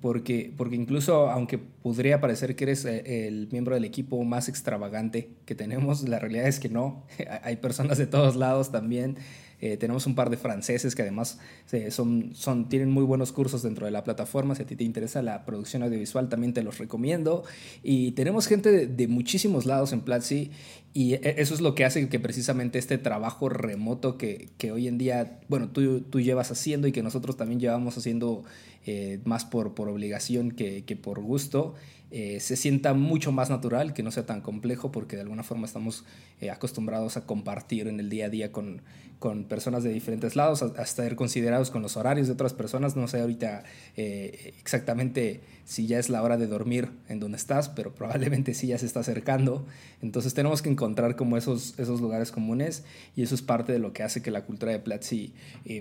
porque, 0.00 0.52
porque 0.56 0.76
incluso 0.76 1.30
aunque 1.30 1.58
podría 1.58 2.20
parecer 2.20 2.56
que 2.56 2.64
eres 2.64 2.84
eh, 2.84 3.26
el 3.26 3.48
miembro 3.50 3.74
del 3.74 3.84
equipo 3.84 4.22
más 4.24 4.48
extravagante 4.48 5.30
que 5.44 5.54
tenemos, 5.54 6.08
la 6.08 6.18
realidad 6.18 6.46
es 6.46 6.58
que 6.58 6.68
no, 6.68 7.04
hay 7.42 7.56
personas 7.56 7.98
de 7.98 8.06
todos 8.06 8.36
lados 8.36 8.72
también 8.72 9.16
eh, 9.60 9.76
tenemos 9.76 10.06
un 10.06 10.14
par 10.14 10.30
de 10.30 10.36
franceses 10.36 10.94
que 10.94 11.02
además 11.02 11.38
eh, 11.72 11.90
son, 11.90 12.32
tienen 12.68 12.90
muy 12.90 13.04
buenos 13.04 13.32
cursos 13.32 13.62
dentro 13.62 13.84
de 13.86 13.92
la 13.92 14.04
plataforma. 14.04 14.54
Si 14.54 14.62
a 14.62 14.66
ti 14.66 14.76
te 14.76 14.84
interesa 14.84 15.22
la 15.22 15.44
producción 15.44 15.82
audiovisual, 15.82 16.28
también 16.28 16.54
te 16.54 16.62
los 16.62 16.78
recomiendo. 16.78 17.44
Y 17.82 18.12
tenemos 18.12 18.46
gente 18.46 18.86
de, 18.86 19.08
muchísimos 19.08 19.66
lados 19.66 19.92
en 19.92 20.00
Platzi 20.00 20.50
y 20.94 21.14
e, 21.14 21.34
eso 21.38 21.54
es 21.54 21.60
lo 21.60 21.74
que 21.74 21.84
hace 21.84 22.08
que 22.08 22.18
precisamente 22.18 22.78
este 22.78 22.96
trabajo 22.98 23.48
remoto 23.48 24.16
que, 24.16 24.48
que 24.56 24.72
hoy 24.72 24.88
en 24.88 24.96
día, 24.96 25.40
bueno, 25.48 25.68
tú, 25.68 26.00
tú, 26.00 26.20
llevas 26.20 26.50
haciendo 26.50 26.88
y 26.88 26.92
que 26.92 27.02
nosotros 27.02 27.36
también 27.36 27.60
llevamos 27.60 27.98
haciendo 27.98 28.44
eh, 28.86 29.20
más 29.24 29.44
por, 29.44 29.74
por 29.74 29.88
obligación 29.88 30.52
que, 30.52 30.84
que 30.84 30.96
por 30.96 31.20
gusto, 31.20 31.74
eh, 32.12 32.40
se 32.40 32.56
sienta 32.56 32.92
mucho 32.92 33.30
más 33.30 33.50
natural, 33.50 33.94
que 33.94 34.02
no 34.02 34.10
sea 34.10 34.26
tan 34.26 34.40
complejo, 34.40 34.90
porque 34.90 35.14
de 35.14 35.22
alguna 35.22 35.44
forma 35.44 35.66
estamos 35.66 36.04
eh, 36.40 36.50
acostumbrados 36.50 37.16
a 37.16 37.24
compartir 37.24 37.86
en 37.86 38.00
el 38.00 38.10
día 38.10 38.26
a 38.26 38.28
día 38.28 38.50
con, 38.50 38.82
con 39.20 39.44
personas 39.44 39.84
de 39.84 39.92
diferentes 39.92 40.34
lados, 40.34 40.62
a, 40.62 40.82
estar 40.82 41.14
considerados 41.14 41.70
con 41.70 41.82
los 41.82 41.96
horarios 41.96 42.26
de 42.26 42.32
otras 42.32 42.52
personas. 42.52 42.96
No 42.96 43.06
sé 43.06 43.20
ahorita 43.20 43.62
eh, 43.96 44.54
exactamente 44.58 45.40
si 45.64 45.86
ya 45.86 46.00
es 46.00 46.08
la 46.10 46.20
hora 46.24 46.36
de 46.36 46.48
dormir 46.48 46.90
en 47.08 47.20
donde 47.20 47.36
estás, 47.36 47.68
pero 47.68 47.94
probablemente 47.94 48.54
sí 48.54 48.66
ya 48.66 48.78
se 48.78 48.86
está 48.86 49.00
acercando. 49.00 49.64
Entonces 50.02 50.34
tenemos 50.34 50.62
que 50.62 50.70
encontrar 50.70 51.14
como 51.14 51.36
esos, 51.36 51.78
esos 51.78 52.00
lugares 52.00 52.32
comunes 52.32 52.82
y 53.14 53.22
eso 53.22 53.36
es 53.36 53.42
parte 53.42 53.72
de 53.72 53.78
lo 53.78 53.92
que 53.92 54.02
hace 54.02 54.20
que 54.20 54.32
la 54.32 54.44
cultura 54.44 54.72
de 54.72 54.80
Platzi 54.80 55.32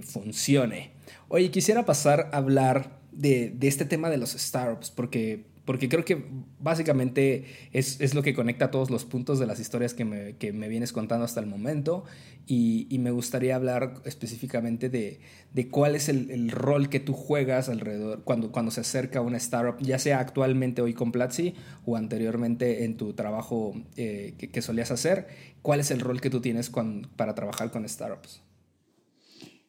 funcione. 0.04 0.92
Oye, 1.28 1.50
quisiera 1.50 1.86
pasar 1.86 2.30
a 2.32 2.38
hablar 2.38 3.00
de, 3.12 3.50
de 3.50 3.68
este 3.68 3.86
tema 3.86 4.12
de 4.12 4.18
los 4.18 4.32
startups, 4.32 4.92
porque 4.92 5.49
porque 5.70 5.88
creo 5.88 6.04
que 6.04 6.26
básicamente 6.58 7.46
es, 7.74 8.02
es, 8.02 8.16
lo 8.16 8.24
que 8.24 8.34
conecta 8.34 8.72
todos 8.72 8.90
los 8.90 9.06
puntos 9.06 9.38
de 9.38 9.46
las 9.46 9.60
historias 9.60 9.94
que 9.94 10.04
me, 10.04 10.36
que 10.36 10.52
me 10.52 10.68
vienes 10.68 10.92
contando 10.92 11.26
hasta 11.26 11.42
el 11.42 11.46
momento 11.46 12.06
y, 12.48 12.88
y 12.90 12.98
me 12.98 13.12
gustaría 13.12 13.56
hablar 13.56 14.02
específicamente 14.04 14.90
de, 14.90 15.20
de 15.54 15.70
cuál 15.70 15.96
es 15.96 16.10
el, 16.10 16.50
rol 16.50 16.90
que 16.90 17.00
tú 17.00 17.14
juegas 17.14 17.70
alrededor 17.70 18.24
cuando, 18.24 18.52
cuando 18.52 18.72
se 18.72 18.82
acerca 18.82 19.22
una 19.22 19.38
startup, 19.38 19.80
ya 19.80 20.00
sea 20.00 20.18
actualmente 20.22 20.82
hoy 20.82 20.96
con 20.96 21.12
Platzi 21.12 21.54
o 21.86 21.98
anteriormente 21.98 22.84
en 22.84 22.98
tu 22.98 23.14
trabajo 23.14 23.76
eh, 23.96 24.34
que, 24.40 24.50
que, 24.50 24.64
solías 24.64 24.90
hacer, 24.90 25.28
cuál 25.62 25.82
es 25.82 25.92
el 25.92 26.00
rol 26.00 26.20
que 26.20 26.32
tú 26.32 26.42
tienes 26.42 26.72
para 27.16 27.36
trabajar 27.36 27.70
con 27.70 27.88
startups. 27.88 28.42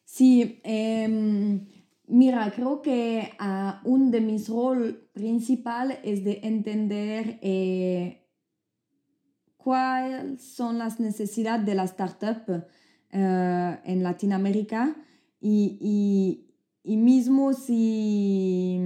Sí, 0.07 0.63
eh, 0.65 1.61
Mira, 2.11 2.51
creo 2.51 2.83
que 2.83 3.31
uh, 3.41 3.89
un 3.89 4.11
de 4.11 4.21
mis 4.21 4.49
roles 4.49 4.95
principales 5.13 5.99
es 6.03 6.25
de 6.25 6.41
entender 6.43 7.39
eh, 7.41 8.27
cuáles 9.57 10.43
son 10.43 10.79
las 10.79 10.99
necesidades 10.99 11.65
de 11.65 11.75
la 11.77 11.85
startup 11.85 12.43
uh, 12.49 12.67
en 13.13 14.03
Latinoamérica. 14.03 14.97
Y, 15.41 16.47
y, 16.83 16.97
mismo 16.97 17.53
si, 17.53 18.81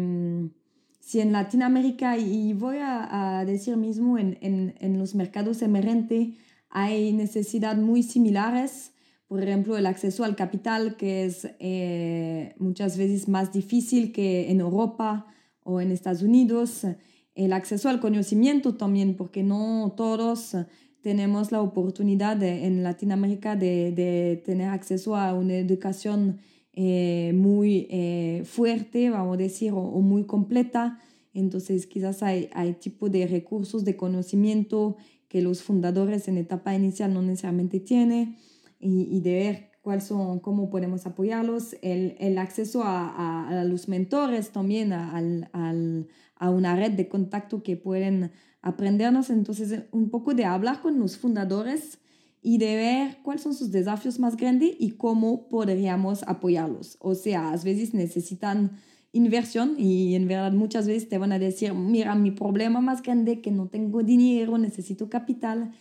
si 1.01 1.21
en 1.21 1.33
Latinoamérica, 1.33 2.19
y 2.19 2.53
voy 2.53 2.77
a, 2.77 3.39
a 3.39 3.45
decir 3.47 3.79
mismo 3.79 4.19
en, 4.19 4.37
en, 4.43 4.75
en 4.79 4.99
los 4.99 5.15
mercados 5.15 5.63
emergentes, 5.63 6.35
hay 6.69 7.13
necesidades 7.15 7.79
muy 7.79 8.03
similares 8.03 8.94
por 9.35 9.43
ejemplo, 9.43 9.77
el 9.77 9.87
acceso 9.87 10.23
al 10.23 10.37
capital, 10.37 10.97
que 10.97 11.25
es 11.25 11.49
eh, 11.59 12.55
muchas 12.57 12.97
veces 12.97 13.27
más 13.27 13.53
difícil 13.53 14.13
que 14.13 14.49
en 14.53 14.61
Europa 14.61 15.27
o 15.65 15.81
en 15.81 15.91
Estados 15.91 16.23
Unidos. 16.23 16.87
El 17.35 17.53
acceso 17.53 17.89
al 17.89 17.99
conocimiento 17.99 18.77
también, 18.77 19.17
porque 19.17 19.43
no 19.43 19.93
todos 19.97 20.57
tenemos 21.01 21.51
la 21.51 21.63
oportunidad 21.63 22.41
en 22.45 22.85
Latinoamérica 22.85 23.57
de, 23.57 23.91
de, 23.91 24.41
tener 24.47 24.69
acceso 24.69 25.17
a 25.17 25.35
una 25.35 25.57
educación 25.57 26.39
eh, 26.73 27.33
muy 27.35 27.89
eh, 27.91 28.43
fuerte, 28.45 29.11
vamos 29.11 29.35
a 29.35 29.39
decir, 29.39 29.73
o, 29.73 29.79
o, 29.81 30.01
muy 30.01 30.27
completa. 30.27 31.01
Entonces, 31.33 31.89
quizás 31.89 32.23
hay, 32.23 32.51
hay 32.53 32.75
tipo 32.75 33.09
de 33.09 33.27
recursos 33.27 33.85
de 33.85 33.97
conocimiento 33.97 34.97
que 35.27 35.43
los 35.43 35.65
fundadores 35.65 36.29
en 36.29 36.39
etapa 36.39 36.73
inicial 36.73 37.13
no 37.13 37.21
necesariamente 37.21 37.81
tienen 37.81 38.37
y, 38.85 39.21
de 39.21 39.35
ver 39.35 39.71
cuáles 39.83 40.05
son, 40.05 40.41
cómo 40.41 40.69
podemos 40.69 41.07
apoyarlos, 41.07 41.77
el, 41.83 42.17
el 42.21 42.39
acceso 42.39 42.83
a, 42.85 43.49
a, 43.49 43.65
los 43.65 43.89
mentores 43.89 44.51
también, 44.51 44.93
a, 44.93 45.21
a, 46.37 46.51
una 46.51 46.77
red 46.77 46.93
de 46.93 47.09
contacto 47.09 47.63
que 47.63 47.77
pueden 47.77 48.31
aprendernos. 48.61 49.31
Entonces, 49.31 49.85
un 49.93 50.11
poco 50.11 50.35
de 50.35 50.45
hablar 50.45 50.83
con 50.83 50.99
los 50.99 51.17
fundadores 51.17 51.99
y 52.43 52.59
de 52.59 52.77
ver 52.77 53.19
cuáles 53.23 53.43
son 53.43 53.55
sus 53.55 53.73
desafíos 53.73 54.19
más 54.19 54.37
grandes 54.37 54.75
y 54.79 54.93
cómo 54.93 55.49
podríamos 55.49 56.23
apoyarlos. 56.25 56.99
O 57.01 57.15
sea, 57.15 57.53
a 57.53 57.57
veces 57.57 57.95
necesitan 57.95 58.73
inversión 59.13 59.77
y 59.79 60.15
en 60.15 60.29
verdad 60.29 60.53
muchas 60.53 60.87
veces 60.87 61.09
te 61.09 61.17
van 61.17 61.33
a 61.33 61.39
decir, 61.39 61.73
mira, 61.73 62.15
mi 62.17 62.33
problema 62.33 62.81
más 62.81 63.01
grande 63.01 63.33
es 63.33 63.39
que 63.39 63.51
no 63.51 63.69
tengo 63.69 64.03
dinero, 64.03 64.59
necesito 64.59 65.09
capital 65.09 65.73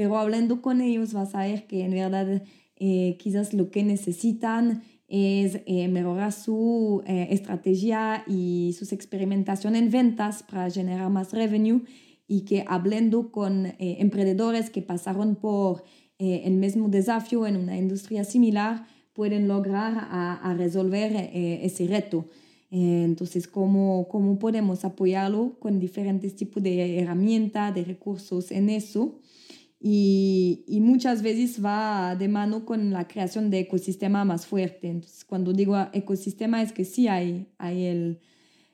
pero 0.00 0.16
hablando 0.16 0.62
con 0.62 0.80
ellos 0.80 1.12
vas 1.12 1.34
a 1.34 1.40
ver 1.40 1.66
que 1.66 1.84
en 1.84 1.90
verdad 1.90 2.42
eh, 2.76 3.18
quizás 3.18 3.52
lo 3.52 3.70
que 3.70 3.82
necesitan 3.82 4.82
es 5.08 5.60
eh, 5.66 5.88
mejorar 5.88 6.32
su 6.32 7.02
eh, 7.06 7.26
estrategia 7.32 8.24
y 8.26 8.74
sus 8.78 8.94
experimentaciones 8.94 9.82
en 9.82 9.90
ventas 9.90 10.42
para 10.42 10.70
generar 10.70 11.10
más 11.10 11.34
revenue 11.34 11.82
y 12.26 12.46
que 12.46 12.64
hablando 12.66 13.30
con 13.30 13.74
emprendedores 13.78 14.70
que 14.70 14.80
pasaron 14.80 15.36
por 15.36 15.84
el 16.18 16.54
mismo 16.54 16.88
desafío 16.88 17.46
en 17.46 17.58
una 17.58 17.76
industria 17.76 18.24
similar 18.24 18.86
pueden 19.12 19.48
lograr 19.48 19.92
a, 19.98 20.36
a 20.36 20.54
resolver 20.54 21.12
ese 21.34 21.86
reto. 21.88 22.24
Entonces, 22.70 23.46
¿cómo, 23.48 24.08
¿cómo 24.08 24.38
podemos 24.38 24.86
apoyarlo 24.86 25.58
con 25.58 25.78
diferentes 25.78 26.36
tipos 26.36 26.62
de 26.62 27.00
herramientas, 27.00 27.74
de 27.74 27.84
recursos 27.84 28.50
en 28.50 28.70
eso? 28.70 29.20
Y, 29.82 30.62
y, 30.66 30.80
muchas 30.80 31.22
veces 31.22 31.64
va 31.64 32.14
de 32.14 32.28
mano 32.28 32.66
con 32.66 32.90
la 32.92 33.08
creación 33.08 33.48
de 33.48 33.60
ecosistema 33.60 34.26
más 34.26 34.46
fuerte. 34.46 34.88
Entonces, 34.88 35.24
cuando 35.24 35.54
digo 35.54 35.74
ecosistema 35.94 36.60
es 36.60 36.72
que 36.72 36.84
sí 36.84 37.08
hay, 37.08 37.48
hay 37.56 37.84
el, 37.84 38.20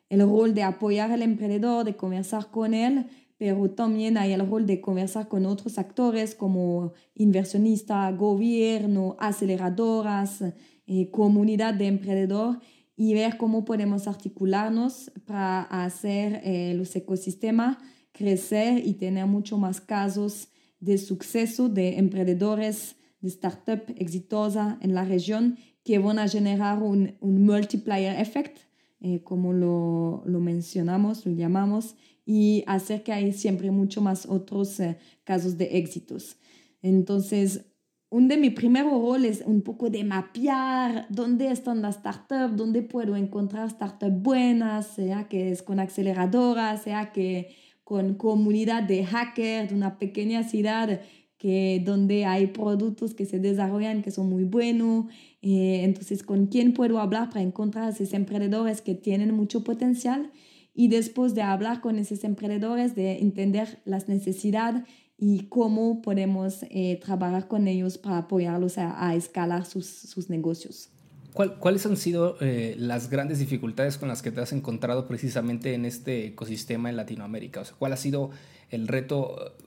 el 0.08 0.20
rol 0.22 0.52
de 0.52 0.64
apoyar 0.64 1.12
al 1.12 1.22
emprendedor, 1.22 1.84
de 1.84 1.94
conversar 1.94 2.50
con 2.50 2.74
él, 2.74 3.06
pero 3.38 3.70
también 3.70 4.18
hay 4.18 4.32
el 4.32 4.44
rol 4.48 4.66
de 4.66 4.80
conversar 4.80 5.28
con 5.28 5.46
otros 5.46 5.78
actores 5.78 6.34
como 6.34 6.92
inversionista, 7.14 8.10
gobierno, 8.10 9.14
aceleradoras, 9.20 10.42
eh, 10.88 11.10
comunidad 11.12 11.74
de 11.74 11.86
emprendedor 11.86 12.58
y 12.96 13.14
ver 13.14 13.36
cómo 13.36 13.64
podemos 13.64 14.08
articularnos 14.08 15.12
para 15.24 15.62
hacer 15.62 16.40
eh, 16.42 16.74
los 16.74 16.96
ecosistemas 16.96 17.76
crecer 18.10 18.84
y 18.84 18.94
tener 18.94 19.26
mucho 19.26 19.58
más 19.58 19.80
casos 19.80 20.48
de 20.80 20.98
suceso 20.98 21.68
de 21.68 21.98
emprendedores 21.98 22.96
de 23.20 23.28
startup 23.28 23.82
exitosa 23.96 24.78
en 24.82 24.94
la 24.94 25.04
región 25.04 25.58
que 25.84 25.98
van 25.98 26.18
a 26.18 26.28
generar 26.28 26.82
un, 26.82 27.16
un 27.20 27.44
multiplier 27.44 28.18
effect, 28.20 28.58
eh, 29.00 29.22
como 29.22 29.52
lo, 29.52 30.22
lo, 30.26 30.40
mencionamos, 30.40 31.24
lo 31.24 31.32
llamamos, 31.32 31.94
y 32.24 32.64
hacer 32.66 33.04
que 33.04 33.12
hay 33.12 33.32
siempre 33.32 33.70
mucho 33.70 34.00
más 34.00 34.26
otros 34.26 34.80
eh, 34.80 34.98
casos 35.22 35.56
de 35.56 35.78
éxitos. 35.78 36.36
Entonces, 36.82 37.66
un 38.08 38.28
de 38.28 38.36
mis 38.36 38.52
primeros 38.52 38.92
roles 38.92 39.40
es 39.40 39.46
un 39.46 39.62
poco 39.62 39.90
de 39.90 40.04
mapear 40.04 41.06
dónde 41.10 41.50
están 41.50 41.82
las 41.82 41.96
startups, 41.96 42.56
dónde 42.56 42.82
puedo 42.82 43.16
encontrar 43.16 43.68
startups 43.70 44.22
buenas, 44.22 44.86
sea 44.86 45.28
que 45.28 45.50
es 45.50 45.62
con 45.62 45.80
aceleradoras, 45.80 46.82
sea 46.82 47.12
que 47.12 47.54
con 47.86 48.14
comunidad 48.14 48.82
de 48.82 49.04
hackers 49.04 49.68
de 49.68 49.76
una 49.76 49.96
pequeña 49.96 50.42
ciudad 50.42 51.02
que, 51.38 51.80
donde 51.86 52.24
hay 52.24 52.48
productos 52.48 53.14
que 53.14 53.26
se 53.26 53.38
desarrollan 53.38 54.02
que 54.02 54.10
son 54.10 54.28
muy 54.28 54.42
buenos. 54.42 55.06
Eh, 55.40 55.84
entonces, 55.84 56.24
¿con 56.24 56.48
quién 56.48 56.72
puedo 56.72 56.98
hablar 56.98 57.28
para 57.28 57.42
encontrar 57.42 57.84
a 57.84 57.90
esos 57.90 58.12
emprendedores 58.12 58.80
que 58.80 58.96
tienen 58.96 59.32
mucho 59.32 59.62
potencial? 59.62 60.32
Y 60.74 60.88
después 60.88 61.36
de 61.36 61.42
hablar 61.42 61.80
con 61.80 62.00
esos 62.00 62.24
emprendedores, 62.24 62.96
de 62.96 63.20
entender 63.20 63.78
las 63.84 64.08
necesidades 64.08 64.82
y 65.16 65.42
cómo 65.42 66.02
podemos 66.02 66.64
eh, 66.70 66.98
trabajar 67.00 67.46
con 67.46 67.68
ellos 67.68 67.98
para 67.98 68.18
apoyarlos 68.18 68.78
a, 68.78 69.08
a 69.08 69.14
escalar 69.14 69.64
sus, 69.64 69.86
sus 69.86 70.28
negocios. 70.28 70.90
¿Cuáles 71.36 71.84
han 71.84 71.98
sido 71.98 72.38
eh, 72.40 72.74
las 72.78 73.10
grandes 73.10 73.38
dificultades 73.38 73.98
con 73.98 74.08
las 74.08 74.22
que 74.22 74.30
te 74.30 74.40
has 74.40 74.52
encontrado 74.52 75.06
precisamente 75.06 75.74
en 75.74 75.84
este 75.84 76.26
ecosistema 76.28 76.88
en 76.88 76.96
Latinoamérica? 76.96 77.60
O 77.60 77.64
sea, 77.66 77.76
¿cuál 77.78 77.92
ha 77.92 77.98
sido 77.98 78.30
el 78.70 78.88
reto 78.88 79.36
eh, 79.38 79.64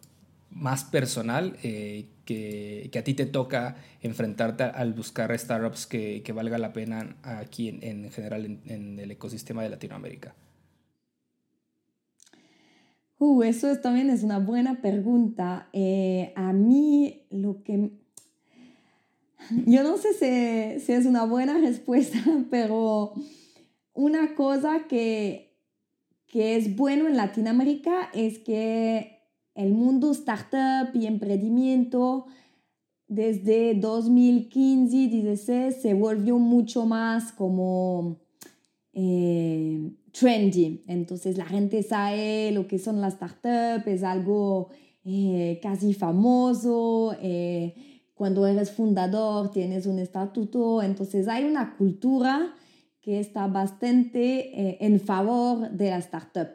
más 0.49 0.83
personal 0.83 1.57
eh, 1.61 2.07
que, 2.25 2.89
que, 2.91 2.97
a 2.97 3.03
ti 3.03 3.13
te 3.13 3.27
toca 3.27 3.75
enfrentarte 4.01 4.63
al 4.63 4.93
buscar 4.93 5.37
startups 5.37 5.85
que, 5.85 6.23
valga 6.33 6.57
la 6.57 6.73
pena 6.73 7.17
aquí 7.21 7.69
en, 7.69 7.83
en 7.83 8.11
general 8.11 8.45
en, 8.45 8.61
en, 8.65 8.99
el 8.99 9.11
ecosistema 9.11 9.61
de 9.61 9.69
Latinoamérica? 9.69 10.33
Uh, 13.19 13.43
eso 13.43 13.69
es, 13.69 13.81
también 13.81 14.09
es 14.09 14.23
una 14.23 14.39
buena 14.39 14.81
pregunta. 14.81 15.67
Eh, 15.73 16.31
a 16.35 16.53
mí 16.53 17.27
lo 17.29 17.63
que 17.63 17.91
yo 19.65 19.83
no 19.83 19.97
sé 19.97 20.13
si, 20.13 20.85
si, 20.85 20.91
es 20.93 21.05
una 21.05 21.25
buena 21.25 21.57
respuesta, 21.57 22.19
pero 22.49 23.13
una 23.93 24.35
cosa 24.35 24.87
que, 24.87 25.55
que 26.27 26.55
es 26.55 26.75
bueno 26.75 27.07
en 27.07 27.17
Latinoamérica 27.17 28.09
es 28.13 28.39
que 28.39 29.19
el 29.55 29.73
mundo 29.73 30.11
startup 30.11 30.95
y 30.95 31.05
emprendimiento 31.05 32.27
desde 33.07 33.73
2015 33.73 35.07
16 35.07 35.81
se 35.81 35.93
volvió 35.95 36.37
mucho 36.37 36.85
más 36.85 37.31
como 37.31 38.19
eh, 38.93 39.91
trendy. 40.11 40.83
Entonces 40.87 41.37
la 41.37 41.45
gente 41.45 41.83
sabe 41.83 42.51
lo 42.51 42.67
que 42.67 42.79
son 42.79 43.01
las 43.01 43.15
startups, 43.15 43.87
es 43.87 44.03
algo 44.03 44.69
eh, 45.03 45.59
casi 45.61 45.93
famoso. 45.93 47.15
Eh, 47.21 47.98
cuando 48.19 48.45
eres 48.45 48.71
fundador 48.71 49.49
tienes 49.49 49.85
un 49.85 49.97
estatuto, 49.97 50.83
entonces 50.83 51.29
hay 51.29 51.45
una 51.45 51.77
cultura 51.77 52.53
que 52.99 53.17
está 53.17 53.47
bastante 53.47 54.59
eh, 54.59 54.77
en 54.81 54.99
favor 54.99 55.69
de 55.69 55.91
la 55.91 55.99
startup. 55.99 56.49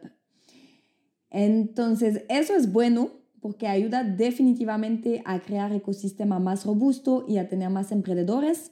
Entonces, 1.30 2.22
eso 2.28 2.54
es 2.54 2.70
bueno 2.70 3.12
porque 3.40 3.66
ayuda 3.66 4.04
definitivamente 4.04 5.22
a 5.24 5.40
crear 5.40 5.72
ecosistema 5.72 6.38
más 6.38 6.66
robusto 6.66 7.24
y 7.26 7.38
a 7.38 7.48
tener 7.48 7.70
más 7.70 7.92
emprendedores. 7.92 8.70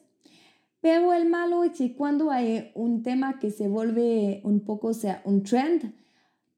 Pero 0.83 1.15
el 1.15 1.27
malo 1.31 1.65
es 1.65 1.73
que 1.79 1.97
cuando 1.97 2.31
hay 2.31 2.73
un 2.75 3.03
tema 3.03 3.39
que 3.39 3.51
se 3.51 3.69
vuelve 3.69 4.43
un 4.45 4.67
poco 4.67 4.93
sea, 4.93 5.23
un 5.25 5.45
trend, 5.45 5.95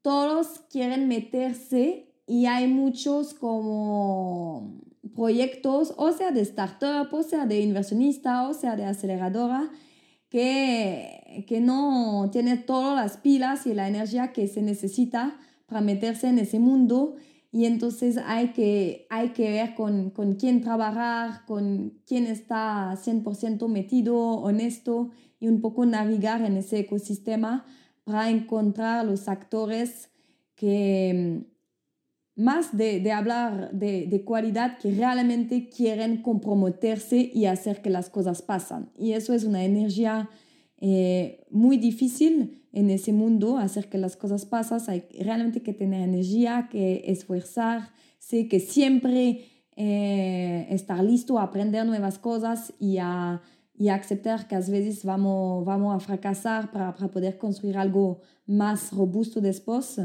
todos 0.01 0.65
quieren 0.69 1.07
meterse 1.07 2.13
y 2.27 2.47
hay 2.47 2.67
muchos 2.67 3.33
como 3.33 4.81
proyectos, 5.13 5.93
o 5.97 6.11
sea, 6.11 6.31
de 6.31 6.41
startup, 6.41 7.13
o 7.13 7.23
sea, 7.23 7.45
de 7.45 7.61
inversionista, 7.61 8.47
o 8.47 8.53
sea, 8.53 8.75
de 8.75 8.85
aceleradora, 8.85 9.71
que, 10.29 11.45
que 11.47 11.61
no 11.61 12.29
tiene 12.31 12.57
todas 12.57 12.95
las 12.95 13.17
pilas 13.17 13.67
y 13.67 13.73
la 13.73 13.87
energía 13.87 14.33
que 14.33 14.47
se 14.47 14.61
necesita 14.61 15.39
para 15.67 15.81
meterse 15.81 16.27
en 16.27 16.39
ese 16.39 16.59
mundo. 16.59 17.15
Y 17.51 17.65
entonces 17.65 18.17
hay 18.17 18.49
que, 18.49 19.07
hay 19.09 19.29
que 19.29 19.49
ver 19.49 19.75
con, 19.75 20.09
con 20.09 20.35
quién 20.35 20.61
trabajar, 20.61 21.45
con 21.45 22.01
quién 22.05 22.27
está 22.27 22.93
100% 22.95 23.67
metido, 23.69 24.17
honesto 24.17 25.11
y 25.39 25.47
un 25.47 25.61
poco 25.61 25.85
navegar 25.85 26.41
en 26.41 26.57
ese 26.57 26.79
ecosistema 26.79 27.65
para 28.03 28.29
encontrar 28.29 29.05
los 29.05 29.27
actores 29.27 30.09
que 30.55 31.45
más 32.35 32.75
de, 32.75 32.99
de 32.99 33.11
hablar 33.11 33.71
de, 33.71 34.07
de, 34.07 34.23
cualidad 34.23 34.77
que 34.77 34.91
realmente 34.91 35.69
quieren 35.69 36.21
comprometerse 36.21 37.31
y 37.33 37.45
hacer 37.45 37.81
que 37.81 37.89
las 37.89 38.09
cosas 38.09 38.41
pasan. 38.41 38.91
Y 38.97 39.13
eso 39.13 39.33
es 39.33 39.45
una 39.45 39.63
energía 39.63 40.29
eh, 40.77 41.45
muy 41.49 41.77
difícil 41.77 42.67
en 42.73 42.89
ese 42.89 43.13
mundo, 43.13 43.57
hacer 43.57 43.89
que 43.89 43.97
las 43.97 44.17
cosas 44.17 44.45
pasen. 44.45 44.81
Hay 44.87 45.03
realmente 45.23 45.61
que 45.61 45.73
tener 45.73 46.01
energía, 46.01 46.67
que 46.69 47.03
esforzarse, 47.05 48.49
que 48.49 48.59
siempre 48.59 49.45
eh, 49.77 50.67
estar 50.69 51.01
listo 51.01 51.39
a 51.39 51.43
aprender 51.43 51.85
nuevas 51.85 52.19
cosas 52.19 52.73
y 52.79 52.97
a, 52.97 53.41
y 53.77 53.87
aceptar 53.87 54.49
que 54.49 54.55
a 54.55 54.59
veces 54.59 55.05
vamos, 55.05 55.63
vamos 55.63 55.95
a 55.95 55.99
fracasar 55.99 56.71
para, 56.71 56.93
para 56.93 57.09
poder 57.09 57.37
construir 57.37 57.77
algo 57.77 58.19
más 58.45 58.91
robusto 58.91 59.39
después. 59.39 60.01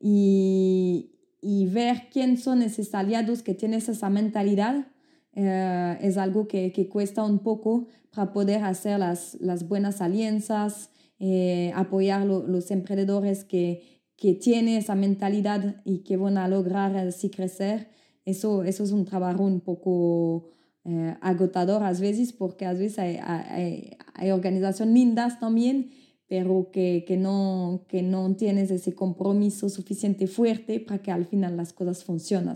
Y, 0.00 1.12
y 1.40 1.66
ver 1.66 2.08
quién 2.12 2.36
son 2.36 2.62
esos 2.62 2.94
aliados 2.94 3.42
que 3.42 3.54
tienen 3.54 3.78
esa 3.78 4.10
mentalidad 4.10 4.86
eh, 5.34 5.98
es 6.00 6.16
algo 6.16 6.48
que, 6.48 6.72
que, 6.72 6.88
cuesta 6.88 7.24
un 7.24 7.38
poco 7.38 7.86
para 8.12 8.32
poder 8.32 8.64
hacer 8.64 8.98
las, 8.98 9.36
las 9.40 9.68
buenas 9.68 10.00
alianzas, 10.00 10.90
eh, 11.18 11.72
apoyar 11.76 12.26
los 12.26 12.70
emprendedores 12.70 13.44
que, 13.44 14.02
que 14.16 14.34
tienen 14.34 14.76
esa 14.76 14.96
mentalidad 14.96 15.82
y 15.84 15.98
que 16.00 16.16
van 16.16 16.36
a 16.36 16.48
lograr 16.48 16.96
así 16.96 17.30
crecer. 17.30 17.88
Eso, 18.24 18.64
eso 18.64 18.84
es 18.84 18.90
un 18.90 19.04
trabajo 19.04 19.44
un 19.44 19.60
poco 19.60 20.48
eh, 20.84 21.14
agotador 21.20 21.82
a 21.84 21.92
veces 21.92 22.32
porque 22.32 22.66
a 22.66 22.72
veces 22.72 22.98
hay, 22.98 23.18
hay, 23.22 23.96
hay 24.14 24.30
organizaciones 24.30 24.94
lindas 24.94 25.38
también 25.38 25.90
pero 26.30 26.70
que, 26.72 27.04
que, 27.08 27.16
no, 27.16 27.82
que 27.88 28.02
no 28.02 28.36
tienes 28.36 28.70
ese 28.70 28.94
compromiso 28.94 29.68
suficiente 29.68 30.28
fuerte 30.28 30.78
para 30.78 31.02
que 31.02 31.10
al 31.10 31.26
final 31.26 31.56
las 31.56 31.72
cosas 31.72 32.04
funcionen. 32.04 32.54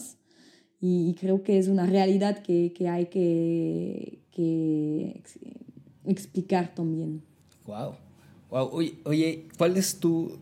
Y, 0.80 1.16
creo 1.18 1.42
que 1.42 1.58
es 1.58 1.66
una 1.66 1.84
realidad 1.84 2.40
que, 2.40 2.72
que 2.72 2.88
hay 2.88 3.06
que, 3.06 4.20
que, 4.30 5.20
explicar 6.06 6.72
también. 6.72 7.24
Wow. 7.66 7.96
Wow. 8.48 8.68
Oye, 8.70 8.94
oye 9.06 9.48
¿cuál 9.58 9.74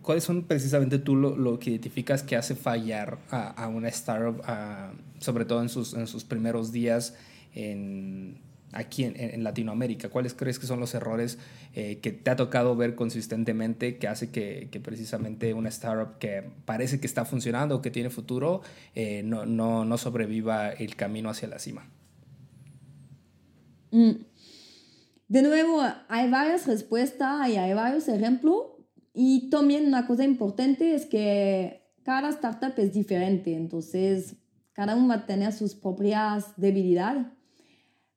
¿cuáles 0.03 0.25
son 0.25 0.43
precisamente 0.43 0.99
tú 0.99 1.17
lo, 1.17 1.35
lo, 1.35 1.59
que 1.59 1.71
identificas 1.71 2.23
que 2.23 2.37
hace 2.37 2.55
fallar 2.55 3.19
a, 3.31 3.49
a 3.49 3.69
una 3.69 3.89
startup, 3.89 4.43
a, 4.45 4.93
sobre 5.21 5.47
todo 5.47 5.63
en 5.63 5.71
sus, 5.71 5.95
en 5.95 6.07
sus 6.07 6.23
primeros 6.23 6.71
días 6.71 7.15
en 7.55 8.37
aquí 8.73 9.05
en, 9.05 9.45
Latinoamérica? 9.45 10.09
¿Cuáles 10.09 10.35
crees 10.35 10.59
que 10.59 10.67
son 10.67 10.81
los 10.81 10.95
errores 10.95 11.39
eh, 11.75 11.99
que 12.01 12.11
te 12.11 12.31
ha 12.31 12.37
tocado 12.37 12.75
ver 12.75 12.95
consistentemente 12.95 13.99
que 13.99 14.09
hace 14.09 14.31
que, 14.31 14.69
precisamente 14.83 15.55
una 15.55 15.69
startup 15.69 16.19
que 16.19 16.43
parece 16.65 17.01
que 17.01 17.07
está 17.07 17.25
funcionando 17.25 17.77
o 17.77 17.83
que 17.83 17.91
tiene 17.91 18.11
futuro 18.11 18.63
eh, 18.95 19.23
no, 19.25 19.47
no, 19.47 19.85
no, 19.85 19.99
sobreviva 19.99 20.71
el 20.71 20.97
camino 20.97 21.31
hacia 21.31 21.49
la 21.49 21.59
cima? 21.59 21.89
Mm. 23.91 24.13
De 25.29 25.43
nuevo, 25.43 25.83
hay 26.09 26.31
varias 26.31 26.67
respuestas 26.67 27.49
y 27.49 27.57
hay 27.57 27.73
varios 27.75 28.09
ejemplos. 28.09 28.65
Y 29.15 29.51
también 29.51 29.87
una 29.87 30.07
cosa 30.07 30.25
importante 30.25 30.95
es 30.95 31.07
que 31.07 31.83
cada 32.03 32.31
startup 32.31 32.73
es 32.79 32.93
diferente, 32.93 33.55
entonces 33.55 34.37
cada 34.73 34.97
uno 34.97 35.09
va 35.09 35.15
a 35.15 35.27
tener 35.27 35.53
sus 35.53 35.75
propias 35.75 36.55
debilidades 36.57 37.27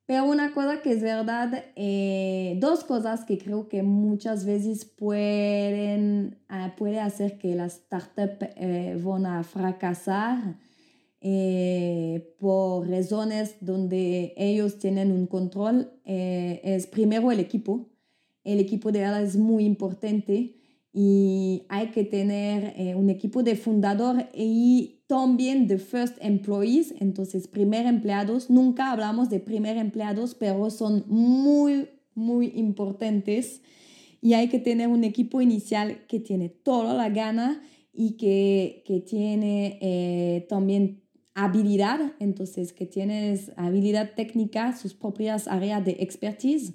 pero 0.05 0.25
una 0.25 0.53
cosa 0.53 0.81
que 0.81 0.91
es 0.91 1.01
verdad, 1.01 1.65
eh, 1.75 2.57
dos 2.59 2.83
cosas 2.83 3.25
que 3.25 3.39
creo 3.39 3.67
que 3.67 3.81
muchas 3.81 4.45
veces 4.45 4.85
pueden 4.85 6.37
uh, 6.49 6.75
puede 6.77 6.99
hacer 6.99 7.39
que 7.39 7.55
las 7.55 7.73
startups 7.73 8.49
eh, 8.55 8.99
van 9.03 9.25
a 9.25 9.43
fracasar 9.43 10.59
eh, 11.21 12.35
por 12.39 12.87
razones 12.87 13.55
donde 13.61 14.33
ellos 14.37 14.77
tienen 14.77 15.11
un 15.11 15.25
control. 15.25 15.91
Eh, 16.05 16.61
es 16.63 16.85
primero 16.85 17.31
el 17.31 17.39
equipo. 17.39 17.89
El 18.43 18.59
equipo 18.59 18.91
de 18.91 18.99
verdad 18.99 19.23
es 19.23 19.37
muy 19.37 19.65
importante 19.65 20.55
y 20.93 21.65
hay 21.67 21.87
que 21.87 22.03
tener 22.03 22.95
un 22.95 23.09
equipo 23.09 23.41
de 23.41 23.55
fundador 23.55 24.29
y 24.35 24.94
también 25.07 25.67
de 25.67 25.77
first 25.77 26.17
employees, 26.19 26.93
entonces 26.99 27.47
primer 27.47 27.85
empleados. 27.85 28.49
Nunca 28.49 28.91
hablamos 28.91 29.29
de 29.29 29.39
primer 29.39 29.77
empleados, 29.77 30.35
pero 30.35 30.69
son 30.69 31.05
muy, 31.07 31.89
muy 32.15 32.51
importantes. 32.55 33.61
Y 34.21 34.33
hay 34.33 34.49
que 34.49 34.59
tener 34.59 34.87
un 34.87 35.03
equipo 35.03 35.41
inicial 35.41 36.05
que 36.07 36.19
tiene 36.19 36.49
toda 36.49 36.95
la 36.95 37.09
gana 37.09 37.61
y 37.93 38.17
que, 38.17 38.83
que 38.85 38.99
tiene 38.99 39.77
eh, 39.81 40.45
también 40.49 41.03
habilidad, 41.35 42.13
entonces 42.19 42.73
que 42.73 42.85
tienes 42.85 43.51
habilidad 43.57 44.11
técnica, 44.15 44.75
sus 44.75 44.93
propias 44.93 45.47
áreas 45.47 45.85
de 45.85 45.97
expertise. 45.99 46.73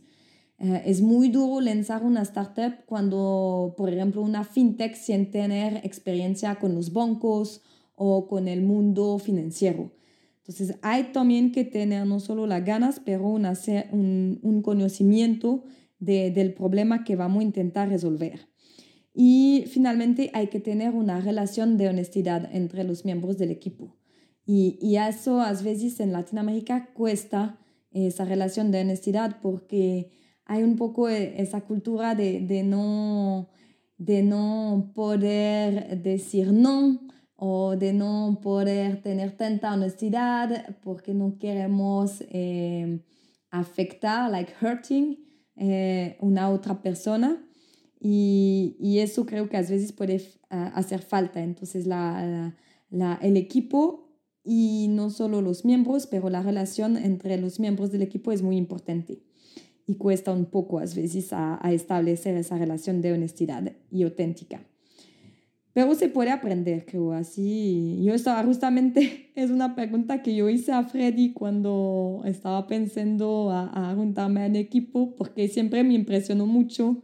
Eh, 0.58 0.82
es 0.84 1.00
muy 1.00 1.30
duro 1.30 1.60
lanzar 1.60 2.04
una 2.04 2.22
startup 2.22 2.84
cuando, 2.86 3.74
por 3.76 3.88
ejemplo, 3.88 4.20
una 4.20 4.44
fintech 4.44 4.94
sin 4.94 5.30
tener 5.30 5.78
experiencia 5.84 6.56
con 6.56 6.74
los 6.74 6.92
bancos 6.92 7.62
o 8.02 8.26
con 8.26 8.48
el 8.48 8.62
mundo 8.62 9.18
financiero. 9.18 9.92
Entonces, 10.38 10.78
hay 10.80 11.12
también 11.12 11.52
que 11.52 11.64
tener 11.64 12.06
no 12.06 12.18
solo 12.18 12.46
las 12.46 12.64
ganas, 12.64 12.98
pero 13.04 13.28
un, 13.28 14.40
un, 14.42 14.62
conocimiento 14.62 15.64
de, 15.98 16.30
del 16.30 16.54
problema 16.54 17.04
que 17.04 17.14
vamos 17.14 17.40
a 17.40 17.44
intentar 17.44 17.90
resolver. 17.90 18.48
Y 19.12 19.64
finalmente, 19.66 20.30
hay 20.32 20.46
que 20.46 20.60
tener 20.60 20.94
una 20.94 21.20
relación 21.20 21.76
de 21.76 21.90
honestidad 21.90 22.48
entre 22.54 22.84
los 22.84 23.04
miembros 23.04 23.36
del 23.36 23.50
equipo. 23.50 23.98
Y, 24.46 24.78
y 24.80 24.96
eso 24.96 25.42
a 25.42 25.52
veces 25.52 26.00
en 26.00 26.12
Latinoamérica 26.12 26.94
cuesta 26.94 27.58
esa 27.90 28.24
relación 28.24 28.70
de 28.70 28.80
honestidad 28.80 29.36
porque 29.42 30.08
hay 30.46 30.62
un 30.62 30.76
poco 30.76 31.10
e, 31.10 31.34
esa 31.42 31.60
cultura 31.60 32.14
de, 32.14 32.40
de, 32.40 32.62
no, 32.62 33.50
de 33.98 34.22
no 34.22 34.90
poder 34.94 36.00
decir 36.02 36.50
no 36.50 37.09
o 37.42 37.74
de 37.76 37.92
no 37.94 38.38
poder 38.42 39.00
tener 39.00 39.36
tanta 39.36 39.72
honestidad 39.72 40.76
porque 40.82 41.14
no 41.14 41.38
queremos 41.38 42.22
eh, 42.28 43.00
afectar, 43.50 44.30
like 44.30 44.52
hurting 44.60 45.16
eh, 45.56 46.16
una 46.20 46.50
otra 46.50 46.82
persona. 46.82 47.42
Y, 47.98 48.76
y, 48.78 49.00
eso 49.00 49.26
creo 49.26 49.48
que 49.48 49.56
a 49.58 49.60
veces 49.60 49.92
puede 49.92 50.22
hacer 50.48 51.02
falta. 51.02 51.42
Entonces, 51.42 51.86
la, 51.86 52.56
la, 52.88 53.18
el 53.20 53.36
equipo 53.36 54.10
y 54.44 54.88
no 54.88 55.10
solo 55.10 55.42
los 55.42 55.64
miembros, 55.64 56.06
pero 56.06 56.30
la 56.30 56.42
relación 56.42 56.96
entre 56.96 57.36
los 57.36 57.60
miembros 57.60 57.92
del 57.92 58.02
equipo 58.02 58.32
es 58.32 58.42
muy 58.42 58.56
importante 58.56 59.22
y 59.86 59.96
cuesta 59.96 60.32
un 60.32 60.46
poco 60.46 60.78
a 60.78 60.82
veces 60.82 61.32
a, 61.32 61.60
establecer 61.72 62.36
esa 62.36 62.56
relación 62.56 63.00
de 63.00 63.12
honestidad 63.12 63.72
y 63.90 64.04
auténtica. 64.04 64.64
Pero 65.72 65.94
se 65.94 66.08
puede 66.08 66.30
aprender, 66.30 66.84
creo, 66.84 67.12
así. 67.12 68.00
Yo 68.02 68.14
estaba 68.14 68.42
justamente, 68.42 69.30
es 69.36 69.50
una 69.50 69.74
pregunta 69.74 70.22
que 70.22 70.34
yo 70.34 70.48
hice 70.48 70.72
a 70.72 70.84
Freddy 70.84 71.32
cuando 71.32 72.22
estaba 72.24 72.66
pensando 72.66 73.50
a, 73.50 73.90
a 73.90 73.94
juntarme 73.94 74.44
en 74.46 74.56
equipo, 74.56 75.14
porque 75.16 75.48
siempre 75.48 75.84
me 75.84 75.94
impresionó 75.94 76.46
mucho 76.46 77.02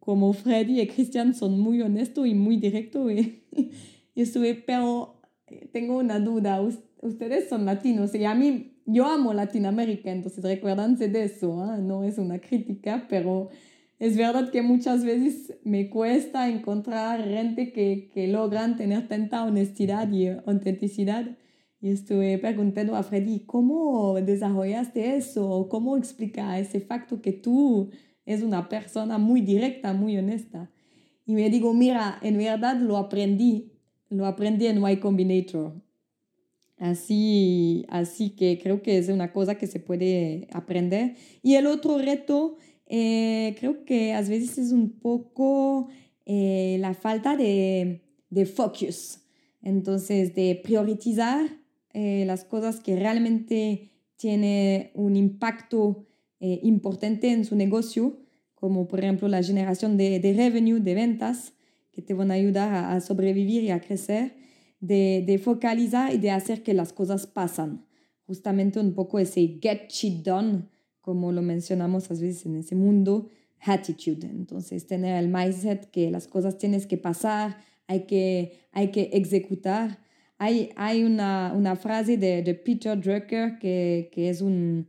como 0.00 0.32
Freddy 0.32 0.80
y 0.80 0.86
Cristian 0.88 1.34
son 1.34 1.60
muy 1.60 1.80
honestos 1.82 2.26
y 2.26 2.34
muy 2.34 2.56
directos. 2.56 3.12
Y, 3.12 3.44
y 4.14 4.22
estuve, 4.22 4.54
pero 4.54 5.20
eh, 5.46 5.68
tengo 5.72 5.98
una 5.98 6.18
duda, 6.18 6.60
ustedes 7.02 7.48
son 7.48 7.64
latinos 7.64 8.14
y 8.14 8.24
a 8.24 8.34
mí 8.34 8.72
yo 8.86 9.06
amo 9.06 9.32
Latinoamérica, 9.32 10.10
entonces 10.10 10.42
recuérdense 10.42 11.08
de 11.08 11.24
eso, 11.24 11.62
¿ah? 11.62 11.78
no 11.78 12.02
es 12.02 12.18
una 12.18 12.40
crítica, 12.40 13.06
pero 13.08 13.50
es 14.00 14.16
verdad 14.16 14.50
que 14.50 14.62
muchas 14.62 15.04
veces 15.04 15.54
me 15.62 15.88
cuesta 15.88 16.48
encontrar 16.48 17.22
gente 17.22 17.72
que, 17.72 18.10
que 18.12 18.26
logran 18.26 18.76
tener 18.76 19.06
tanta 19.06 19.44
honestidad 19.44 20.10
y 20.10 20.26
autenticidad. 20.26 21.38
Y 21.80 21.90
estuve 21.90 22.36
preguntando 22.38 22.96
a 22.96 23.04
Freddy, 23.04 23.44
¿cómo 23.46 24.14
desarrollaste 24.20 25.16
eso? 25.16 25.68
¿Cómo 25.70 25.96
explica 25.96 26.58
ese 26.58 26.80
facto 26.80 27.22
que 27.22 27.32
tú 27.32 27.90
es 28.26 28.42
una 28.42 28.68
persona 28.68 29.18
muy 29.18 29.40
directa, 29.40 29.92
muy 29.92 30.18
honesta? 30.18 30.72
Y 31.24 31.34
me 31.34 31.48
digo, 31.48 31.72
mira, 31.72 32.18
en 32.22 32.36
verdad 32.38 32.80
lo 32.80 32.96
aprendí 32.96 33.70
lo 34.10 34.26
aprendí 34.26 34.66
en 34.66 34.84
Y 34.84 34.96
Combinator. 34.96 35.80
Así, 36.76 37.84
así 37.88 38.30
que 38.30 38.58
creo 38.60 38.82
que 38.82 38.98
es 38.98 39.08
una 39.08 39.32
cosa 39.32 39.56
que 39.56 39.66
se 39.66 39.80
puede 39.80 40.48
aprender. 40.52 41.14
Y 41.42 41.54
el 41.54 41.66
otro 41.66 41.98
reto, 41.98 42.56
eh, 42.92 43.54
creo 43.60 43.84
que 43.84 44.14
a 44.14 44.20
veces 44.20 44.58
es 44.58 44.72
un 44.72 44.90
poco 44.90 45.86
eh, 46.26 46.76
la 46.80 46.92
falta 46.92 47.36
de, 47.36 48.02
de 48.30 48.46
focus. 48.46 49.20
Entonces, 49.62 50.34
de 50.34 50.60
priorizar 50.60 51.46
eh, 51.92 52.24
las 52.26 52.44
cosas 52.44 52.80
que 52.80 52.96
realmente 52.96 53.92
tienen 54.16 54.90
un 54.94 55.16
impacto 55.16 56.06
importante 56.42 57.30
en 57.30 57.44
su 57.44 57.54
negocio, 57.54 58.18
como 58.54 58.88
por 58.88 59.00
ejemplo 59.00 59.28
la 59.28 59.42
generación 59.42 59.98
de, 59.98 60.20
de 60.20 60.32
revenue, 60.32 60.80
de 60.80 60.94
ventas, 60.94 61.52
que 61.92 62.00
te 62.00 62.14
van 62.14 62.30
a 62.30 62.34
ayudar 62.34 62.72
a, 62.72 62.92
a 62.94 63.00
sobrevivir 63.02 63.62
y 63.62 63.70
a 63.70 63.80
crecer 63.82 64.36
de, 64.80 65.22
de, 65.26 65.38
focalizar 65.38 66.14
y 66.14 66.16
de 66.16 66.30
hacer 66.30 66.62
que 66.62 66.72
las 66.72 66.94
cosas 66.94 67.26
pasan. 67.26 67.84
Justamente 68.26 68.80
un 68.80 68.94
poco 68.94 69.18
ese 69.18 69.58
get 69.60 69.90
shit 69.90 70.24
done, 70.24 70.70
como 71.00 71.32
lo 71.32 71.42
mencionamos 71.42 72.10
a 72.10 72.14
veces 72.14 72.46
en 72.46 72.56
ese 72.56 72.74
mundo, 72.74 73.28
attitude. 73.60 74.26
Entonces, 74.26 74.86
tener 74.86 75.22
el 75.22 75.28
mindset 75.28 75.90
que 75.90 76.10
las 76.10 76.26
cosas 76.26 76.58
tienes 76.58 76.86
que 76.86 76.96
pasar, 76.96 77.58
hay 77.86 78.06
que, 78.06 78.60
hay 78.72 78.90
que 78.90 79.10
ejecutar. 79.12 79.98
Hay, 80.38 80.70
hay 80.76 81.04
una, 81.04 81.52
una 81.54 81.76
frase 81.76 82.16
de, 82.16 82.42
de, 82.42 82.54
Peter 82.54 82.98
Drucker, 82.98 83.58
que, 83.58 84.10
que 84.12 84.30
es 84.30 84.40
un 84.40 84.88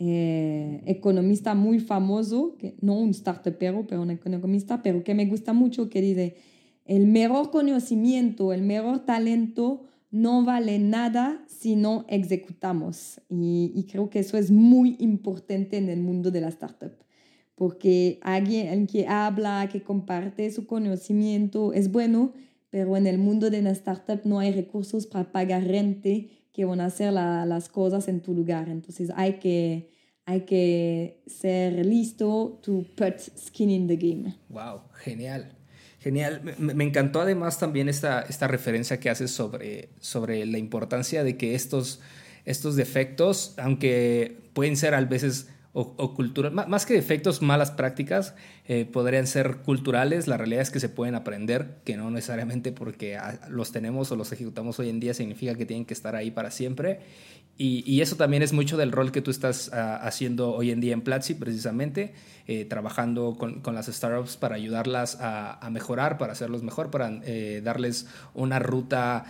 eh, 0.00 0.82
economista 0.86 1.54
muy 1.54 1.80
famoso, 1.80 2.56
que, 2.58 2.76
no 2.80 2.94
un 2.94 3.12
startupero, 3.14 3.86
pero 3.86 4.02
un 4.02 4.10
economista, 4.10 4.82
pero 4.82 5.04
que 5.04 5.14
me 5.14 5.26
gusta 5.26 5.52
mucho, 5.52 5.88
que 5.88 6.00
dice, 6.00 6.36
el 6.84 7.06
mejor 7.06 7.50
conocimiento, 7.50 8.52
el 8.52 8.62
mejor 8.62 9.00
talento 9.00 9.82
no 10.10 10.44
vale 10.44 10.78
nada 10.78 11.44
si 11.46 11.76
no 11.76 12.04
ejecutamos. 12.08 13.20
Y, 13.28 13.86
creo 13.90 14.10
que 14.10 14.20
eso 14.20 14.36
es 14.36 14.50
muy 14.50 14.96
importante 14.98 15.76
en 15.76 15.88
el 15.88 16.00
mundo 16.00 16.30
de 16.30 16.40
la 16.40 16.48
startup, 16.48 16.92
porque 17.54 18.18
alguien 18.22 18.86
que 18.86 19.06
habla, 19.06 19.68
que 19.70 19.82
comparte 19.82 20.50
su 20.50 20.66
conocimiento 20.66 21.72
es 21.72 21.90
bueno, 21.90 22.32
pero 22.70 22.96
en 22.96 23.06
el 23.06 23.18
mundo 23.18 23.50
de 23.50 23.62
la 23.62 23.70
startup 23.70 24.20
no 24.24 24.38
hay 24.38 24.52
recursos 24.52 25.06
para 25.06 25.32
pagar 25.32 25.64
gente 25.64 26.30
que 26.52 26.64
van 26.64 26.80
a 26.80 26.86
hacer 26.86 27.12
las 27.12 27.68
cosas 27.68 28.08
en 28.08 28.20
tu 28.20 28.34
lugar. 28.34 28.68
Entonces 28.68 29.10
hay 29.14 29.34
que, 29.34 29.90
hay 30.26 30.42
que 30.42 31.22
ser 31.26 31.84
listo 31.86 32.58
to 32.62 32.84
put 32.96 33.18
skin 33.18 33.70
in 33.70 33.86
the 33.86 33.96
game. 33.96 34.34
Wow, 34.48 34.82
genial. 35.04 35.57
Genial. 36.00 36.42
Me, 36.58 36.84
encantó 36.84 37.20
además 37.20 37.58
también 37.58 37.88
esta, 37.88 38.20
esta 38.22 38.46
referencia 38.46 39.00
que 39.00 39.10
haces 39.10 39.30
sobre, 39.30 39.88
sobre 40.00 40.46
la 40.46 40.58
importancia 40.58 41.24
de 41.24 41.36
que 41.36 41.54
estos, 41.54 42.00
estos 42.44 42.76
defectos, 42.76 43.54
aunque 43.58 44.38
pueden 44.52 44.76
ser 44.76 44.94
a 44.94 45.00
veces 45.00 45.48
o, 45.72 46.14
cultural, 46.14 46.52
más 46.52 46.86
que 46.86 46.94
defectos, 46.94 47.40
malas 47.40 47.70
prácticas, 47.70 48.34
eh, 48.66 48.84
podrían 48.84 49.26
ser 49.26 49.58
culturales. 49.58 50.26
La 50.26 50.36
realidad 50.36 50.62
es 50.62 50.70
que 50.70 50.80
se 50.80 50.88
pueden 50.88 51.14
aprender, 51.14 51.76
que 51.84 51.96
no 51.96 52.10
necesariamente 52.10 52.72
porque 52.72 53.18
los 53.48 53.70
tenemos 53.70 54.10
o 54.10 54.16
los 54.16 54.32
ejecutamos 54.32 54.78
hoy 54.80 54.88
en 54.88 54.98
día 54.98 55.14
significa 55.14 55.54
que 55.54 55.66
tienen 55.66 55.84
que 55.84 55.94
estar 55.94 56.16
ahí 56.16 56.30
para 56.30 56.50
siempre. 56.50 57.00
Y, 57.60 58.00
eso 58.00 58.14
también 58.14 58.44
es 58.44 58.52
mucho 58.52 58.76
del 58.76 58.92
rol 58.92 59.10
que 59.10 59.20
tú 59.20 59.32
estás 59.32 59.72
ah, 59.72 59.96
haciendo 59.96 60.54
hoy 60.54 60.70
en 60.70 60.80
día 60.80 60.92
en 60.92 61.00
Platzi, 61.00 61.34
precisamente, 61.34 62.14
eh, 62.46 62.64
trabajando 62.64 63.36
con, 63.36 63.74
las 63.74 63.86
startups 63.86 64.36
para 64.36 64.54
ayudarlas 64.54 65.18
a, 65.20 65.68
mejorar, 65.72 66.18
para 66.18 66.34
hacerlos 66.34 66.62
mejor, 66.62 66.92
para 66.92 67.10
eh, 67.24 67.60
darles 67.64 68.06
una 68.32 68.60
ruta 68.60 69.24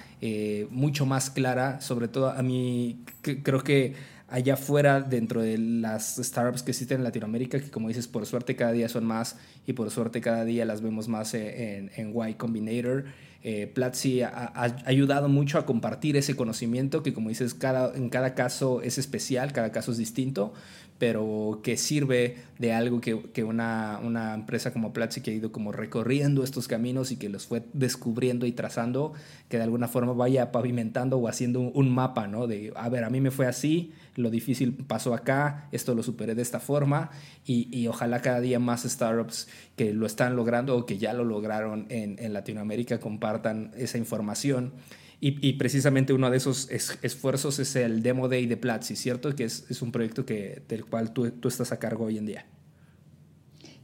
mucho 0.71 1.07
más 1.07 1.31
clara. 1.31 1.81
Sobre 1.81 2.09
todo 2.09 2.29
a 2.29 2.43
mí 2.43 3.03
creo 3.23 3.64
que 3.64 3.95
allá 4.29 4.55
afuera 4.55 5.01
dentro 5.01 5.41
de 5.41 5.57
las 5.57 6.17
startups 6.17 6.62
que 6.62 6.73
existen 6.73 6.99
en 6.99 7.05
Latinoamérica, 7.05 7.59
que 7.59 7.71
como 7.71 7.88
dices, 7.88 8.09
por 8.09 8.27
suerte 8.27 8.57
cada 8.57 8.73
día 8.73 8.91
son 8.91 9.07
más 9.07 9.37
y 9.67 9.73
por 9.73 9.91
suerte 9.91 10.21
cada 10.21 10.45
día 10.45 10.67
las 10.67 10.83
vemos 10.83 11.09
más 11.09 11.33
en, 11.33 11.91
en 11.97 12.14
Y 12.29 12.35
Combinator. 12.35 13.07
Eh, 13.42 13.70
Platzi 13.72 14.22
ha, 14.22 14.53
ayudado 14.85 15.29
mucho 15.29 15.59
a 15.59 15.66
compartir 15.66 16.16
ese 16.16 16.35
conocimiento 16.35 17.03
que 17.05 17.14
como 17.14 17.29
dices, 17.29 17.55
cada, 17.55 17.94
en 17.96 18.09
cada 18.09 18.35
caso 18.35 18.83
es 18.83 18.98
especial, 18.98 19.53
cada 19.53 19.70
caso 19.70 19.92
es 19.92 19.98
distinto, 19.98 20.53
pero 20.98 21.61
que 21.62 21.77
sirve 21.77 22.37
de 22.59 22.72
algo 22.72 23.01
que, 23.01 23.31
que 23.33 23.44
una, 23.44 24.01
una, 24.03 24.35
empresa 24.35 24.72
como 24.72 24.92
Platzi 24.92 25.20
que 25.20 25.31
ha 25.31 25.35
ido 25.35 25.53
como 25.53 25.70
recorriendo 25.70 26.42
estos 26.42 26.66
caminos 26.66 27.12
y 27.12 27.16
que 27.16 27.29
los 27.29 27.46
fue 27.46 27.62
descubriendo 27.72 28.46
y 28.46 28.53
trazando, 28.53 29.12
que 29.48 29.59
de 29.59 29.62
alguna 29.62 29.87
forma 29.87 30.12
vaya 30.12 30.51
pavimentando 30.51 31.16
o 31.16 31.29
haciendo 31.29 31.61
un, 31.61 31.94
mapa, 31.94 32.27
¿no? 32.27 32.48
De, 32.48 32.72
a 32.74 32.88
ver, 32.88 33.05
a 33.05 33.11
mí 33.11 33.20
me 33.20 33.31
fue 33.31 33.46
así, 33.46 33.92
lo 34.16 34.31
difícil 34.31 34.72
pasó 34.72 35.14
acá, 35.14 35.68
esto 35.70 35.94
lo 35.94 36.03
superé 36.03 36.35
de 36.35 36.42
esta 36.42 36.59
forma 36.59 37.11
y, 37.46 37.68
y 37.70 37.87
ojalá 37.87 38.20
cada 38.20 38.40
día 38.40 38.59
más 38.59 38.83
startups 38.83 39.46
que 39.77 39.92
lo 39.92 40.05
están 40.05 40.35
logrando 40.35 40.77
o 40.77 40.85
que 40.85 40.98
ya 40.98 41.12
lo 41.12 41.22
lograron 41.22 41.87
en, 41.90 42.16
en 42.18 42.33
Latinoamérica 42.33 42.98
compartan 42.98 43.28
esa 43.77 43.99
información 43.99 44.73
y, 45.21 45.55
precisamente 45.55 46.12
uno 46.12 46.31
de 46.31 46.37
esos 46.37 46.71
esfuerzos 46.71 47.59
es 47.59 47.75
el 47.75 48.05
Demo 48.05 48.29
Day 48.29 48.47
de 48.47 48.57
Platzi, 48.57 48.95
¿cierto? 48.95 49.35
Que 49.35 49.45
es, 49.45 49.69
es 49.69 49.83
un 49.83 49.91
proyecto 49.91 50.25
que, 50.25 50.62
del 50.69 50.85
cual 50.85 51.12
tú, 51.12 51.29
tú, 51.33 51.49
estás 51.49 51.73
a 51.73 51.81
cargo 51.81 52.05
hoy 52.05 52.19
en 52.19 52.27
día. 52.27 52.47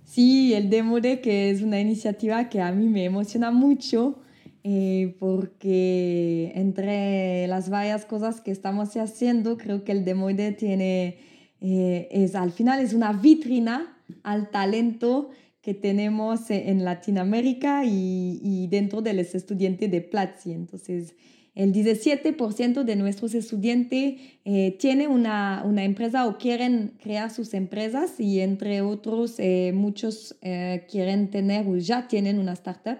Sí, 0.04 0.54
el 0.54 0.70
Demo 0.70 1.00
Day, 1.00 1.20
que 1.20 1.50
es 1.50 1.62
una 1.62 1.80
iniciativa 1.80 2.48
que 2.48 2.60
a 2.60 2.70
mí 2.70 2.86
me 2.86 3.04
emociona 3.04 3.50
mucho, 3.50 4.20
eh, 4.62 5.16
porque 5.18 6.52
entre 6.54 7.48
las 7.48 7.68
varias 7.68 8.04
cosas 8.04 8.40
que 8.40 8.52
estamos 8.52 8.96
haciendo, 8.96 9.58
creo 9.58 9.82
que 9.82 9.90
el 9.90 10.04
Demo 10.04 10.32
Day 10.32 10.54
tiene, 10.54 11.18
eh, 11.60 12.06
es, 12.12 12.36
al 12.36 12.52
final 12.52 12.78
es 12.78 12.94
una 12.94 13.12
vitrina 13.12 13.98
al 14.22 14.50
talento 14.52 15.30
que 15.64 15.72
tenemos 15.72 16.50
en 16.50 16.84
Latinoamérica 16.84 17.86
y, 17.86 18.38
y 18.42 18.66
dentro 18.66 19.00
de 19.00 19.14
los 19.14 19.34
estudiantes 19.34 19.90
de 19.90 20.02
Platzi. 20.02 20.52
Entonces, 20.52 21.14
el 21.54 21.72
17% 21.72 22.82
de 22.82 22.96
nuestros 22.96 23.32
estudiantes 23.32 24.20
eh, 24.44 24.76
tienen 24.78 25.10
una, 25.10 25.62
una, 25.64 25.84
empresa 25.84 26.26
o 26.26 26.36
quieren 26.36 26.98
crear 27.00 27.30
sus 27.30 27.54
empresas 27.54 28.20
y 28.20 28.40
entre 28.40 28.82
otros 28.82 29.36
eh, 29.38 29.72
muchos 29.74 30.36
eh, 30.42 30.84
quieren 30.90 31.30
tener 31.30 31.66
o 31.66 31.76
ya 31.76 32.08
tienen 32.08 32.38
una 32.38 32.52
startup. 32.52 32.98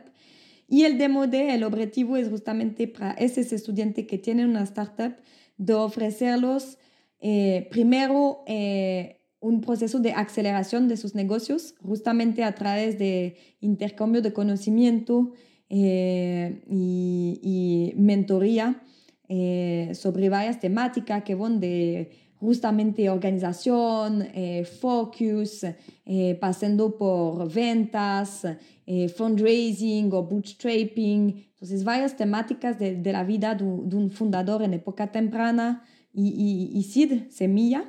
Y 0.66 0.84
el 0.84 0.96
Demo 0.96 1.26
Day, 1.26 1.50
el 1.50 1.64
objetivo 1.64 2.16
es 2.16 2.30
justamente 2.30 2.88
para 2.88 3.12
esos 3.12 3.52
estudiantes 3.52 4.06
que 4.06 4.16
tienen 4.16 4.48
una 4.48 4.62
startup 4.62 5.16
de 5.58 5.74
ofrecerlos 5.74 6.78
primero 7.70 8.44
un 9.44 9.60
proceso 9.60 9.98
de 9.98 10.12
aceleración 10.12 10.88
de 10.88 10.96
sus 10.96 11.14
negocios, 11.14 11.74
justamente 11.82 12.42
a 12.44 12.54
través 12.54 12.98
de 12.98 13.36
intercambio 13.60 14.22
de 14.22 14.32
conocimiento 14.32 15.32
eh, 15.68 16.62
y, 16.66 17.92
mentoría 17.96 18.82
eh, 19.28 19.90
sobre 19.94 20.30
varias 20.30 20.60
temáticas 20.60 21.24
que 21.24 21.34
van 21.34 21.60
de 21.60 22.10
justamente 22.40 23.10
organización, 23.10 24.22
eh, 24.34 24.64
focus, 24.64 25.66
pasando 26.40 26.96
por 26.96 27.50
ventas, 27.52 28.46
fundraising 29.16 30.10
o 30.12 30.22
bootstrapping. 30.22 31.44
Entonces, 31.52 31.84
varias 31.84 32.16
temáticas 32.16 32.78
de, 32.78 32.96
de 32.96 33.12
la 33.12 33.24
vida 33.24 33.54
de, 33.54 33.64
un 33.64 34.10
fundador 34.10 34.62
en 34.62 34.72
época 34.74 35.12
temprana 35.12 35.84
y, 36.14 36.70
y, 36.74 36.82
semilla. 37.30 37.84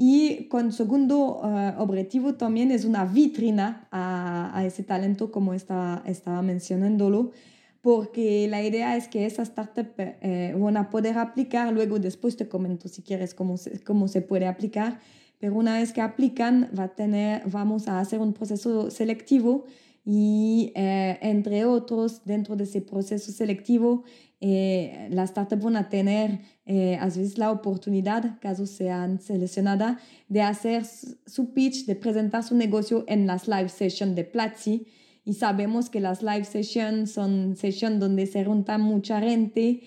Y 0.00 0.44
con 0.44 0.70
segundo 0.72 1.40
uh, 1.42 1.82
objetivo 1.82 2.36
también 2.36 2.70
es 2.70 2.84
una 2.84 3.04
vitrina 3.04 3.88
a, 3.90 4.56
a 4.56 4.64
ese 4.64 4.84
talento 4.84 5.32
como 5.32 5.54
está, 5.54 6.04
estaba 6.06 6.40
mencionándolo, 6.40 7.32
porque 7.80 8.46
la 8.48 8.62
idea 8.62 8.96
es 8.96 9.08
que 9.08 9.26
esas 9.26 9.48
startups 9.48 9.94
eh, 9.98 10.54
van 10.56 10.76
a 10.76 10.88
poder 10.88 11.18
aplicar, 11.18 11.72
luego 11.72 11.98
después 11.98 12.36
te 12.36 12.48
comento 12.48 12.86
si 12.86 13.02
quieres 13.02 13.34
cómo 13.34 13.56
se, 13.56 13.82
cómo 13.82 14.06
se 14.06 14.22
puede 14.22 14.46
aplicar, 14.46 15.00
pero 15.40 15.56
una 15.56 15.78
vez 15.78 15.92
que 15.92 16.00
aplican 16.00 16.70
va 16.78 16.84
a 16.84 16.94
tener, 16.94 17.42
vamos 17.50 17.88
a 17.88 17.98
hacer 17.98 18.20
un 18.20 18.34
proceso 18.34 18.92
selectivo 18.92 19.64
y 20.04 20.72
eh, 20.76 21.18
entre 21.22 21.64
otros 21.64 22.24
dentro 22.24 22.54
de 22.54 22.64
ese 22.64 22.82
proceso 22.82 23.32
selectivo 23.32 24.04
eh, 24.40 25.08
las 25.10 25.30
startups 25.30 25.64
van 25.64 25.76
a 25.76 25.88
tener 25.88 26.40
eh, 26.70 26.98
a 27.00 27.06
veces 27.06 27.38
la 27.38 27.50
oportunidad, 27.50 28.38
caso 28.40 28.66
sean 28.66 29.20
seleccionadas, 29.20 29.96
de 30.28 30.42
hacer 30.42 30.84
su 30.84 31.54
pitch, 31.54 31.86
de 31.86 31.96
presentar 31.96 32.44
su 32.44 32.54
negocio 32.54 33.04
en 33.08 33.26
las 33.26 33.48
live 33.48 33.70
sessions 33.70 34.14
de 34.14 34.24
Platzi. 34.24 34.86
Y 35.24 35.32
sabemos 35.32 35.88
que 35.88 36.00
las 36.00 36.22
live 36.22 36.44
sessions 36.44 37.12
son 37.12 37.56
sessions 37.56 37.98
donde 37.98 38.26
se 38.26 38.44
junta 38.44 38.76
mucha 38.76 39.18
gente 39.18 39.80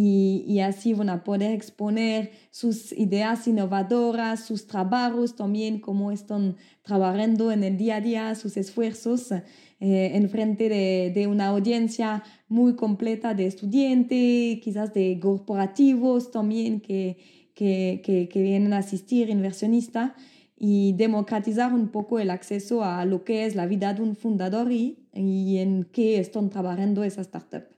y, 0.00 0.44
y, 0.46 0.60
así 0.60 0.94
van 0.94 1.10
a 1.10 1.24
poder 1.24 1.50
exponer 1.50 2.30
sus 2.52 2.92
ideas 2.92 3.48
innovadoras, 3.48 4.46
sus 4.46 4.68
trabajos 4.68 5.34
también, 5.34 5.80
cómo 5.80 6.12
están 6.12 6.54
trabajando 6.82 7.50
en 7.50 7.64
el 7.64 7.76
día 7.76 7.96
a 7.96 8.00
día, 8.00 8.34
sus 8.36 8.56
esfuerzos 8.56 9.32
eh, 9.32 9.42
en 9.80 10.30
frente 10.30 10.68
de, 10.68 11.10
de, 11.12 11.26
una 11.26 11.48
audiencia 11.48 12.22
muy 12.46 12.76
completa 12.76 13.34
de 13.34 13.46
estudiantes, 13.46 14.60
quizás 14.60 14.94
de 14.94 15.18
corporativos 15.20 16.30
también 16.30 16.80
que, 16.80 17.16
que, 17.54 18.00
que, 18.04 18.28
que 18.28 18.40
vienen 18.40 18.74
a 18.74 18.78
asistir, 18.78 19.30
inversionistas 19.30 20.12
y 20.56 20.92
democratizar 20.92 21.74
un 21.74 21.88
poco 21.88 22.20
el 22.20 22.30
acceso 22.30 22.84
a 22.84 23.04
lo 23.04 23.24
que 23.24 23.46
es 23.46 23.56
la 23.56 23.66
vida 23.66 23.94
de 23.94 24.02
un 24.02 24.14
fundador 24.14 24.70
y, 24.70 25.08
y 25.12 25.58
en 25.58 25.88
qué 25.90 26.20
están 26.20 26.50
trabajando 26.50 27.02
esa 27.02 27.22
startup. 27.22 27.77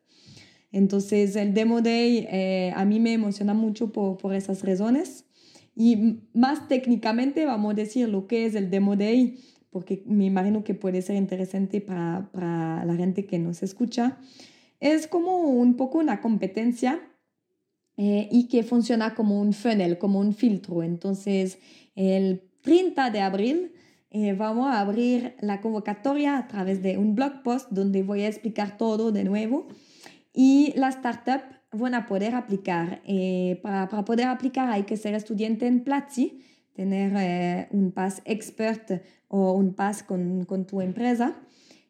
Entonces 0.73 1.37
el 1.37 1.55
Demo 1.55 1.81
Day 1.81 2.27
eh, 2.31 2.73
a 2.77 2.85
mí 2.85 3.01
me 3.01 3.13
emociona 3.13 3.55
mucho 3.55 3.93
por, 3.93 4.17
por, 4.19 4.35
esas 4.35 4.63
razones 4.63 5.25
y 5.75 6.21
más 6.33 6.69
técnicamente 6.69 7.45
vamos 7.45 7.73
a 7.73 7.77
decir 7.77 8.09
lo 8.09 8.27
que 8.27 8.47
es 8.47 8.55
el 8.55 8.71
Demo 8.71 8.97
Day 8.97 9.39
porque 9.71 10.03
me 10.07 10.27
imagino 10.27 10.65
que 10.65 10.75
puede 10.75 11.01
ser 11.03 11.17
interesante 11.17 11.81
para, 11.81 12.29
para 12.33 12.85
la 12.85 12.95
gente 12.97 13.25
que 13.25 13.39
nos 13.39 13.63
escucha. 13.63 14.19
Es 14.81 15.07
como 15.07 15.39
un 15.39 15.77
poco 15.77 15.99
una 15.99 16.21
competencia 16.21 17.01
eh, 17.97 18.29
y 18.31 18.49
que 18.49 18.63
funciona 18.63 19.15
como 19.15 19.41
un 19.41 19.53
funnel, 19.53 19.99
como 19.99 20.19
un 20.21 20.35
filtro. 20.35 20.83
Entonces 20.83 21.59
el 21.95 22.43
30 22.63 23.11
de 23.11 23.21
abril 23.21 23.73
eh, 24.11 24.33
vamos 24.33 24.69
a 24.69 24.81
abrir 24.81 25.37
la 25.41 25.61
convocatoria 25.61 26.37
a 26.37 26.49
través 26.49 26.83
de 26.83 26.99
un 26.99 27.15
blog 27.15 27.43
post 27.43 27.69
donde 27.71 28.03
voy 28.03 28.23
a 28.23 28.29
explicar 28.29 28.77
todo 28.77 29.13
de 29.13 29.25
nuevo 29.25 29.69
y 30.33 30.73
las 30.77 30.95
startups 30.95 31.45
van 31.73 31.95
a 31.95 32.07
poder 32.07 32.35
aplicar. 32.35 33.01
Eh, 33.07 33.59
para, 33.63 33.89
para, 33.89 34.05
poder 34.05 34.27
aplicar 34.27 34.71
hay 34.71 34.85
que 34.85 34.97
ser 34.97 35.15
estudiante 35.15 35.67
en 35.67 35.85
Platzi, 35.85 36.41
tener 36.75 37.13
eh, 37.17 37.69
un 37.71 37.93
PAS 37.93 38.23
expert 38.25 39.03
o 39.29 39.53
un 39.53 39.75
PAS 39.75 40.03
con, 40.03 40.45
con 40.45 40.67
tu 40.67 40.81
empresa 40.81 41.37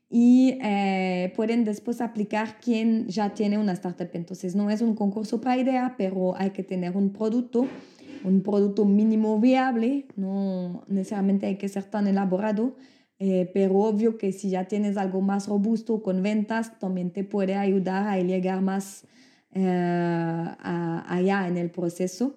y 0.08 0.58
eh, 0.62 1.32
pueden 1.36 1.64
después 1.64 2.00
aplicar 2.00 2.58
quien 2.60 3.06
ya 3.06 3.32
tiene 3.32 3.58
una 3.58 3.72
startup. 3.72 4.10
Entonces 4.12 4.54
no 4.56 4.68
es 4.68 4.82
un 4.82 4.94
concurso 4.94 5.40
para 5.40 5.56
idea, 5.56 5.94
pero 5.96 6.36
hay 6.36 6.50
que 6.50 6.64
tener 6.64 6.96
un 6.96 7.12
producto 7.12 7.66
un 8.24 8.42
producto 8.42 8.84
mínimo 8.84 9.40
viable, 9.40 10.06
no 10.16 10.84
necesariamente 10.88 11.46
hay 11.46 11.56
que 11.56 11.68
ser 11.68 11.84
tan 11.84 12.06
elaborado, 12.06 12.76
eh, 13.20 13.48
pero 13.54 13.76
obvio 13.76 14.18
que 14.18 14.32
si 14.32 14.50
ya 14.50 14.64
tienes 14.64 14.96
algo 14.96 15.20
más 15.20 15.46
robusto 15.46 16.02
con 16.02 16.22
ventas, 16.22 16.78
también 16.80 17.12
te 17.12 17.22
puede 17.22 17.54
ayudar 17.54 18.08
a 18.08 18.18
llegar 18.18 18.62
más 18.62 19.04
eh, 19.52 19.60
allá 20.58 21.46
en 21.46 21.56
el 21.56 21.70
proceso. 21.70 22.34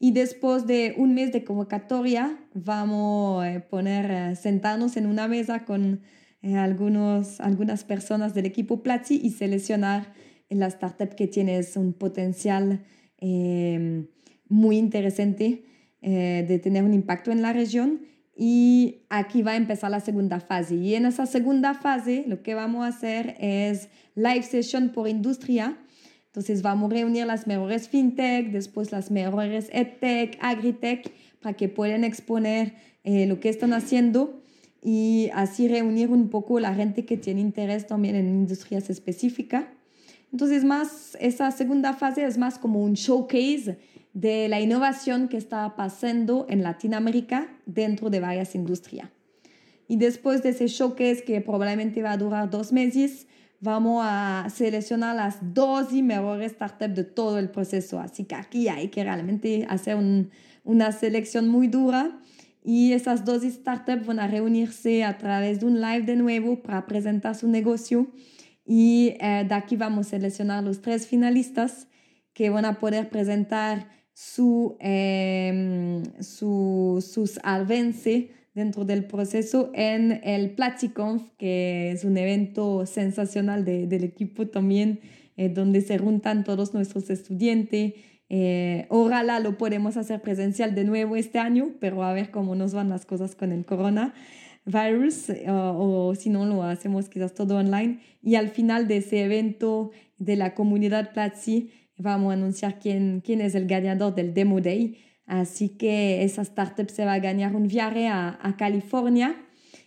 Y 0.00 0.10
después 0.10 0.66
de 0.66 0.94
un 0.96 1.14
mes 1.14 1.30
de 1.30 1.44
convocatoria, 1.44 2.36
vamos 2.54 3.44
a 3.44 3.60
poner, 3.68 4.34
sentarnos 4.36 4.96
en 4.96 5.06
una 5.06 5.28
mesa 5.28 5.64
con 5.64 6.00
eh, 6.42 6.56
algunos, 6.56 7.40
algunas 7.40 7.84
personas 7.84 8.34
del 8.34 8.46
equipo 8.46 8.82
Platzi 8.82 9.20
y 9.22 9.30
seleccionar 9.30 10.12
la 10.50 10.66
startup 10.66 11.14
que 11.14 11.28
tienes 11.28 11.76
un 11.76 11.92
potencial 11.92 12.84
muy 14.48 14.76
interesante 14.76 15.64
eh, 16.06 16.44
de 16.46 16.58
tener 16.58 16.84
un 16.84 16.92
impacto 16.92 17.32
en 17.32 17.40
la 17.40 17.54
región. 17.54 18.02
Y 18.36 19.02
aquí 19.10 19.42
va 19.42 19.52
a 19.52 19.56
empezar 19.56 19.90
la 19.90 20.00
segunda 20.00 20.40
fase. 20.40 20.74
Y 20.74 20.94
en 20.94 21.06
esa 21.06 21.26
segunda 21.26 21.74
fase 21.74 22.24
lo 22.26 22.42
que 22.42 22.54
vamos 22.54 22.84
a 22.84 22.88
hacer 22.88 23.36
es 23.38 23.88
live 24.14 24.42
session 24.42 24.90
por 24.90 25.08
industria. 25.08 25.78
Entonces 26.26 26.62
vamos 26.62 26.90
a 26.90 26.94
reunir 26.94 27.26
las 27.26 27.46
mejores 27.46 27.88
fintech, 27.88 28.50
después 28.50 28.90
las 28.90 29.10
mejores 29.10 29.68
edtech, 29.72 30.36
agritech, 30.40 31.12
para 31.40 31.56
que 31.56 31.68
puedan 31.68 32.02
exponer 32.02 32.74
eh, 33.04 33.26
lo 33.26 33.38
que 33.38 33.48
están 33.50 33.72
haciendo 33.72 34.42
y 34.82 35.30
así 35.32 35.68
reunir 35.68 36.10
un 36.10 36.28
poco 36.28 36.58
la 36.58 36.74
gente 36.74 37.04
que 37.04 37.16
tiene 37.16 37.40
interés 37.40 37.86
también 37.86 38.16
en 38.16 38.28
industrias 38.28 38.90
específicas. 38.90 39.64
Entonces 40.32 40.64
más, 40.64 41.16
esa 41.20 41.50
segunda 41.52 41.92
fase 41.92 42.24
es 42.24 42.36
más 42.36 42.58
como 42.58 42.82
un 42.82 42.94
showcase 42.94 43.78
de 44.14 44.48
la 44.48 44.60
innovación 44.60 45.28
que 45.28 45.36
está 45.36 45.74
pasando 45.76 46.46
en 46.48 46.62
Latinoamérica 46.62 47.48
dentro 47.66 48.10
de 48.10 48.20
varias 48.20 48.54
industrias. 48.54 49.10
Y 49.88 49.96
después 49.96 50.42
de 50.42 50.50
ese 50.50 50.68
showcase 50.68 51.24
que 51.24 51.40
probablemente 51.40 52.00
va 52.02 52.12
a 52.12 52.16
durar 52.16 52.48
dos 52.48 52.72
meses, 52.72 53.26
vamos 53.60 54.02
a 54.06 54.46
seleccionar 54.54 55.16
las 55.16 55.38
dos 55.54 55.92
y 55.92 56.02
mejores 56.02 56.52
startups 56.52 56.94
de 56.94 57.04
todo 57.04 57.38
el 57.38 57.50
proceso. 57.50 57.98
Así 57.98 58.24
que 58.24 58.36
aquí 58.36 58.68
hay 58.68 58.88
que 58.88 59.02
realmente 59.02 59.66
hacer 59.68 59.98
una 60.62 60.92
selección 60.92 61.48
muy 61.48 61.66
dura. 61.66 62.20
Y 62.62 62.92
esas 62.92 63.26
dos 63.26 63.42
startups 63.42 64.06
van 64.06 64.20
a 64.20 64.28
reunirse 64.28 65.04
a 65.04 65.18
través 65.18 65.60
de 65.60 65.66
un 65.66 65.82
live 65.82 66.02
de 66.02 66.16
nuevo 66.16 66.62
para 66.62 66.86
presentar 66.86 67.34
su 67.34 67.48
negocio. 67.48 68.06
Y 68.64 69.16
eh, 69.20 69.44
de 69.46 69.54
aquí 69.54 69.76
vamos 69.76 70.06
a 70.06 70.10
seleccionar 70.10 70.64
los 70.64 70.80
tres 70.80 71.06
finalistas 71.06 71.88
que 72.32 72.48
van 72.48 72.64
a 72.64 72.78
poder 72.80 73.10
presentar 73.10 73.88
su, 74.14 74.76
eh, 74.80 76.02
su, 76.20 77.04
sus 77.06 77.40
avances 77.42 78.26
dentro 78.54 78.84
del 78.84 79.04
proceso 79.04 79.72
en 79.74 80.20
el 80.22 80.50
PlatiConf, 80.52 81.22
que 81.36 81.90
es 81.90 82.04
un 82.04 82.16
evento 82.16 82.86
sensacional 82.86 83.64
de, 83.64 83.88
del 83.88 84.04
equipo 84.04 84.46
también, 84.46 85.00
eh, 85.36 85.48
donde 85.48 85.80
se 85.80 85.98
juntan 85.98 86.44
todos 86.44 86.72
nuestros 86.72 87.10
estudiantes. 87.10 87.94
Eh, 88.30 88.86
ojalá 88.88 89.40
lo 89.40 89.58
podemos 89.58 89.96
hacer 89.96 90.22
presencial 90.22 90.76
de 90.76 90.84
nuevo 90.84 91.16
este 91.16 91.40
año, 91.40 91.72
pero 91.80 92.04
a 92.04 92.12
ver 92.12 92.30
cómo 92.30 92.54
nos 92.54 92.72
van 92.72 92.88
las 92.88 93.04
cosas 93.04 93.34
con 93.34 93.50
el 93.50 93.66
coronavirus, 93.66 95.30
o, 95.48 96.08
o 96.08 96.14
si 96.14 96.30
no 96.30 96.46
lo 96.46 96.62
hacemos 96.62 97.08
quizás 97.08 97.34
todo 97.34 97.56
online. 97.56 97.98
Y 98.22 98.36
al 98.36 98.48
final 98.50 98.86
de 98.86 98.98
ese 98.98 99.24
evento 99.24 99.90
de 100.18 100.36
la 100.36 100.54
comunidad 100.54 101.12
Platzi, 101.12 101.70
vamos 101.96 102.30
a 102.30 102.34
anunciar 102.34 102.78
quién, 102.78 103.22
quién 103.24 103.40
es 103.40 103.54
el 103.54 103.66
ganador 103.66 104.14
del 104.14 104.34
Demo 104.34 104.60
Day. 104.60 104.98
Así 105.26 105.70
que 105.70 106.22
esa 106.22 106.42
startup 106.42 106.90
se 106.90 107.04
va 107.04 107.14
a 107.14 107.18
ganar 107.18 107.56
un 107.56 107.66
viaje 107.66 108.08
a, 108.08 108.38
a 108.42 108.56
California 108.56 109.36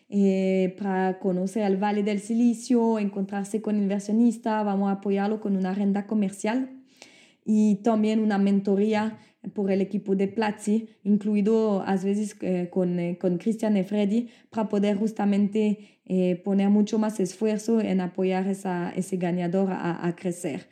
eh, 0.09 0.75
para 0.79 1.19
conocer 1.19 1.63
el 1.63 1.77
Valle 1.77 2.01
del 2.01 2.19
Silicio, 2.19 2.97
encontrarse 2.97 3.61
con 3.61 3.77
inversionistas, 3.77 4.65
vamos 4.65 4.89
a 4.89 4.93
apoyarlo 4.93 5.39
con 5.41 5.57
una 5.57 5.73
renta 5.73 6.07
comercial 6.07 6.71
y 7.45 7.75
también 7.83 8.19
una 8.19 8.37
mentoría 8.37 9.19
por 9.53 9.69
el 9.69 9.81
equipo 9.81 10.15
de 10.15 10.27
Platzi, 10.27 10.89
incluido 11.03 11.83
a 11.83 11.95
veces 11.95 12.35
eh, 12.41 12.69
con, 12.71 12.99
eh, 12.99 13.17
con 13.19 13.37
Christian 13.37 13.77
y 13.77 13.83
Freddy, 13.83 14.29
para 14.49 14.69
poder 14.69 14.97
justamente 14.97 15.93
poner 16.45 16.69
mucho 16.69 16.97
más 16.99 17.19
esfuerzo 17.19 17.81
en 17.81 17.99
apoyar 17.99 18.47
esa, 18.47 18.93
ese 18.95 19.17
ganador 19.17 19.73
a, 19.73 20.07
a 20.07 20.15
crecer. 20.15 20.69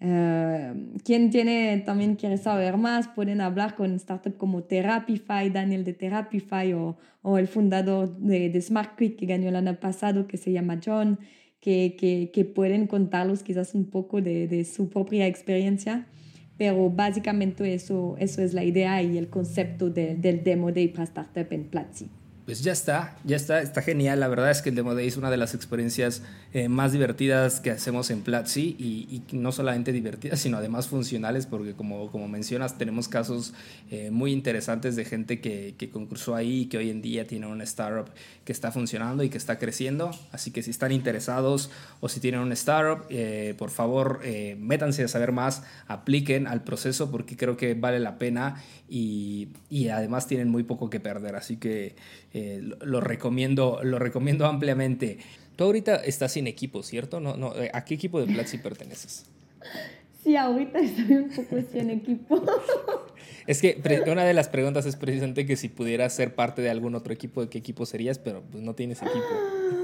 Uh, 0.00 0.96
quien 1.02 1.30
tiene, 1.30 1.82
también 1.84 2.14
quiere 2.14 2.36
saber 2.36 2.76
más, 2.76 3.08
pueden 3.08 3.40
hablar 3.40 3.74
con 3.74 3.98
startups 3.98 4.36
como 4.36 4.62
Therapify, 4.62 5.50
Daniel 5.50 5.82
de 5.82 5.92
Therapify 5.92 6.72
o, 6.72 6.96
o 7.22 7.36
el 7.36 7.48
fundador 7.48 8.16
de, 8.16 8.48
de 8.48 8.60
Smart 8.60 8.96
Quick 8.96 9.16
que 9.16 9.26
ganó 9.26 9.48
el 9.48 9.56
año 9.56 9.74
pasado, 9.80 10.28
que 10.28 10.36
se 10.36 10.52
llama 10.52 10.78
John, 10.84 11.18
que, 11.60 11.96
que, 11.98 12.30
que 12.32 12.44
pueden 12.44 12.86
contarlos 12.86 13.42
quizás 13.42 13.74
un 13.74 13.86
poco 13.86 14.22
de, 14.22 14.46
de, 14.46 14.64
su 14.64 14.88
propia 14.88 15.26
experiencia. 15.26 16.06
Pero 16.56 16.90
básicamente 16.90 17.74
eso, 17.74 18.16
eso 18.18 18.42
es 18.42 18.54
la 18.54 18.64
idea 18.64 19.02
y 19.02 19.18
el 19.18 19.28
concepto 19.28 19.90
de, 19.90 20.14
del 20.14 20.44
Demo 20.44 20.70
Day 20.70 20.88
para 20.88 21.04
Startup 21.04 21.46
en 21.50 21.64
Platzi 21.64 22.08
pues 22.48 22.62
ya 22.62 22.72
está, 22.72 23.14
ya 23.24 23.36
está, 23.36 23.60
está 23.60 23.82
genial. 23.82 24.20
La 24.20 24.28
verdad 24.28 24.50
es 24.50 24.62
que 24.62 24.70
el 24.70 24.74
Demo 24.74 24.94
Day 24.94 25.06
es 25.06 25.18
una 25.18 25.30
de 25.30 25.36
las 25.36 25.54
experiencias 25.54 26.22
eh, 26.54 26.70
más 26.70 26.92
divertidas 26.92 27.60
que 27.60 27.70
hacemos 27.70 28.08
en 28.08 28.22
Platzi 28.22 28.74
y, 28.78 29.22
y, 29.30 29.36
no 29.36 29.52
solamente 29.52 29.92
divertidas, 29.92 30.40
sino 30.40 30.56
además 30.56 30.88
funcionales, 30.88 31.44
porque 31.44 31.74
como, 31.74 32.10
como 32.10 32.26
mencionas, 32.26 32.78
tenemos 32.78 33.06
casos 33.06 33.52
eh, 33.90 34.10
muy 34.10 34.32
interesantes 34.32 34.96
de 34.96 35.04
gente 35.04 35.42
que, 35.42 35.74
que, 35.76 35.90
concursó 35.90 36.34
ahí 36.34 36.60
y 36.60 36.66
que 36.68 36.78
hoy 36.78 36.88
en 36.88 37.02
día 37.02 37.26
tiene 37.26 37.46
una 37.46 37.64
startup 37.64 38.10
que 38.46 38.52
está 38.52 38.72
funcionando 38.72 39.22
y 39.24 39.28
que 39.28 39.36
está 39.36 39.58
creciendo. 39.58 40.10
Así 40.32 40.50
que 40.50 40.62
si 40.62 40.70
están 40.70 40.90
interesados 40.92 41.70
o 42.00 42.08
si 42.08 42.18
tienen 42.18 42.40
una 42.40 42.54
startup, 42.54 43.04
eh, 43.10 43.56
por 43.58 43.68
favor, 43.68 44.20
métanse 44.56 45.04
a 45.04 45.08
saber 45.08 45.32
más, 45.32 45.64
apliquen 45.86 46.46
al 46.46 46.64
proceso 46.64 47.10
porque 47.10 47.36
creo 47.36 47.58
que 47.58 47.74
vale 47.74 48.00
la 48.00 48.16
pena 48.16 48.62
y, 48.88 49.48
y 49.68 49.88
además 49.88 50.26
tienen 50.26 50.48
muy 50.48 50.62
poco 50.62 50.88
que 50.88 50.98
perder. 50.98 51.36
Así 51.36 51.58
que 51.58 51.94
eh, 52.38 52.60
lo, 52.62 53.00
recomiendo, 53.00 53.80
lo 53.82 53.98
recomiendo 53.98 54.46
ampliamente. 54.46 55.18
Tú 55.56 55.64
ahorita 55.64 55.96
estás 55.96 56.32
sin 56.32 56.46
equipo, 56.46 56.82
¿cierto? 56.82 57.20
No, 57.20 57.36
no, 57.36 57.54
eh, 57.56 57.70
¿A 57.74 57.84
qué 57.84 57.94
equipo 57.94 58.20
de 58.20 58.32
Platzi 58.32 58.58
perteneces? 58.58 59.26
Sí, 60.22 60.36
ahorita 60.36 60.78
estoy 60.78 61.16
un 61.16 61.30
poco 61.30 61.56
sin 61.72 61.90
equipo. 61.90 62.42
Es 63.48 63.62
que 63.62 63.80
una 64.12 64.24
de 64.26 64.34
las 64.34 64.50
preguntas 64.50 64.84
es 64.84 64.96
precisamente 64.96 65.46
que 65.46 65.56
si 65.56 65.70
pudieras 65.70 66.12
ser 66.12 66.34
parte 66.34 66.60
de 66.60 66.68
algún 66.68 66.94
otro 66.94 67.14
equipo, 67.14 67.40
¿de 67.40 67.48
qué 67.48 67.56
equipo 67.56 67.86
serías? 67.86 68.18
Pero 68.18 68.42
pues 68.42 68.62
no 68.62 68.74
tienes 68.74 69.00
equipo. 69.00 69.24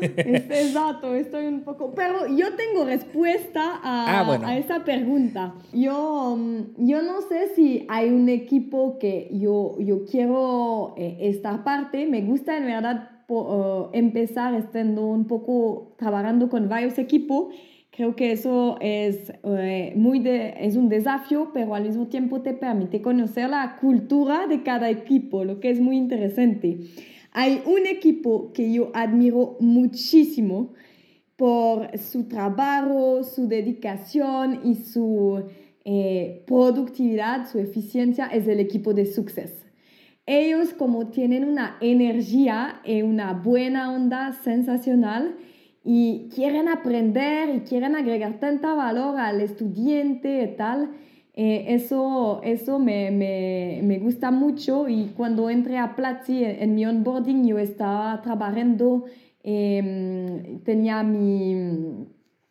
Exacto, 0.02 1.14
estoy 1.14 1.46
un 1.46 1.62
poco... 1.62 1.94
Pero 1.94 2.26
yo 2.26 2.56
tengo 2.56 2.84
respuesta 2.84 3.80
a, 3.82 4.20
ah, 4.20 4.40
a 4.44 4.58
esta 4.58 4.84
pregunta. 4.84 5.54
Yo, 5.72 6.36
mm, 6.38 6.86
yo 6.86 7.00
no 7.00 7.22
sé 7.22 7.54
si 7.56 7.86
hay 7.88 8.10
un 8.10 8.28
equipo 8.28 8.98
que 8.98 9.30
yo, 9.32 9.76
yo 9.78 10.04
quiero 10.04 10.92
eh, 10.98 11.16
estar 11.22 11.64
parte. 11.64 12.04
Me 12.04 12.20
gusta 12.20 12.58
en 12.58 12.66
verdad 12.66 13.12
uh, 13.28 13.88
empezar 13.94 14.52
estando 14.54 15.06
un 15.06 15.26
poco 15.26 15.94
trabajando 15.96 16.50
con 16.50 16.68
varios 16.68 16.98
equipos 16.98 17.46
Creo 17.96 18.16
que 18.16 18.32
eso 18.32 18.76
es, 18.80 19.32
eh, 19.44 19.92
muy 19.94 20.18
de, 20.18 20.54
es 20.58 20.74
un 20.74 20.88
desafío, 20.88 21.50
pero 21.54 21.76
al 21.76 21.84
mismo 21.84 22.08
tiempo 22.08 22.42
te 22.42 22.52
permite 22.52 23.00
conocer 23.00 23.48
la 23.50 23.76
cultura 23.76 24.48
de 24.48 24.64
cada 24.64 24.90
equipo, 24.90 25.44
lo 25.44 25.60
que 25.60 25.70
es 25.70 25.80
muy 25.80 25.96
interesante. 25.96 26.80
Hay 27.30 27.62
un 27.66 27.86
equipo 27.86 28.52
que 28.52 28.72
yo 28.72 28.90
admiro 28.94 29.56
muchísimo 29.60 30.72
por 31.36 31.96
su 31.96 32.24
trabajo, 32.24 33.22
su 33.22 33.46
dedicación 33.46 34.62
y 34.64 34.74
su 34.74 35.44
eh, 35.84 36.42
productividad, 36.48 37.48
su 37.48 37.60
eficiencia, 37.60 38.26
es 38.26 38.48
el 38.48 38.58
equipo 38.58 38.92
de 38.92 39.06
Success. 39.06 39.66
Ellos 40.26 40.74
como 40.74 41.10
tienen 41.10 41.44
una 41.44 41.76
energía 41.80 42.80
y 42.84 43.02
una 43.02 43.34
buena 43.34 43.92
onda 43.92 44.32
sensacional, 44.32 45.36
y 45.84 46.30
quieren 46.34 46.68
aprender 46.68 47.54
y 47.54 47.60
quieren 47.60 47.94
agregar 47.94 48.40
tanta 48.40 48.72
valor 48.74 49.18
al 49.18 49.40
estudiante 49.42 50.42
y 50.42 50.56
tal. 50.56 50.92
Eh, 51.36 51.74
eso 51.74 52.40
eso 52.44 52.78
me, 52.78 53.10
me, 53.10 53.80
me, 53.82 53.98
gusta 53.98 54.30
mucho 54.30 54.88
y 54.88 55.06
cuando 55.16 55.50
entré 55.50 55.78
a 55.78 55.96
Platzi 55.96 56.44
en, 56.44 56.76
mi 56.76 56.86
onboarding 56.86 57.44
yo 57.44 57.58
estaba 57.58 58.22
trabajando, 58.22 59.04
em, 59.42 60.60
tenía 60.60 61.02
mi, 61.02 62.06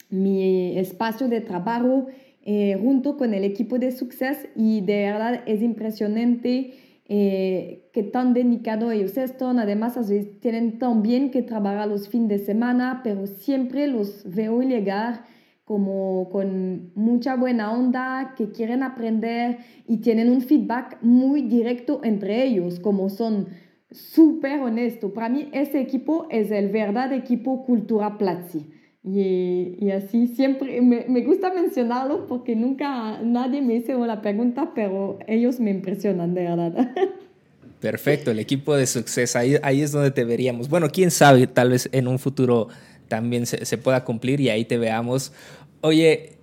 mi, 0.09 0.77
espacio 0.77 1.29
de 1.29 1.39
trabajo 1.39 2.07
eh, 2.45 2.77
junto 2.81 3.15
con 3.17 3.33
el 3.33 3.45
equipo 3.45 3.79
de 3.79 3.93
Success 3.93 4.49
y 4.53 4.81
de 4.81 5.05
verdad 5.05 5.43
es 5.45 5.61
impresionante 5.61 6.73
eh, 7.05 7.89
que 7.93 8.03
tan 8.03 8.33
dedicado 8.33 8.91
ellos 8.91 9.17
están. 9.17 9.59
Además, 9.59 9.99
tienen 10.39 10.79
también 10.79 11.31
que 11.31 11.41
trabajar 11.41 11.87
los 11.87 12.07
fines 12.07 12.29
de 12.29 12.39
semana, 12.39 13.01
pero 13.03 13.27
siempre 13.27 13.87
los 13.87 14.23
veo 14.25 14.61
llegar 14.61 15.25
como 15.65 16.29
con 16.29 16.91
mucha 16.95 17.35
buena 17.35 17.71
onda, 17.71 18.33
que 18.37 18.51
quieren 18.51 18.83
aprender 18.83 19.59
y 19.87 19.97
tienen 19.97 20.29
un 20.29 20.41
feedback 20.41 20.97
muy 21.01 21.43
directo 21.43 22.01
entre 22.03 22.43
ellos, 22.43 22.79
como 22.79 23.09
son 23.09 23.47
súper 23.89 24.59
honestos. 24.59 25.11
Para 25.11 25.29
mí, 25.29 25.49
ese 25.53 25.79
equipo 25.79 26.27
es 26.29 26.51
el 26.51 26.69
verdadero 26.69 27.15
equipo 27.15 27.63
Cultura 27.65 28.17
Platzi. 28.17 28.72
Y, 29.05 29.75
y, 29.81 29.91
así 29.91 30.27
siempre 30.27 30.81
me, 30.81 31.05
me, 31.09 31.25
gusta 31.25 31.53
mencionarlo 31.53 32.25
porque 32.25 32.55
nunca 32.55 33.19
nadie 33.21 33.61
me 33.61 33.75
hizo 33.75 34.05
la 34.05 34.21
pregunta, 34.21 34.71
pero 34.73 35.19
ellos 35.27 35.59
me 35.59 35.71
impresionan 35.71 36.33
de 36.33 36.43
verdad. 36.43 36.91
Perfecto, 37.81 38.31
el 38.31 38.39
equipo 38.39 38.73
de 38.77 38.87
Success, 38.87 39.35
ahí, 39.35 39.57
ahí 39.61 39.81
es 39.81 39.91
donde 39.91 40.11
te 40.11 40.23
veríamos. 40.23 40.69
Bueno, 40.69 40.87
quién 40.89 41.11
sabe, 41.11 41.47
tal 41.47 41.71
vez 41.71 41.89
en 41.91 42.07
un 42.07 42.17
futuro 42.17 42.69
también 43.09 43.45
se, 43.45 43.65
se 43.65 43.77
pueda 43.77 44.05
cumplir 44.05 44.39
y 44.39 44.49
ahí 44.49 44.63
te 44.63 44.77
veamos. 44.77 45.33
Oye, 45.81 46.37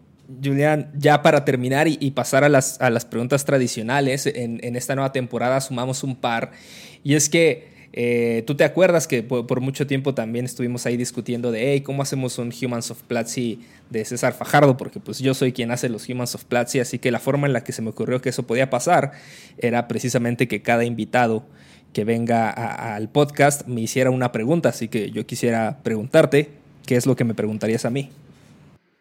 Julián, 0.44 0.92
ya 0.98 1.22
para 1.22 1.46
terminar 1.46 1.88
y, 1.88 1.96
y 1.98 2.10
pasar 2.10 2.44
a 2.44 2.50
las, 2.50 2.78
a 2.82 2.90
las, 2.90 3.06
preguntas 3.06 3.46
tradicionales, 3.46 4.26
en, 4.26 4.60
en 4.62 4.76
esta 4.76 4.94
nueva 4.94 5.12
temporada 5.12 5.62
sumamos 5.62 6.04
un 6.04 6.14
par. 6.14 6.52
Y 7.02 7.14
es 7.14 7.30
que 7.30 7.69
eh, 7.92 8.44
Tú 8.46 8.54
te 8.54 8.64
acuerdas 8.64 9.06
que 9.06 9.22
por, 9.22 9.60
mucho 9.60 9.86
tiempo 9.86 10.14
también 10.14 10.44
estuvimos 10.44 10.86
ahí 10.86 10.96
discutiendo 10.96 11.50
de, 11.50 11.72
hey, 11.72 11.80
¿cómo 11.80 12.02
hacemos 12.02 12.38
un 12.38 12.52
Humans 12.52 12.90
of 12.90 13.02
Platzi 13.02 13.60
de 13.90 14.04
César 14.04 14.32
Fajardo? 14.32 14.76
Porque 14.76 15.00
pues 15.00 15.18
yo 15.18 15.34
soy 15.34 15.52
quien 15.52 15.70
hace 15.70 15.88
los 15.88 16.08
Humans 16.08 16.34
of 16.34 16.44
Platzi, 16.44 16.80
así 16.80 16.98
que 16.98 17.10
la 17.10 17.18
forma 17.18 17.46
en 17.46 17.52
la 17.52 17.64
que 17.64 17.72
se 17.72 17.82
me 17.82 17.90
ocurrió 17.90 18.20
que 18.20 18.28
eso 18.28 18.46
podía 18.46 18.70
pasar 18.70 19.12
era 19.58 19.88
precisamente 19.88 20.46
que 20.46 20.62
cada 20.62 20.84
invitado 20.84 21.44
que 21.92 22.04
venga 22.04 22.50
al 22.50 23.08
podcast 23.08 23.66
me 23.66 23.80
hiciera 23.80 24.10
una 24.10 24.30
pregunta, 24.30 24.68
así 24.68 24.86
que 24.86 25.10
yo 25.10 25.26
quisiera 25.26 25.78
preguntarte, 25.82 26.50
¿qué 26.86 26.94
es 26.94 27.06
lo 27.06 27.16
que 27.16 27.24
me 27.24 27.34
preguntarías 27.34 27.84
a 27.84 27.90
mí? 27.90 28.10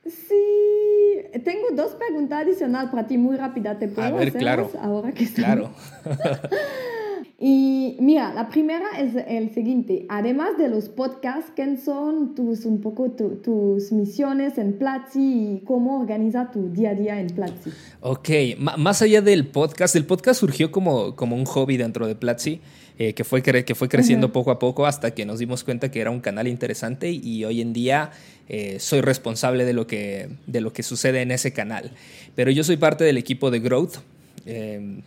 Sí, 0.06 1.40
tengo 1.44 1.68
dos 1.74 1.92
preguntas 1.94 2.42
adicionales 2.42 2.90
para 2.90 3.06
ti 3.06 3.20
muy 3.20 3.38
rápida, 3.38 3.78
¿te 3.78 3.88
puedo 3.88 4.08
a 4.08 4.12
ver, 4.12 4.34
claro, 4.34 4.72
ahora 4.82 5.12
que 5.12 5.32
Claro. 5.32 5.70
Y 7.42 7.96
mira, 8.02 8.34
la 8.34 8.50
primera 8.50 8.86
es 9.00 9.16
el 9.16 9.54
siguiente. 9.54 10.06
Además 10.10 10.58
de 10.58 10.68
los 10.68 10.90
podcasts, 10.90 11.52
¿qué 11.56 11.78
son 11.78 12.36
tus, 12.36 12.66
un 12.66 12.82
poco 12.82 13.12
tus 13.12 13.94
misiones 13.94 14.58
en 14.58 14.78
Platzi 14.78 15.20
y 15.22 15.62
cómo 15.66 16.02
organiza 16.02 16.52
tu 16.52 16.70
día 16.70 16.90
a 16.90 16.96
día 16.96 17.22
en 17.22 17.28
Platzi? 17.28 17.70
Ok, 18.02 18.30
más 18.58 19.02
allá 19.02 19.22
del 19.22 19.48
podcast, 19.48 19.96
el 19.96 20.06
podcast 20.06 20.42
surgió 20.42 20.70
como, 20.70 21.16
como 21.16 21.38
un 21.38 21.46
hobby 21.46 21.78
dentro 21.78 22.08
de 22.08 22.16
Platzi. 22.16 22.60
Eh, 23.02 23.14
que, 23.14 23.24
fue 23.24 23.42
que 23.42 23.76
fue 23.76 23.88
creciendo 23.88 24.34
poco 24.34 24.52
a 24.52 24.60
poco 24.60 24.86
hasta 24.86 25.12
que 25.12 25.26
nos 25.26 25.40
dimos 25.40 25.64
cuenta 25.64 25.90
que 25.90 26.02
era 26.02 26.12
un 26.12 26.20
canal 26.20 26.50
interesante 26.50 27.10
y 27.10 27.46
hoy 27.46 27.62
en 27.62 27.72
día 27.72 28.12
eh, 28.50 28.76
soy 28.82 29.00
responsable 29.00 29.64
de 29.64 29.72
lo, 29.72 29.88
que, 29.88 30.28
de 30.48 30.60
lo 30.60 30.74
que 30.74 30.84
sucede 30.84 31.22
en 31.22 31.32
ese 31.32 31.54
canal. 31.54 31.92
Pero 32.36 32.52
yo 32.52 32.66
soy 32.66 32.76
parte 32.76 33.06
del 33.06 33.16
equipo 33.16 33.52
de 33.52 33.62
Growth. 33.62 34.00
Eh, 34.46 35.00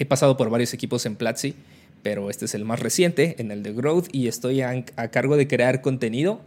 He 0.00 0.06
pasado 0.06 0.38
por 0.38 0.48
varios 0.48 0.72
equipos 0.72 1.04
en 1.04 1.14
Platzi, 1.14 1.54
pero 2.02 2.30
este 2.30 2.46
es 2.46 2.54
el 2.54 2.64
más 2.64 2.80
reciente, 2.80 3.36
en 3.38 3.50
el 3.50 3.62
de 3.62 3.74
Growth, 3.74 4.06
y 4.12 4.28
estoy 4.28 4.62
a, 4.62 4.82
cargo 5.10 5.36
de 5.36 5.46
crear 5.46 5.82
contenido. 5.82 6.40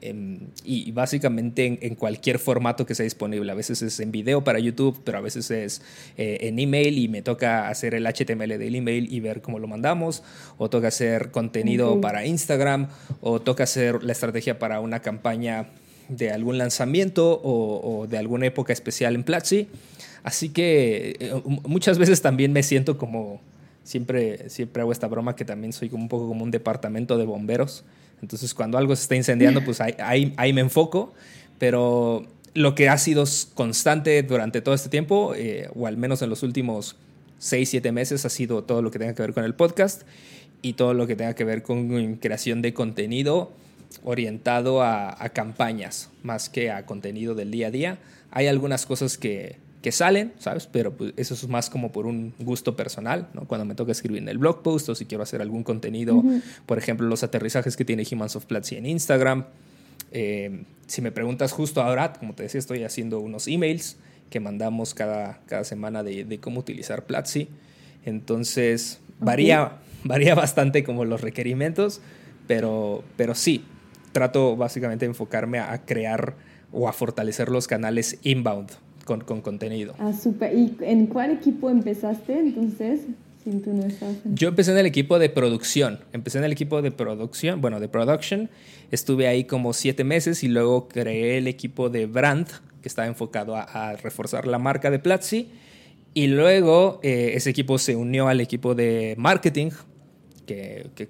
Em, 0.00 0.38
y 0.64 0.92
básicamente 0.92 1.80
en, 1.82 1.96
cualquier 1.96 2.38
formato 2.38 2.86
que 2.86 2.94
sea 2.94 3.02
disponible. 3.02 3.50
A 3.50 3.56
veces 3.56 3.82
es 3.82 3.98
en 3.98 4.12
video 4.12 4.44
para 4.44 4.60
YouTube, 4.60 5.00
pero 5.02 5.18
a 5.18 5.20
veces 5.20 5.50
es 5.50 5.82
eh, 6.16 6.38
en 6.42 6.60
email 6.60 6.96
y 6.96 7.08
me 7.08 7.22
toca 7.22 7.68
hacer 7.68 7.94
el 7.94 8.06
HTML 8.06 8.56
del 8.56 8.76
email 8.76 9.12
y 9.12 9.18
ver 9.18 9.42
cómo 9.42 9.58
lo 9.58 9.66
mandamos, 9.66 10.22
o 10.56 10.70
toca 10.70 10.86
hacer 10.86 11.32
contenido 11.32 12.00
para 12.00 12.24
Instagram, 12.24 12.86
o 13.20 13.40
toca 13.40 13.64
hacer 13.64 14.04
la 14.04 14.12
estrategia 14.12 14.60
para 14.60 14.78
una 14.78 15.00
campaña 15.02 15.66
de 16.08 16.30
algún 16.30 16.56
lanzamiento 16.56 17.40
o, 17.42 18.02
o 18.02 18.06
de 18.06 18.18
alguna 18.18 18.46
época 18.46 18.72
especial 18.72 19.16
en 19.16 19.24
Platzi. 19.24 19.66
Así 20.22 20.50
que 20.50 21.16
eh, 21.18 21.42
muchas 21.44 21.98
veces 21.98 22.22
también 22.22 22.52
me 22.52 22.62
siento 22.62 22.96
como, 22.96 23.40
siempre, 23.82 24.48
siempre 24.48 24.82
hago 24.82 24.92
esta 24.92 25.08
broma 25.08 25.34
que 25.34 25.44
también 25.44 25.72
soy 25.72 25.88
como 25.88 26.04
un 26.04 26.08
poco 26.08 26.28
como 26.28 26.44
un 26.44 26.50
departamento 26.50 27.18
de 27.18 27.24
bomberos. 27.24 27.84
Entonces 28.20 28.54
cuando 28.54 28.78
algo 28.78 28.94
se 28.94 29.02
está 29.02 29.16
incendiando, 29.16 29.64
pues 29.64 29.80
ahí, 29.80 30.32
ahí, 30.36 30.52
me 30.52 30.60
enfoco. 30.60 31.12
Pero 31.58 32.26
lo 32.54 32.74
que 32.74 32.88
ha 32.88 32.98
sido 32.98 33.24
constante 33.54 34.22
durante 34.22 34.60
todo 34.60 34.74
este 34.74 34.88
tiempo, 34.88 35.34
eh, 35.34 35.68
o 35.74 35.86
al 35.86 35.96
menos 35.96 36.22
en 36.22 36.30
los 36.30 36.42
últimos 36.42 36.96
6, 37.38 37.68
7 37.68 37.90
meses, 37.90 38.24
ha 38.24 38.30
sido 38.30 38.62
todo 38.62 38.80
lo 38.82 38.90
que 38.92 39.00
tenga 39.00 39.14
que 39.14 39.22
ver 39.22 39.32
con 39.32 39.44
el 39.44 39.54
podcast 39.54 40.02
y 40.60 40.74
todo 40.74 40.94
lo 40.94 41.08
que 41.08 41.16
tenga 41.16 41.34
que 41.34 41.44
ver 41.44 41.64
con 41.64 42.16
creación 42.16 42.62
de 42.62 42.72
contenido 42.72 43.52
orientado 44.04 44.82
a 44.82 45.28
campañas 45.34 46.08
más 46.22 46.48
que 46.48 46.70
a 46.70 46.86
contenido 46.86 47.34
del 47.34 47.50
día 47.50 47.66
a 47.66 47.70
día. 47.70 47.98
Hay 48.30 48.46
algunas 48.46 48.86
cosas 48.86 49.18
que 49.18 49.56
que 49.82 49.92
salen, 49.92 50.32
¿sabes? 50.38 50.68
Pero 50.70 50.96
pues, 50.96 51.12
eso 51.16 51.34
es 51.34 51.46
más 51.48 51.68
como 51.68 51.90
por 51.90 52.06
un 52.06 52.32
gusto 52.38 52.76
personal, 52.76 53.28
¿no? 53.34 53.46
Cuando 53.46 53.64
me 53.64 53.74
toca 53.74 53.92
escribir 53.92 54.22
en 54.22 54.28
el 54.28 54.38
blog 54.38 54.62
post 54.62 54.88
o 54.88 54.94
si 54.94 55.06
quiero 55.06 55.24
hacer 55.24 55.42
algún 55.42 55.64
contenido, 55.64 56.22
por 56.66 56.78
ejemplo, 56.78 57.06
los 57.08 57.24
aterrizajes 57.24 57.76
que 57.76 57.84
tiene 57.84 58.06
Humans 58.10 58.36
of 58.36 58.46
Platzi 58.46 58.76
en 58.76 58.86
Instagram. 58.86 59.44
Eh, 60.12 60.62
si 60.86 61.02
me 61.02 61.10
preguntas 61.10 61.52
justo 61.52 61.82
ahora, 61.82 62.12
como 62.12 62.34
te 62.34 62.44
decía, 62.44 62.60
estoy 62.60 62.84
haciendo 62.84 63.18
unos 63.18 63.48
emails 63.48 63.96
que 64.30 64.38
mandamos 64.40 64.94
cada, 64.94 65.40
cada 65.46 65.64
semana 65.64 66.02
de, 66.04 66.38
cómo 66.40 66.60
utilizar 66.60 67.04
Platzi. 67.04 67.48
Entonces, 68.04 69.00
varía, 69.18 69.78
varía 70.04 70.36
bastante 70.36 70.84
como 70.84 71.04
los 71.04 71.22
requerimientos, 71.22 72.00
pero, 72.46 73.02
pero 73.16 73.34
sí, 73.34 73.64
trato 74.12 74.56
básicamente 74.56 75.06
de 75.06 75.10
enfocarme 75.10 75.58
a 75.58 75.84
crear 75.84 76.36
o 76.70 76.88
a 76.88 76.92
fortalecer 76.92 77.48
los 77.48 77.66
canales 77.66 78.18
inbound 78.22 78.70
con, 79.04 79.20
con 79.20 79.40
contenido. 79.40 79.94
Ah, 79.98 80.12
súper. 80.12 80.56
¿Y 80.56 80.76
en 80.80 81.06
cuál 81.06 81.30
equipo 81.30 81.70
empezaste 81.70 82.38
entonces? 82.38 83.00
Si 83.44 83.50
tú 83.58 83.72
no 83.72 83.84
estás 83.84 84.16
Yo 84.24 84.48
empecé 84.48 84.70
en 84.70 84.78
el 84.78 84.86
equipo 84.86 85.18
de 85.18 85.28
producción. 85.28 85.98
Empecé 86.12 86.38
en 86.38 86.44
el 86.44 86.52
equipo 86.52 86.80
de 86.80 86.92
producción, 86.92 87.60
bueno, 87.60 87.80
de 87.80 87.88
production. 87.88 88.48
Estuve 88.92 89.26
ahí 89.26 89.44
como 89.44 89.72
siete 89.72 90.04
meses 90.04 90.44
y 90.44 90.48
luego 90.48 90.86
creé 90.86 91.38
el 91.38 91.48
equipo 91.48 91.90
de 91.90 92.06
brand, 92.06 92.46
que 92.80 92.88
estaba 92.88 93.08
enfocado 93.08 93.56
a, 93.56 93.96
reforzar 93.96 94.46
la 94.46 94.58
marca 94.58 94.90
de 94.90 95.00
Platzi. 95.00 95.48
Y 96.14 96.28
luego 96.28 97.00
eh, 97.02 97.32
ese 97.34 97.50
equipo 97.50 97.78
se 97.78 97.96
unió 97.96 98.28
al 98.28 98.40
equipo 98.40 98.74
de 98.74 99.14
marketing, 99.18 99.70
que, 100.46 100.86
que, 100.94 101.08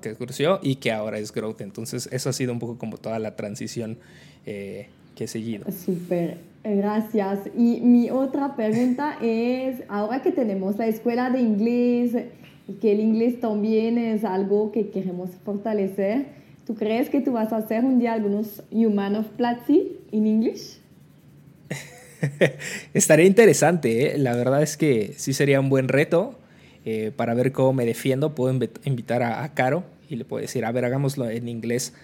que, 0.00 0.14
creció 0.16 0.60
y 0.62 0.76
que 0.76 0.90
ahora 0.90 1.18
es 1.18 1.32
Growth. 1.32 1.60
Entonces, 1.60 2.08
eso 2.12 2.30
ha 2.30 2.32
sido 2.32 2.52
un 2.52 2.58
poco 2.58 2.78
como 2.78 2.96
toda 2.96 3.18
la 3.18 3.36
transición 3.36 3.98
eh, 4.46 4.88
que 5.14 5.24
he 5.24 5.28
seguido. 5.28 5.66
Súper, 5.70 6.38
gracias. 6.64 7.40
Y 7.56 7.80
mi 7.80 8.10
otra 8.10 8.56
pregunta 8.56 9.16
es, 9.20 9.82
ahora 9.88 10.22
que 10.22 10.32
tenemos 10.32 10.76
la 10.76 10.86
escuela 10.86 11.30
de 11.30 11.40
inglés, 11.40 12.12
que 12.80 12.92
el 12.92 13.00
inglés 13.00 13.40
también 13.40 13.98
es 13.98 14.24
algo 14.24 14.72
que 14.72 14.90
queremos 14.90 15.30
fortalecer, 15.44 16.26
¿tú 16.66 16.74
crees 16.74 17.08
que 17.08 17.20
tú 17.20 17.32
vas 17.32 17.52
a 17.52 17.58
hacer 17.58 17.84
un 17.84 17.98
día 17.98 18.12
algunos 18.12 18.62
Human 18.70 19.16
of 19.16 19.26
Platzi 19.36 19.98
en 20.12 20.26
inglés? 20.26 20.80
Estaría 22.94 23.26
interesante, 23.26 24.14
¿eh? 24.14 24.18
la 24.18 24.34
verdad 24.34 24.62
es 24.62 24.76
que 24.76 25.14
sí 25.16 25.32
sería 25.32 25.60
un 25.60 25.70
buen 25.70 25.88
reto 25.88 26.38
eh, 26.84 27.12
para 27.14 27.34
ver 27.34 27.52
cómo 27.52 27.72
me 27.72 27.84
defiendo. 27.86 28.34
Puedo 28.34 28.52
invitar 28.84 29.22
a, 29.22 29.44
a 29.44 29.54
Caro 29.54 29.84
y 30.08 30.16
le 30.16 30.24
puedo 30.24 30.42
decir, 30.42 30.64
a 30.64 30.72
ver, 30.72 30.84
hagámoslo 30.84 31.28
en 31.28 31.48
inglés 31.48 31.94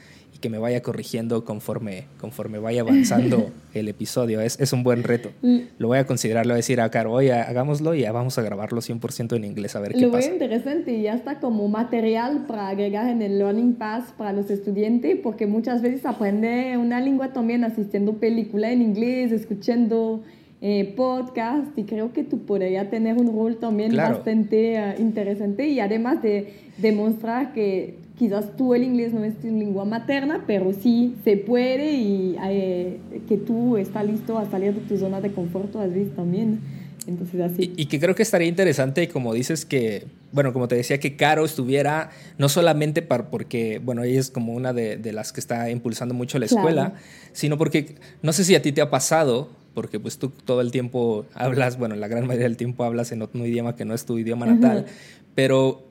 que 0.45 0.51
me 0.51 0.59
vaya 0.59 0.83
corrigiendo 0.83 1.43
conforme, 1.47 2.05
conforme 2.21 2.59
vaya 2.59 2.83
avanzando 2.83 3.51
el 3.73 3.89
episodio. 3.89 4.43
Es, 4.43 4.61
es 4.61 4.75
un 4.75 4.83
buen 4.83 5.03
reto. 5.03 5.31
Mm. 5.41 5.59
Lo 5.79 5.89
voy 5.89 5.97
a 5.97 6.05
considerar, 6.05 6.45
le 6.45 6.53
voy 6.53 6.57
a 6.57 6.57
decir 6.57 6.83
a 6.83 6.91
Caro, 6.91 7.13
oye, 7.13 7.33
hagámoslo 7.33 7.95
y 7.95 8.03
ya 8.03 8.13
vamos 8.13 8.37
a 8.37 8.43
grabarlo 8.43 8.83
100% 8.83 9.37
en 9.37 9.45
inglés, 9.45 9.75
a 9.75 9.81
ver 9.81 9.95
qué 9.95 10.03
Lo 10.03 10.13
pasa. 10.13 10.29
Lo 10.29 10.35
interesante 10.35 10.93
y 10.93 11.05
ya 11.05 11.15
está 11.15 11.41
como 11.41 11.67
material 11.69 12.45
para 12.47 12.69
agregar 12.69 13.09
en 13.09 13.23
el 13.23 13.39
Learning 13.39 13.73
Pass 13.77 14.13
para 14.19 14.35
los 14.35 14.51
estudiantes, 14.51 15.19
porque 15.23 15.47
muchas 15.47 15.81
veces 15.81 16.05
aprende 16.05 16.77
una 16.77 17.01
lengua 17.01 17.33
también 17.33 17.65
asistiendo 17.65 18.19
película 18.19 18.71
en 18.71 18.83
inglés, 18.83 19.33
escuchando 19.33 20.21
eh, 20.61 20.93
podcast 20.95 21.79
y 21.79 21.85
creo 21.85 22.13
que 22.13 22.23
tú 22.23 22.45
podrías 22.45 22.91
tener 22.91 23.17
un 23.17 23.35
rol 23.35 23.57
también 23.57 23.97
bastante 23.97 24.79
uh, 24.79 25.01
interesante 25.01 25.69
y 25.69 25.81
además 25.81 26.21
de 26.21 26.53
demostrar 26.77 27.55
que 27.55 28.04
quizás 28.19 28.57
tú 28.57 28.75
el 28.75 28.85
inglés 28.85 29.13
no 29.13 29.25
es 29.25 29.39
tu 29.41 29.49
lengua 29.49 29.85
materna, 29.85 30.45
pero 30.47 30.73
sí 30.73 31.17
se 31.25 31.37
puede 31.37 31.93
y 31.93 32.37
eh, 32.49 32.99
que 33.29 33.37
tú 33.37 33.77
estás 33.77 34.07
listo 34.07 34.39
a 34.39 34.49
salir 34.51 34.75
de 34.75 34.81
tu 34.81 34.97
zona 34.97 35.21
de 35.21 35.33
confort 35.33 35.75
a 35.77 35.87
veces 35.87 36.15
también. 36.15 36.61
Entonces 37.07 37.41
así. 37.41 37.73
Y, 37.77 37.87
que 37.87 38.01
creo 38.01 38.15
que 38.15 38.23
estaría 38.23 38.49
interesante, 38.49 39.09
como 39.09 39.35
dices, 39.35 39.67
que, 39.67 40.07
bueno, 40.33 40.55
como 40.55 40.69
te 40.69 40.77
decía, 40.77 40.99
que 40.99 41.17
Caro 41.17 41.45
estuviera, 41.45 42.11
no 42.39 42.49
solamente 42.49 43.03
para, 43.03 43.29
porque, 43.31 43.79
bueno, 43.85 44.03
ella 44.05 44.19
es 44.19 44.31
como 44.31 44.55
una 44.55 44.73
de, 44.73 44.97
de 44.97 45.13
las 45.13 45.31
que 45.31 45.41
está 45.41 45.69
impulsando 45.69 46.15
mucho 46.15 46.39
la 46.39 46.47
escuela, 46.47 46.95
sino 47.33 47.59
porque, 47.59 47.97
no 48.23 48.33
sé 48.33 48.45
si 48.45 48.55
a 48.55 48.63
ti 48.63 48.73
te 48.73 48.81
ha 48.81 48.89
pasado, 48.89 49.51
porque 49.75 50.01
pues 50.01 50.19
tú 50.19 50.31
todo 50.31 50.63
el 50.63 50.71
tiempo 50.71 51.27
hablas, 51.35 51.79
bueno, 51.79 51.95
la 51.95 52.09
gran 52.09 52.27
mayoría 52.27 52.49
del 52.49 52.57
tiempo 52.57 52.85
hablas 52.85 53.13
en 53.13 53.21
otro 53.21 53.45
idioma 53.45 53.77
que 53.77 53.85
no 53.85 53.93
es 53.93 54.07
tu 54.07 54.17
idioma 54.17 54.47
natal, 54.47 54.87
pero 55.35 55.85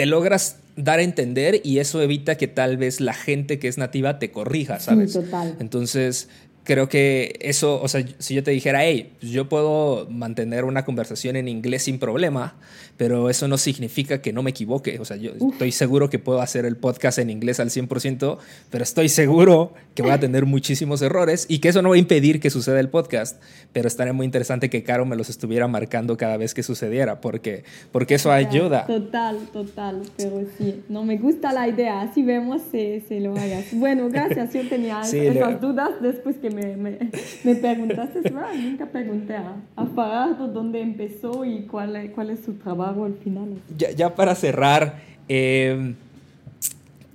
te 0.00 0.06
logras 0.06 0.56
dar 0.76 0.98
a 0.98 1.02
entender 1.02 1.60
y 1.62 1.78
eso 1.78 2.00
evita 2.00 2.36
que 2.36 2.48
tal 2.48 2.78
vez 2.78 3.02
la 3.02 3.12
gente 3.12 3.58
que 3.58 3.68
es 3.68 3.76
nativa 3.76 4.18
te 4.18 4.30
corrija, 4.30 4.80
¿sabes? 4.80 5.12
total. 5.12 5.58
Entonces, 5.60 6.30
creo 6.70 6.88
que 6.88 7.36
eso, 7.40 7.82
o 7.82 7.88
sea, 7.88 8.04
si 8.20 8.34
yo 8.36 8.44
te 8.44 8.52
dijera, 8.52 8.84
hey, 8.84 9.14
pues 9.18 9.32
yo 9.32 9.48
puedo 9.48 10.06
mantener 10.08 10.64
una 10.64 10.84
conversación 10.84 11.34
en 11.34 11.48
inglés 11.48 11.82
sin 11.82 11.98
problema, 11.98 12.54
pero 12.96 13.28
eso 13.28 13.48
no 13.48 13.58
significa 13.58 14.22
que 14.22 14.32
no 14.32 14.44
me 14.44 14.50
equivoque. 14.50 15.00
O 15.00 15.04
sea, 15.04 15.16
yo 15.16 15.32
estoy 15.32 15.72
seguro 15.72 16.10
que 16.10 16.20
puedo 16.20 16.40
hacer 16.40 16.66
el 16.66 16.76
podcast 16.76 17.18
en 17.18 17.28
inglés 17.28 17.58
al 17.58 17.70
100%, 17.70 18.38
pero 18.70 18.84
estoy 18.84 19.08
seguro 19.08 19.72
que 19.96 20.02
voy 20.02 20.12
a 20.12 20.20
tener 20.20 20.46
muchísimos 20.46 21.02
errores 21.02 21.46
y 21.48 21.58
que 21.58 21.70
eso 21.70 21.82
no 21.82 21.88
va 21.88 21.96
a 21.96 21.98
impedir 21.98 22.38
que 22.38 22.50
suceda 22.50 22.78
el 22.78 22.88
podcast. 22.88 23.42
Pero 23.72 23.88
estaría 23.88 24.12
muy 24.12 24.26
interesante 24.26 24.70
que 24.70 24.84
Caro 24.84 25.06
me 25.06 25.16
los 25.16 25.28
estuviera 25.28 25.66
marcando 25.66 26.16
cada 26.16 26.36
vez 26.36 26.54
que 26.54 26.62
sucediera, 26.62 27.20
porque, 27.20 27.64
porque 27.90 28.14
eso 28.14 28.30
ayuda. 28.30 28.86
Total, 28.86 29.38
total, 29.52 30.02
pero 30.16 30.44
sí, 30.56 30.82
no 30.88 31.02
me 31.02 31.16
gusta 31.16 31.52
la 31.52 31.66
idea. 31.66 32.02
Así 32.02 32.22
vemos 32.22 32.62
si, 32.70 33.00
si 33.08 33.18
lo 33.18 33.34
hagas. 33.34 33.64
Bueno, 33.72 34.08
gracias. 34.08 34.52
Yo 34.52 34.68
tenía 34.68 35.00
esas 35.00 35.60
dudas 35.60 35.90
después 36.00 36.36
que 36.36 36.50
me, 36.50 36.59
me, 36.76 36.98
me 37.44 37.54
preguntaste. 37.60 38.20
nunca 38.30 38.86
pregunté 38.86 39.36
a, 39.36 39.56
a 39.76 40.34
dónde 40.48 40.80
empezó 40.80 41.44
y 41.44 41.62
cuál, 41.62 42.10
cuál 42.14 42.30
es 42.30 42.40
su 42.40 42.54
trabajo 42.54 43.04
al 43.04 43.14
final. 43.14 43.60
Ya, 43.76 44.14
para 44.14 44.34
cerrar, 44.34 45.00
eh, 45.28 45.94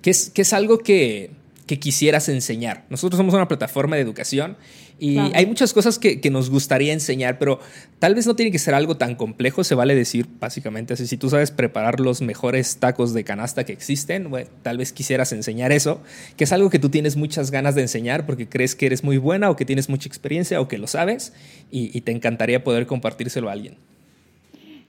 ¿qué, 0.02 0.10
es, 0.10 0.30
¿qué, 0.30 0.42
es, 0.42 0.54
algo 0.54 0.80
que, 0.80 1.32
que, 1.66 1.80
quisieras 1.80 2.30
enseñar? 2.30 2.86
Nosotros 2.90 3.18
somos 3.18 3.34
una 3.34 3.48
plataforma 3.48 3.96
de 3.96 4.02
educación 4.02 4.58
y 4.98 5.18
hay 5.18 5.46
muchas 5.46 5.74
cosas 5.74 6.00
que, 6.00 6.22
que, 6.22 6.30
nos 6.30 6.50
gustaría 6.50 6.94
enseñar, 6.94 7.38
pero 7.38 7.60
tal 8.00 8.16
vez 8.16 8.28
no 8.28 8.36
tiene 8.36 8.52
que 8.52 8.60
ser 8.60 8.74
algo 8.74 8.98
tan 8.98 9.16
complejo, 9.16 9.64
se 9.64 9.76
vale 9.76 9.96
decir 9.96 10.28
básicamente 10.40 10.94
así, 10.94 11.06
si 11.08 11.18
tú 11.18 11.30
sabes 11.30 11.52
preparar 11.52 12.00
los 12.00 12.22
mejores 12.22 12.78
tacos 12.78 13.14
de 13.14 13.24
canasta 13.24 13.66
que 13.66 13.74
existen, 13.74 14.30
bueno, 14.30 14.50
tal 14.62 14.78
vez 14.78 14.94
quisieras 14.94 15.32
enseñar 15.34 15.72
eso, 15.72 16.02
que 16.38 16.46
es 16.46 16.52
algo 16.54 16.70
que 16.70 16.80
tú 16.80 16.90
tienes 16.90 17.18
muchas 17.18 17.52
ganas 17.52 17.76
de 17.76 17.82
enseñar 17.82 18.26
porque 18.26 18.48
crees 18.48 18.76
que 18.76 18.86
eres 18.86 19.04
muy 19.04 19.18
buena 19.18 19.50
o 19.50 19.56
que 19.56 19.66
tienes 19.66 19.90
mucha 19.90 20.08
experiencia 20.08 20.62
o 20.62 20.68
que 20.68 20.78
lo 20.78 20.88
sabes 20.88 21.34
y, 21.72 21.96
y 21.98 22.02
te 22.02 22.12
encantaría 22.12 22.64
poder 22.64 22.86
compartírselo 22.86 23.50
a 23.50 23.52
alguien. 23.52 23.78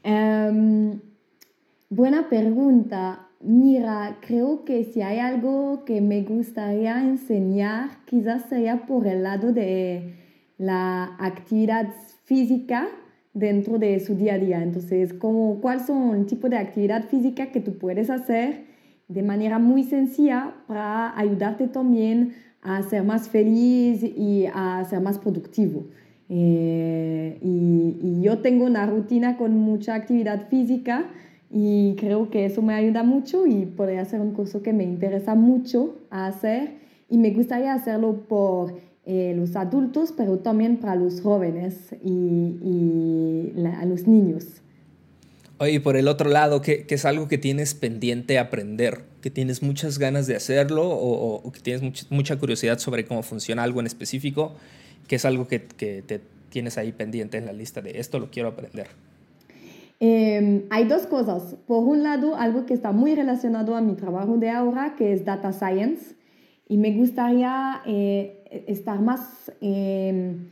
Em, 0.07 1.01
buena 1.91 2.29
pregunta. 2.29 3.26
Mira, 3.47 4.19
creo 4.27 4.65
que 4.65 4.83
si 4.83 5.03
hay 5.03 5.21
algo 5.21 5.85
que 5.85 6.01
me 6.01 6.23
gustaría 6.23 7.01
enseñar, 7.01 7.91
quizás 8.05 8.43
sería 8.49 8.87
por 8.87 9.07
el 9.07 9.23
lado 9.23 9.53
de 9.53 10.15
la 10.59 11.15
actividad 11.21 11.87
física 12.25 12.89
dentro 13.35 13.79
de 13.79 14.01
su 14.01 14.17
día 14.17 14.35
a 14.35 14.39
día. 14.39 14.61
Entonces, 14.65 15.13
como, 15.13 15.61
¿cuáles 15.61 15.87
son 15.87 16.17
el 16.17 16.27
tipo 16.27 16.49
de 16.49 16.57
actividad 16.57 17.05
física 17.05 17.53
que 17.53 17.61
tú 17.61 17.79
puedes 17.79 18.11
hacer 18.11 18.65
de 19.07 19.23
manera 19.23 19.61
muy 19.61 19.85
sencilla 19.85 20.55
para 20.67 21.17
ayudarte 21.17 21.69
también 21.69 22.35
a 22.63 22.83
ser 22.83 23.05
más 23.05 23.29
feliz 23.29 24.03
y 24.03 24.47
a 24.53 24.85
ser 24.91 25.01
más 25.01 25.21
productivo? 25.21 25.87
Eh, 26.29 27.39
y, 27.41 28.21
yo 28.23 28.39
tengo 28.39 28.65
una 28.65 28.87
rutina 28.87 29.37
con 29.37 29.57
mucha 29.57 29.95
actividad 29.95 30.49
física 30.49 31.05
y 31.59 31.97
creo 31.97 32.29
que 32.29 32.45
eso 32.45 32.61
me 32.61 32.75
ayuda 32.75 33.03
mucho 33.03 33.47
y 33.47 33.65
podría 33.65 34.05
ser 34.05 34.21
un 34.21 34.33
curso 34.35 34.63
que 34.63 34.75
me 34.75 34.85
interesa 34.85 35.35
mucho 35.35 35.97
hacer 36.11 36.75
y 37.09 37.17
me 37.17 37.31
gustaría 37.31 37.73
hacerlo 37.73 38.27
por 38.29 38.79
eh, 39.07 39.33
los 39.35 39.57
adultos, 39.57 40.13
pero 40.15 40.41
también 40.41 40.77
para 40.77 40.97
los 40.97 41.23
jóvenes 41.23 41.95
y, 42.05 43.55
a 43.75 43.87
los 43.87 44.07
niños. 44.07 44.45
Oye, 45.57 45.81
por 45.81 45.97
el 45.97 46.09
otro 46.09 46.29
lado, 46.29 46.61
¿qué, 46.61 46.85
es 46.87 47.07
algo 47.07 47.27
que 47.27 47.39
tienes 47.39 47.73
pendiente 47.75 48.39
aprender? 48.39 49.05
¿Que 49.23 49.31
tienes 49.31 49.63
muchas 49.63 49.99
ganas 49.99 50.27
de 50.27 50.37
hacerlo 50.37 50.87
o, 50.87 51.37
o 51.37 51.53
que 51.53 51.61
tienes 51.61 52.11
mucha 52.11 52.37
curiosidad 52.37 52.79
sobre 52.81 53.07
cómo 53.07 53.23
funciona 53.23 53.63
algo 53.63 53.81
en 53.81 53.87
específico? 53.87 54.57
¿Qué 55.09 55.17
es 55.17 55.25
algo 55.25 55.49
que, 55.49 55.63
que, 55.63 56.03
te 56.03 56.21
tienes 56.51 56.77
ahí 56.77 56.93
pendiente 56.93 57.39
en 57.39 57.47
la 57.47 57.55
lista 57.55 57.81
de 57.81 57.99
esto 57.99 58.19
lo 58.19 58.31
quiero 58.31 58.51
aprender? 58.51 58.89
Em, 59.99 60.67
hay 60.71 60.85
dos 60.85 61.07
cosas. 61.07 61.57
Por 61.67 61.85
un 61.85 62.03
lado, 62.03 62.37
algo 62.37 62.67
que 62.67 62.75
está 62.75 62.93
muy 62.93 63.15
relacionado 63.15 63.75
a 63.77 63.81
mi 63.81 63.95
trabajo 63.95 64.37
de 64.37 64.51
ahora, 64.51 64.95
que 64.97 65.13
es 65.13 65.25
Data 65.25 65.53
Science. 65.53 66.15
Y 66.69 66.77
me 66.77 66.93
gustaría 66.93 67.81
eh, 67.87 68.65
estar 68.67 69.01
más, 69.01 69.53
em, 69.61 70.49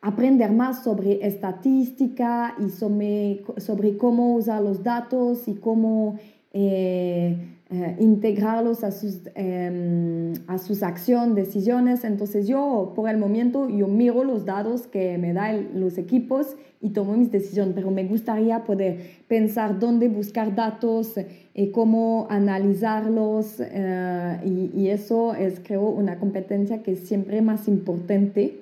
aprender 0.00 0.50
más 0.50 0.82
sobre 0.82 1.24
estadística 1.26 2.56
y 2.58 2.70
sobre, 2.70 3.44
sobre 3.58 3.96
cómo 3.96 4.34
usar 4.34 4.62
los 4.62 4.82
datos 4.82 5.46
y 5.46 5.54
cómo 5.54 6.18
eh, 6.52 7.36
eh, 7.70 7.96
integrarlos 8.00 8.84
a 8.84 8.90
sus, 8.90 9.20
eh, 9.34 10.34
a 10.46 10.58
sus 10.58 10.82
acciones, 10.82 11.34
decisiones. 11.34 12.04
Entonces 12.04 12.46
yo, 12.46 12.92
por 12.94 13.08
el 13.08 13.16
momento, 13.16 13.70
yo 13.70 13.88
miro 13.88 14.24
los 14.24 14.44
datos 14.44 14.86
que 14.86 15.16
me 15.16 15.32
dan 15.32 15.80
los 15.80 15.96
equipos 15.96 16.56
y 16.82 16.90
tomo 16.90 17.16
mis 17.16 17.30
decisiones, 17.30 17.74
pero 17.74 17.90
me 17.90 18.04
gustaría 18.04 18.64
poder 18.64 18.98
pensar 19.28 19.78
dónde 19.78 20.08
buscar 20.08 20.54
datos, 20.54 21.14
y 21.16 21.62
eh, 21.62 21.70
cómo 21.70 22.26
analizarlos, 22.28 23.60
eh, 23.60 24.40
y, 24.44 24.70
y, 24.78 24.88
eso 24.88 25.34
es, 25.34 25.60
creo, 25.60 25.88
una 25.88 26.18
competencia 26.18 26.82
que 26.82 26.92
es 26.92 27.06
siempre 27.06 27.40
más 27.40 27.68
importante. 27.68 28.61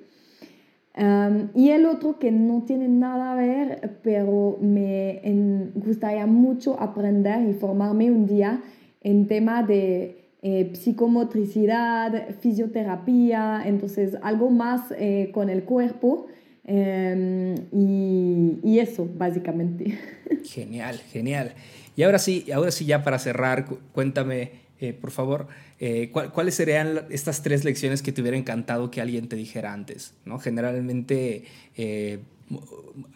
Um, 0.96 1.50
y 1.54 1.70
el 1.70 1.86
otro 1.86 2.18
que 2.18 2.32
no 2.32 2.62
tiene 2.62 2.88
nada 2.88 3.32
a 3.32 3.36
ver, 3.36 3.98
pero 4.02 4.58
me 4.60 5.70
gustaría 5.74 6.26
mucho 6.26 6.80
aprender 6.80 7.48
y 7.48 7.54
formarme 7.54 8.10
un 8.10 8.26
día 8.26 8.60
en 9.00 9.26
tema 9.28 9.62
de 9.62 10.20
eh, 10.42 10.72
psicomotricidad, 10.74 12.34
fisioterapia, 12.40 13.62
entonces 13.66 14.16
algo 14.22 14.50
más 14.50 14.92
eh, 14.98 15.30
con 15.32 15.48
el 15.48 15.64
cuerpo 15.64 16.26
em, 16.64 17.54
y, 17.72 18.78
eso, 18.78 19.08
básicamente. 19.16 19.98
Genial, 20.44 20.96
genial. 21.12 21.52
Y 21.94 22.02
ahora 22.02 22.18
sí, 22.18 22.50
ahora 22.52 22.70
sí 22.70 22.86
ya 22.86 23.04
para 23.04 23.18
cerrar, 23.18 23.66
cuéntame 23.92 24.52
eh, 24.80 24.94
por 24.94 25.10
favor, 25.10 25.48
eh, 25.78 26.10
¿cuáles 26.10 26.54
serían 26.54 27.04
estas 27.10 27.42
tres 27.42 27.64
lecciones 27.64 28.00
que 28.00 28.12
te 28.12 28.22
hubiera 28.22 28.38
encantado 28.38 28.90
que 28.90 29.02
alguien 29.02 29.28
te 29.28 29.36
dijera 29.36 29.74
antes? 29.74 30.14
¿no? 30.24 30.38
Generalmente, 30.38 31.44
eh, 31.76 32.20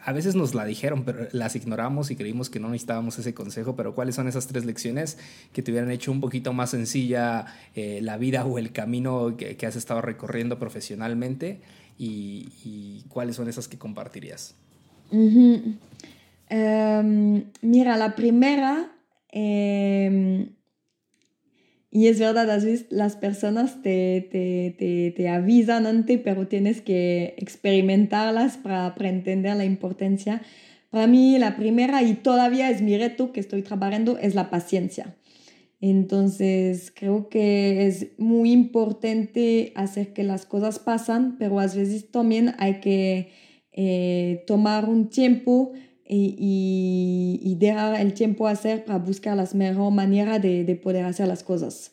a 0.04 0.12
veces 0.12 0.34
nos 0.34 0.54
la 0.54 0.66
dijeron, 0.66 1.04
pero 1.04 1.26
las 1.32 1.56
ignoramos 1.56 2.10
y 2.10 2.16
creímos 2.16 2.50
que 2.50 2.60
no 2.60 2.68
necesitábamos 2.68 3.18
ese 3.18 3.32
consejo, 3.32 3.76
pero 3.76 3.94
¿cuáles 3.94 4.14
son 4.14 4.28
esas 4.28 4.46
tres 4.46 4.66
lecciones 4.66 5.16
que 5.54 5.62
te 5.62 5.70
hubieran 5.70 5.90
hecho 5.90 6.12
un 6.12 6.20
poquito 6.20 6.52
más 6.52 6.68
sencilla 6.70 7.46
la 7.74 8.18
vida 8.18 8.44
o 8.44 8.58
el 8.58 8.70
camino 8.70 9.38
que, 9.38 9.56
has 9.66 9.76
estado 9.76 10.02
recorriendo 10.02 10.58
profesionalmente? 10.58 11.62
Y, 11.98 13.04
cuáles 13.08 13.36
son 13.36 13.48
esas 13.48 13.68
que 13.68 13.78
compartirías? 13.78 14.54
Em, 15.10 15.78
mira, 17.62 17.96
la 17.96 18.14
primera 18.14 18.92
em, 19.32 20.50
y 21.94 22.08
es 22.08 22.18
verdad, 22.18 22.50
a 22.50 22.56
veces 22.56 22.86
las 22.90 23.14
personas 23.14 23.80
te, 23.80 24.26
te, 24.28 24.74
te, 24.76 25.14
te, 25.16 25.28
avisan 25.28 25.86
antes, 25.86 26.18
pero 26.24 26.48
tienes 26.48 26.80
que 26.80 27.36
experimentarlas 27.38 28.56
para, 28.56 28.96
para, 28.96 29.10
entender 29.10 29.54
la 29.54 29.64
importancia. 29.64 30.42
Para 30.90 31.06
mí, 31.06 31.38
la 31.38 31.54
primera, 31.54 32.02
y 32.02 32.14
todavía 32.14 32.68
es 32.68 32.82
mi 32.82 32.98
reto 32.98 33.30
que 33.30 33.38
estoy 33.38 33.62
trabajando, 33.62 34.18
es 34.18 34.34
la 34.34 34.50
paciencia. 34.50 35.14
Entonces, 35.80 36.92
creo 36.92 37.28
que 37.28 37.86
es 37.86 38.18
muy 38.18 38.50
importante 38.50 39.72
hacer 39.76 40.12
que 40.12 40.24
las 40.24 40.46
cosas 40.46 40.80
pasan, 40.80 41.36
pero 41.38 41.60
a 41.60 41.66
veces 41.66 42.10
también 42.10 42.56
hay 42.58 42.80
que 42.80 43.28
eh, 43.70 44.42
tomar 44.48 44.88
un 44.88 45.10
tiempo 45.10 45.70
y, 46.06 47.40
y, 47.42 47.54
dejar 47.56 48.00
el 48.00 48.12
tiempo 48.12 48.46
hacer 48.46 48.84
para 48.84 48.98
buscar 48.98 49.36
la 49.36 49.48
mejor 49.54 49.92
manera 49.92 50.38
de, 50.38 50.64
de, 50.64 50.76
poder 50.76 51.04
hacer 51.04 51.26
las 51.26 51.42
cosas. 51.42 51.92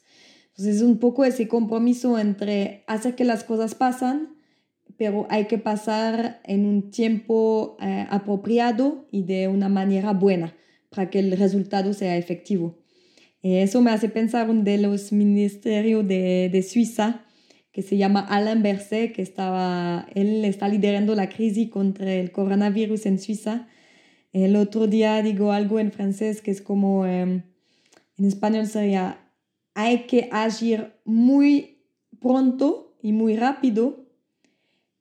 Entonces 0.49 0.77
es 0.77 0.81
un 0.81 0.97
poco 0.97 1.23
ese 1.23 1.47
compromiso 1.47 2.19
entre 2.19 2.83
hacer 2.87 3.15
que 3.15 3.23
las 3.23 3.43
cosas 3.43 3.73
pasan, 3.73 4.35
pero 4.97 5.27
hay 5.29 5.45
que 5.45 5.57
pasar 5.57 6.41
en 6.43 6.65
un 6.65 6.91
tiempo 6.91 7.77
eh, 7.81 8.05
apropiado 8.09 9.07
y 9.11 9.23
de 9.23 9.47
una 9.47 9.69
manera 9.69 10.11
buena 10.11 10.55
para 10.89 11.09
que 11.09 11.19
el 11.19 11.31
resultado 11.37 11.93
sea 11.93 12.17
efectivo. 12.17 12.77
eso 13.41 13.81
me 13.81 13.91
hace 13.91 14.09
pensar 14.09 14.49
un 14.49 14.65
de 14.65 14.77
los 14.77 15.13
ministerios 15.13 16.05
de, 16.05 16.49
de 16.51 16.63
Suiza 16.63 17.25
que 17.71 17.81
se 17.81 17.95
llama 17.95 18.19
Alain 18.19 18.61
Berset, 18.61 19.13
que 19.13 19.21
estaba, 19.21 20.05
él 20.13 20.43
está 20.43 20.67
liderando 20.67 21.15
la 21.15 21.29
crisis 21.29 21.69
contra 21.69 22.13
el 22.13 22.33
coronavirus 22.33 23.05
en 23.05 23.17
Suiza 23.17 23.69
el 24.33 24.55
otro 24.55 24.87
día 24.87 25.21
digo 25.21 25.51
algo 25.51 25.79
en 25.79 25.91
francés 25.91 26.41
que 26.41 26.51
es 26.51 26.61
como, 26.61 27.05
em, 27.05 27.43
en 28.17 28.25
español 28.25 28.67
sería, 28.67 29.17
hay 29.73 30.05
que 30.05 30.29
agir 30.31 30.93
muy 31.05 31.79
pronto 32.19 32.95
y 33.01 33.13
muy 33.13 33.35
rápido, 33.35 34.05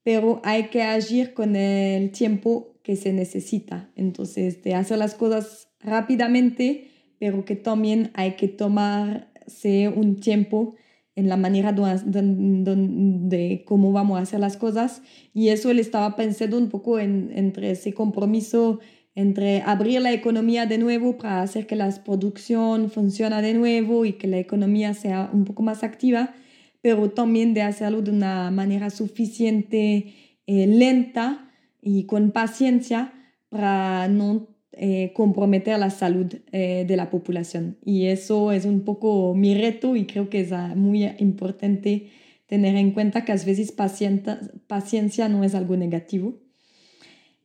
pero 0.03 0.41
hay 0.43 0.69
que 0.69 0.81
agir 0.81 1.33
con 1.33 1.55
el 1.55 2.11
tiempo 2.11 2.75
que 2.83 2.95
se 2.95 3.13
necesita. 3.13 3.91
Entonces, 3.95 4.63
de 4.63 4.73
hacer 4.73 4.97
las 4.97 5.15
cosas 5.15 5.69
rápidamente, 5.79 6.87
pero 7.19 7.45
que 7.45 7.55
también 7.55 8.11
hay 8.15 8.35
que 8.35 8.47
tomarse 8.47 9.89
un 9.89 10.19
tiempo 10.19 10.75
en 11.15 11.29
la 11.29 11.37
manera 11.37 11.71
de, 11.73 13.63
cómo 13.65 13.91
vamos 13.91 14.17
a 14.17 14.23
hacer 14.23 14.39
las 14.39 14.57
cosas. 14.57 15.03
Y 15.33 15.49
eso 15.49 15.69
él 15.69 15.77
estaba 15.79 16.15
pensando 16.15 16.57
un 16.57 16.69
poco 16.69 16.97
en, 16.99 17.31
entre 17.35 17.71
ese 17.71 17.93
compromiso 17.93 18.79
entre 19.15 19.61
abrir 19.61 20.01
la 20.01 20.13
economía 20.13 20.65
de 20.65 20.77
nuevo 20.77 21.17
para 21.17 21.41
hacer 21.41 21.67
que 21.67 21.75
la 21.75 21.89
producción 22.03 22.89
funcione 22.89 23.41
de 23.41 23.53
nuevo 23.53 24.05
y 24.05 24.13
que 24.13 24.27
la 24.27 24.37
economía 24.37 24.93
sea 24.93 25.29
un 25.33 25.43
poco 25.45 25.63
más 25.63 25.83
activa, 25.83 26.33
pero 26.81 27.11
también 27.11 27.53
de 27.53 27.61
hacerlo 27.61 28.01
de 28.01 28.11
una 28.11 28.51
manera 28.51 28.89
suficiente 28.89 30.13
eh, 30.47 30.67
lenta 30.67 31.51
y 31.81 32.05
con 32.05 32.31
paciencia 32.31 33.13
para 33.49 34.07
no 34.07 34.47
eh, 34.71 35.11
comprometer 35.13 35.77
la 35.77 35.89
salud 35.89 36.27
eh, 36.51 36.85
de 36.87 36.95
la 36.95 37.09
población. 37.09 37.77
Y 37.83 38.05
eso 38.05 38.53
es 38.53 38.65
un 38.65 38.81
poco 38.81 39.35
mi 39.35 39.53
reto 39.53 39.95
y 39.97 40.05
creo 40.05 40.29
que 40.29 40.41
es 40.41 40.53
ah, 40.53 40.73
muy 40.75 41.03
importante 41.19 42.09
tener 42.45 42.75
en 42.77 42.91
cuenta 42.91 43.25
que 43.25 43.33
a 43.33 43.35
veces 43.35 43.71
paciencia 43.71 45.29
no 45.29 45.43
es 45.43 45.55
algo 45.55 45.75
negativo 45.75 46.39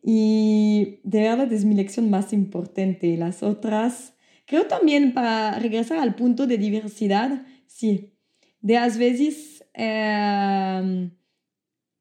y 0.09 1.01
de 1.03 1.23
verdad 1.23 1.53
es 1.53 1.65
mi 1.65 1.75
lección 1.75 2.11
más 2.11 2.33
importante. 2.33 3.17
Las 3.17 3.43
otras, 3.43 4.15
creo 4.45 4.69
también 4.69 5.13
para 5.13 5.59
regresar 5.59 5.99
al 5.99 6.15
punto 6.15 6.47
de 6.47 6.59
diversidad, 6.59 7.45
sí, 7.67 8.13
de 8.61 8.77
a 8.77 8.87
veces 8.89 9.65
em, 9.75 11.11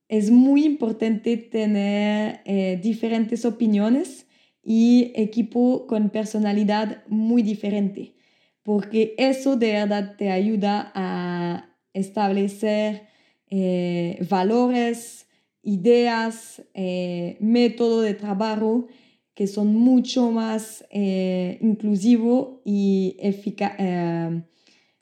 es 0.08 0.30
muy 0.30 0.66
importante 0.66 1.36
tener 1.38 2.42
eh, 2.46 2.80
diferentes 2.80 3.44
opiniones 3.44 4.28
y 4.62 5.12
equipo 5.16 5.88
con 5.88 6.12
personalidad 6.12 7.04
muy 7.08 7.42
diferente, 7.42 8.14
porque 8.62 9.16
eso 9.18 9.56
de 9.56 9.72
verdad 9.74 10.16
te 10.16 10.30
ayuda 10.30 10.92
a 10.94 11.76
establecer 11.94 13.08
eh, 13.50 14.24
valores, 14.30 15.25
ideas, 15.66 16.64
eh, 16.74 17.38
método 17.42 18.02
de 18.02 18.14
trabajo 18.14 18.88
que 19.36 19.48
son 19.48 19.76
mucho 19.76 20.32
más 20.32 20.86
eh, 20.90 21.58
inclusivo 21.62 22.62
y 22.64 23.18
eficaz, 23.20 23.74
eh, 23.78 24.42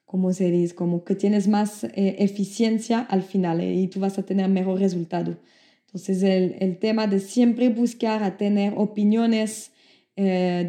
como 0.05 0.33
se 0.33 0.49
dice? 0.49 0.73
Como 0.73 1.05
que 1.05 1.15
tienes 1.15 1.47
más 1.47 1.83
eh, 1.83 2.15
eficiencia 2.19 2.99
al 2.99 3.21
final 3.21 3.63
y 3.63 3.87
tú 3.87 3.99
vas 3.99 4.17
a 4.17 4.25
tener 4.25 4.49
mejor 4.49 4.79
resultado. 4.79 5.37
Entonces 5.85 6.23
el, 6.23 6.55
el 6.59 6.79
tema 6.79 7.05
de 7.05 7.19
siempre 7.19 7.69
buscar 7.69 8.23
a 8.23 8.35
tener 8.35 8.73
opiniones 8.75 9.71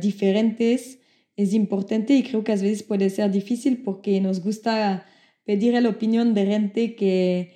diferentes 0.00 1.00
es 1.36 1.52
importante 1.52 2.14
y 2.14 2.22
creo 2.22 2.44
que 2.44 2.52
a 2.52 2.56
veces 2.56 2.82
puede 2.82 3.10
ser 3.10 3.30
difícil 3.30 3.82
porque 3.82 4.18
nos 4.22 4.42
gusta 4.42 5.04
pedir 5.44 5.74
la 5.82 5.88
opinión 5.90 6.32
de 6.32 6.46
gente 6.46 6.94
que, 6.94 7.52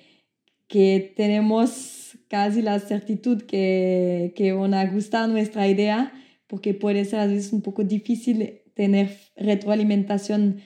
que 0.67 1.13
tenemos 1.15 1.98
casi 2.29 2.61
la 2.61 2.79
certitud 2.79 3.41
que, 3.43 4.33
que 4.35 4.53
van 4.53 4.73
a 4.73 4.85
gustar 4.85 5.27
nuestra 5.27 5.67
idea, 5.67 6.13
porque 6.47 6.73
puede 6.73 7.03
ser 7.05 7.19
a 7.19 7.27
veces 7.27 7.51
un 7.51 7.61
poco 7.61 7.83
difícil 7.83 8.61
tener 8.75 9.17
retroalimentación 9.35 10.61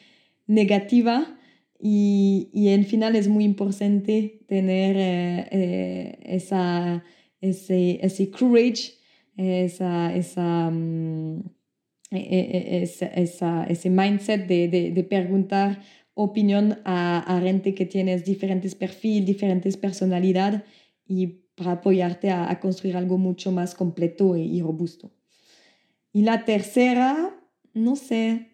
negativa 0.46 1.40
y, 1.80 2.50
y 2.54 2.70
en 2.70 2.86
final 2.86 3.16
es 3.16 3.28
muy 3.28 3.44
importante 3.44 4.40
tener 4.48 4.96
eh, 4.98 5.48
eh, 5.52 6.20
esa, 6.24 7.04
ese, 7.42 8.00
ese 8.02 8.30
courage, 8.30 8.94
esa, 9.36 10.16
esa, 10.16 10.72
esa, 12.12 13.08
esa, 13.08 13.66
ese 13.66 13.90
mindset 13.90 14.48
de, 14.48 14.68
de, 14.68 14.92
de 14.92 15.04
preguntar 15.04 15.82
opinión 16.14 16.80
a, 16.86 17.20
a, 17.20 17.42
gente 17.42 17.74
que 17.74 17.86
tiene 17.86 18.18
diferentes 18.20 18.76
perfiles, 18.76 19.26
diferentes 19.26 19.76
personalidades 19.78 20.62
y 21.08 21.43
para 21.64 21.78
apoyarte 21.78 22.30
a, 22.32 22.60
construir 22.60 22.98
algo 22.98 23.18
mucho 23.18 23.52
más 23.52 23.76
completo 23.76 24.36
y, 24.36 24.62
robusto. 24.62 25.12
Y 26.12 26.24
la 26.24 26.46
tercera, 26.46 27.34
no 27.74 27.96
sé, 27.96 28.50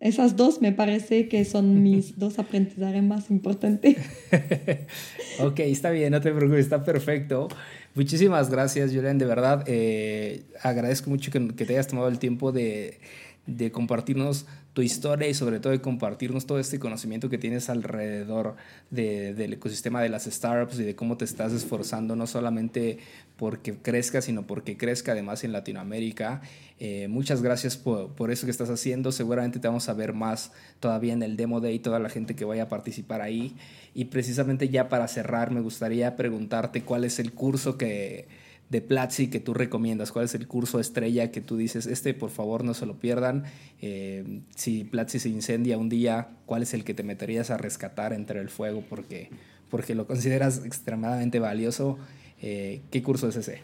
esas 0.00 0.36
dos 0.36 0.62
me 0.62 0.72
parece 0.72 1.28
que 1.28 1.44
son 1.44 1.82
mis 1.82 2.18
dos 2.18 2.38
aprendizajes 2.38 3.02
más 3.02 3.30
importantes. 3.30 3.96
ok, 5.40 5.60
está 5.60 5.90
bien, 5.90 6.12
no 6.12 6.20
te 6.20 6.30
preocupes, 6.32 6.64
está 6.64 6.84
perfecto. 6.84 7.48
Muchísimas 7.94 8.48
gracias, 8.48 8.92
Julián, 8.94 9.18
de 9.18 9.26
verdad. 9.26 9.64
Eh, 9.66 10.44
agradezco 10.62 11.10
mucho 11.10 11.30
que, 11.30 11.48
que, 11.48 11.66
te 11.66 11.74
hayas 11.74 11.88
tomado 11.88 12.08
el 12.08 12.18
tiempo 12.18 12.52
de, 12.52 13.00
de 13.46 13.72
compartirnos 13.72 14.46
tu 14.72 14.80
historia 14.80 15.28
y 15.28 15.34
sobre 15.34 15.60
todo 15.60 15.72
de 15.72 15.80
compartirnos 15.80 16.46
todo 16.46 16.58
este 16.58 16.78
conocimiento 16.78 17.28
que 17.28 17.36
tienes 17.36 17.68
alrededor 17.68 18.56
del 18.90 19.52
ecosistema 19.52 20.00
de 20.00 20.08
las 20.08 20.24
startups 20.24 20.80
y 20.80 20.84
de 20.84 20.96
cómo 20.96 21.18
te 21.18 21.26
estás 21.26 21.52
esforzando, 21.52 22.16
no 22.16 22.26
solamente 22.26 22.98
porque 23.36 23.74
crezca, 23.74 24.22
sino 24.22 24.46
porque 24.46 24.76
crezca 24.78 25.12
además 25.12 25.44
en 25.44 25.52
Latinoamérica. 25.52 26.40
Eh, 26.78 27.06
muchas 27.08 27.42
gracias 27.42 27.76
por, 27.76 28.14
por, 28.14 28.30
eso 28.30 28.46
que 28.46 28.50
estás 28.50 28.70
haciendo. 28.70 29.12
Seguramente 29.12 29.58
te 29.58 29.68
vamos 29.68 29.88
a 29.88 29.94
ver 29.94 30.14
más 30.14 30.52
todavía 30.80 31.12
en 31.12 31.22
el 31.22 31.36
Demo 31.36 31.60
Day, 31.60 31.78
toda 31.78 31.98
la 31.98 32.08
gente 32.08 32.34
que 32.34 32.44
vaya 32.44 32.64
a 32.64 32.68
participar 32.68 33.20
ahí. 33.20 33.54
Y 33.94 34.06
precisamente 34.06 34.68
ya 34.68 34.88
para 34.88 35.06
cerrar, 35.06 35.50
me 35.50 35.60
gustaría 35.60 36.16
preguntarte 36.16 36.82
cuál 36.82 37.04
es 37.04 37.18
el 37.18 37.32
curso 37.32 37.76
que 37.76 38.26
de 38.72 38.80
Platzi 38.80 39.28
que 39.28 39.38
tú 39.38 39.52
recomiendas? 39.52 40.10
¿Cuál 40.12 40.24
es 40.24 40.34
el 40.34 40.48
curso 40.48 40.80
estrella 40.80 41.30
que 41.30 41.42
tú 41.42 41.58
dices, 41.58 41.86
este 41.86 42.14
por 42.14 42.30
favor 42.30 42.64
no 42.64 42.72
se 42.72 42.86
lo 42.86 42.98
pierdan? 42.98 43.44
Eh, 43.82 44.40
si 44.56 44.84
Platzi 44.84 45.18
se 45.18 45.28
incendia 45.28 45.76
un 45.76 45.90
día, 45.90 46.30
¿cuál 46.46 46.62
es 46.62 46.72
el 46.72 46.82
que 46.82 46.94
te 46.94 47.02
meterías 47.02 47.50
a 47.50 47.58
rescatar 47.58 48.14
entre 48.14 48.40
el 48.40 48.48
fuego 48.48 48.82
porque, 48.88 49.28
porque 49.70 49.94
lo 49.94 50.06
consideras 50.06 50.64
extremadamente 50.64 51.38
valioso? 51.38 51.98
Eh, 52.40 52.80
¿Qué 52.90 53.02
curso 53.02 53.28
es 53.28 53.36
ese? 53.36 53.60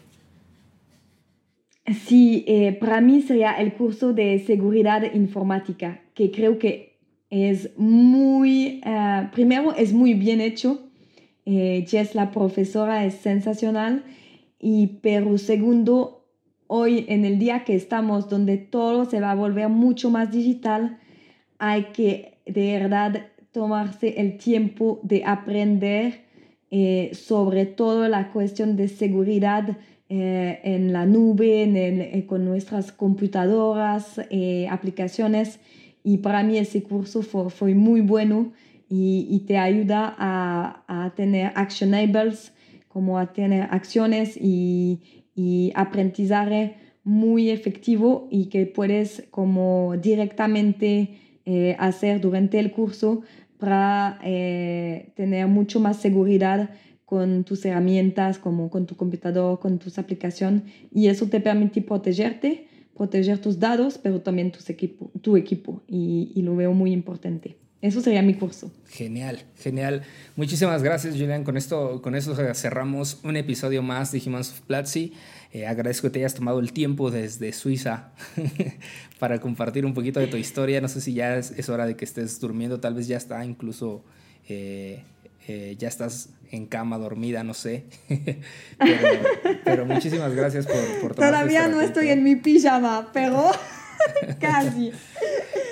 Sí, 2.05 2.45
eh, 2.47 2.77
para 2.79 3.01
mí 3.01 3.23
sería 3.23 3.53
el 3.53 3.73
curso 3.73 4.13
de 4.13 4.37
seguridad 4.45 5.11
informática, 5.15 6.01
que 6.13 6.29
creo 6.29 6.59
que 6.59 6.99
es 7.31 7.71
muy, 7.77 8.81
primero 9.33 9.73
es 9.75 9.91
muy 9.91 10.13
bien 10.13 10.39
hecho, 10.39 10.87
Jess 11.45 12.13
la 12.13 12.29
profesora 12.29 13.05
es 13.05 13.15
sensacional, 13.15 14.03
y 14.59 14.99
pero 15.01 15.37
segundo, 15.37 16.25
hoy 16.67 17.05
en 17.07 17.25
el 17.25 17.39
día 17.39 17.63
que 17.63 17.75
estamos, 17.75 18.29
donde 18.29 18.57
todo 18.57 19.05
se 19.05 19.19
va 19.19 19.31
a 19.31 19.35
volver 19.35 19.69
mucho 19.69 20.09
más 20.09 20.31
digital, 20.31 20.99
hay 21.57 21.85
que 21.93 22.37
de 22.45 22.79
verdad 22.79 23.27
tomarse 23.51 24.19
el 24.19 24.37
tiempo 24.37 24.99
de 25.03 25.23
aprender 25.25 26.21
eh, 26.71 27.11
sobre 27.13 27.65
todo 27.65 28.07
la 28.07 28.31
cuestión 28.31 28.75
de 28.75 28.87
seguridad 28.87 29.77
eh, 30.09 30.59
en 30.63 30.93
la 30.93 31.05
nube, 31.05 31.63
en 31.63 32.21
con 32.23 32.45
nuestras 32.45 32.91
computadoras, 32.91 34.19
aplicaciones. 34.69 35.59
Y 36.03 36.17
para 36.17 36.43
mí 36.43 36.57
ese 36.57 36.83
curso 36.83 37.21
fue, 37.21 37.49
fue 37.49 37.75
muy 37.75 38.01
bueno 38.01 38.51
y, 38.89 39.27
y 39.29 39.41
te 39.41 39.57
ayuda 39.57 40.15
a, 40.17 40.83
a, 40.87 41.11
tener 41.11 41.51
actionables, 41.55 42.51
como 42.99 43.17
a 43.17 43.31
tener 43.31 43.69
acciones 43.71 44.35
y, 44.35 45.23
y 45.33 45.71
aprendizaje 45.73 46.75
muy 47.05 47.49
efectivo 47.49 48.27
y 48.29 48.47
que 48.47 48.65
puedes 48.65 49.23
como 49.31 49.95
directamente 49.95 51.17
eh, 51.45 51.77
hacer 51.79 52.19
durante 52.19 52.59
el 52.59 52.73
curso 52.73 53.21
para 53.57 54.19
eh, 54.21 55.13
tener 55.15 55.47
mucho 55.47 55.79
más 55.79 55.95
seguridad 55.95 56.71
con 57.05 57.45
tus 57.45 57.63
herramientas, 57.63 58.37
como 58.37 58.69
con 58.69 58.85
tu 58.85 58.97
computador, 58.97 59.59
con 59.61 59.79
tus 59.79 59.97
aplicaciones, 59.97 60.63
y 60.91 61.07
eso 61.07 61.27
te 61.27 61.39
permite 61.39 61.81
protegerte 61.81 62.67
proteger 62.97 63.39
tus 63.39 63.59
datos, 63.59 63.97
pero 63.97 64.19
también 64.19 64.51
tus 64.51 64.69
equipo, 64.69 65.09
tu 65.21 65.37
equipo, 65.37 65.83
y, 65.87 66.33
y, 66.35 66.41
lo 66.41 66.53
veo 66.57 66.73
muy 66.73 66.91
importante. 66.91 67.58
Eso 67.81 68.01
sería 68.01 68.21
mi 68.21 68.33
curso. 68.33 68.71
Genial, 68.89 69.43
genial. 69.57 70.03
Muchísimas 70.35 70.83
gracias, 70.83 71.13
Julian. 71.13 71.45
Con 71.45 71.55
esto, 71.55 72.01
con 72.01 72.13
eso 72.13 72.35
cerramos 72.53 73.19
un 73.23 73.37
episodio 73.37 73.81
más 73.81 74.11
de 74.11 74.21
Humans 74.25 74.51
of 74.51 74.61
Platzi. 74.61 75.13
Eh, 75.53 75.65
agradezco 75.65 76.07
que 76.07 76.11
te 76.11 76.19
hayas 76.19 76.33
tomado 76.33 76.59
el 76.59 76.73
tiempo 76.73 77.09
desde 77.09 77.53
Suiza 77.53 78.11
para 79.19 79.39
compartir 79.39 79.85
un 79.85 79.93
poquito 79.93 80.19
de 80.19 80.27
tu 80.27 80.35
historia. 80.35 80.81
No 80.81 80.89
sé 80.89 80.99
si 80.99 81.13
ya 81.13 81.37
es, 81.37 81.51
es 81.51 81.69
hora 81.69 81.85
de 81.85 81.95
que 81.95 82.03
estés 82.03 82.39
durmiendo, 82.41 82.79
tal 82.79 82.95
vez 82.95 83.07
ya 83.07 83.17
está 83.17 83.43
incluso... 83.45 84.03
Eh, 84.47 85.03
eh, 85.47 85.75
ya 85.79 85.87
estás 85.87 86.29
en 86.51 86.67
cama 86.67 86.99
dormida, 86.99 87.43
no 87.43 87.55
sé. 87.55 87.85
pero, 89.65 89.83
muchísimas 89.85 90.35
gracias 90.35 90.67
por, 90.67 91.01
por 91.01 91.15
Todavía 91.15 91.67
no 91.67 91.81
estoy 91.81 92.09
en 92.09 92.23
mi 92.23 92.35
pijama, 92.35 93.09
pero 93.13 93.49
casi. 94.39 94.91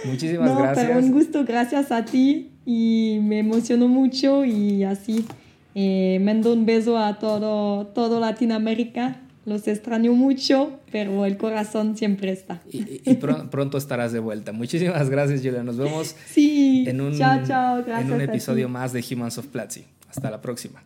Muchísimas 0.05 0.49
no, 0.51 0.59
gracias. 0.59 0.86
Pero 0.86 0.99
un 0.99 1.11
gusto, 1.11 1.45
gracias 1.45 1.91
a 1.91 2.05
ti 2.05 2.51
y 2.65 3.19
me 3.21 3.39
emocionó 3.39 3.88
mucho 3.88 4.45
y 4.45 4.84
así. 4.84 5.25
Eh, 5.75 6.19
mando 6.23 6.53
un 6.53 6.65
beso 6.65 6.97
a 6.97 7.19
todo, 7.19 7.88
todo 7.88 8.19
Latinoamérica 8.19 9.21
los 9.47 9.65
extraño 9.69 10.11
mucho, 10.11 10.82
pero 10.91 11.25
el 11.25 11.38
corazón 11.38 11.95
siempre 11.95 12.34
está. 12.34 12.61
Y, 12.69 12.99
pronto 13.15 13.78
estarás 13.78 14.11
de 14.11 14.19
vuelta. 14.19 14.51
Muchísimas 14.51 15.09
gracias, 15.09 15.39
Julia. 15.41 15.63
Nos 15.63 15.78
vemos 15.78 16.17
sí. 16.25 16.84
en 16.86 16.99
un, 16.99 17.13
en 17.13 18.11
un 18.11 18.21
episodio 18.21 18.67
más 18.67 18.91
de 18.91 19.01
Humans 19.09 19.38
of 19.38 19.47
Platzi. 19.47 19.86
Hasta 20.09 20.30
la 20.30 20.41
próxima. 20.41 20.84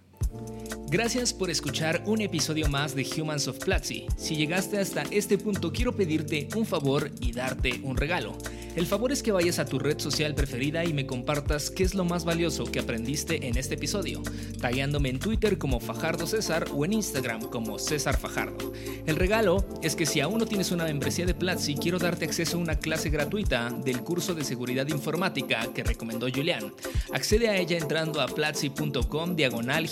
Gracias 0.91 1.33
por 1.33 1.49
escuchar 1.49 2.03
un 2.05 2.19
episodio 2.19 2.67
más 2.67 2.93
de 2.95 3.05
Humans 3.05 3.47
of 3.47 3.59
Platzi. 3.59 4.07
Si 4.17 4.35
llegaste 4.35 4.77
hasta 4.77 5.03
este 5.03 5.37
punto, 5.37 5.71
quiero 5.71 5.95
pedirte 5.95 6.49
un 6.53 6.65
favor 6.65 7.09
y 7.21 7.31
darte 7.31 7.79
un 7.83 7.95
regalo. 7.95 8.37
El 8.75 8.85
favor 8.85 9.11
es 9.11 9.21
que 9.21 9.33
vayas 9.33 9.59
a 9.59 9.65
tu 9.65 9.79
red 9.79 9.99
social 9.99 10.33
preferida 10.33 10.85
y 10.85 10.93
me 10.93 11.05
compartas 11.05 11.69
qué 11.71 11.83
es 11.83 11.93
lo 11.93 12.05
más 12.05 12.23
valioso 12.23 12.63
que 12.63 12.79
aprendiste 12.79 13.47
en 13.47 13.57
este 13.57 13.75
episodio, 13.75 14.21
tagueándome 14.61 15.09
en 15.09 15.19
Twitter 15.19 15.57
como 15.57 15.81
Fajardo 15.81 16.25
César 16.25 16.67
o 16.73 16.85
en 16.85 16.93
Instagram 16.93 17.41
como 17.49 17.79
César 17.79 18.17
Fajardo. 18.17 18.71
El 19.05 19.17
regalo 19.17 19.65
es 19.81 19.97
que 19.97 20.05
si 20.05 20.21
aún 20.21 20.39
no 20.39 20.45
tienes 20.45 20.71
una 20.71 20.85
membresía 20.85 21.25
de 21.25 21.33
Platzi, 21.33 21.75
quiero 21.75 21.99
darte 21.99 22.23
acceso 22.23 22.57
a 22.57 22.61
una 22.61 22.79
clase 22.79 23.09
gratuita 23.09 23.69
del 23.69 24.01
curso 24.03 24.33
de 24.35 24.45
seguridad 24.45 24.87
informática 24.87 25.67
que 25.73 25.83
recomendó 25.83 26.27
Julián. 26.33 26.73
Accede 27.13 27.49
a 27.49 27.57
ella 27.57 27.77
entrando 27.77 28.21
a 28.21 28.27
platzi.com 28.27 29.35
diagonal 29.35 29.85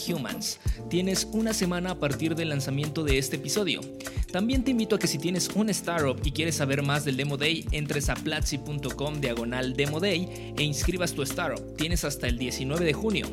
Tienes 0.89 1.27
una 1.31 1.53
semana 1.53 1.91
a 1.91 1.99
partir 1.99 2.35
del 2.35 2.49
lanzamiento 2.49 3.03
de 3.03 3.17
este 3.17 3.37
episodio. 3.37 3.81
También 4.31 4.63
te 4.63 4.71
invito 4.71 4.95
a 4.95 4.99
que 4.99 5.07
si 5.07 5.17
tienes 5.17 5.49
un 5.55 5.69
startup 5.69 6.19
y 6.23 6.31
quieres 6.31 6.55
saber 6.55 6.83
más 6.83 7.03
del 7.03 7.17
Demo 7.17 7.37
Day, 7.37 7.65
entres 7.71 8.09
a 8.09 8.15
platzi.com 8.15 9.21
diagonal 9.21 9.73
Demo 9.73 9.99
Day 9.99 10.53
e 10.55 10.63
inscribas 10.63 11.13
tu 11.13 11.23
startup. 11.23 11.75
Tienes 11.75 12.03
hasta 12.03 12.27
el 12.27 12.37
19 12.37 12.85
de 12.85 12.93
junio. 12.93 13.27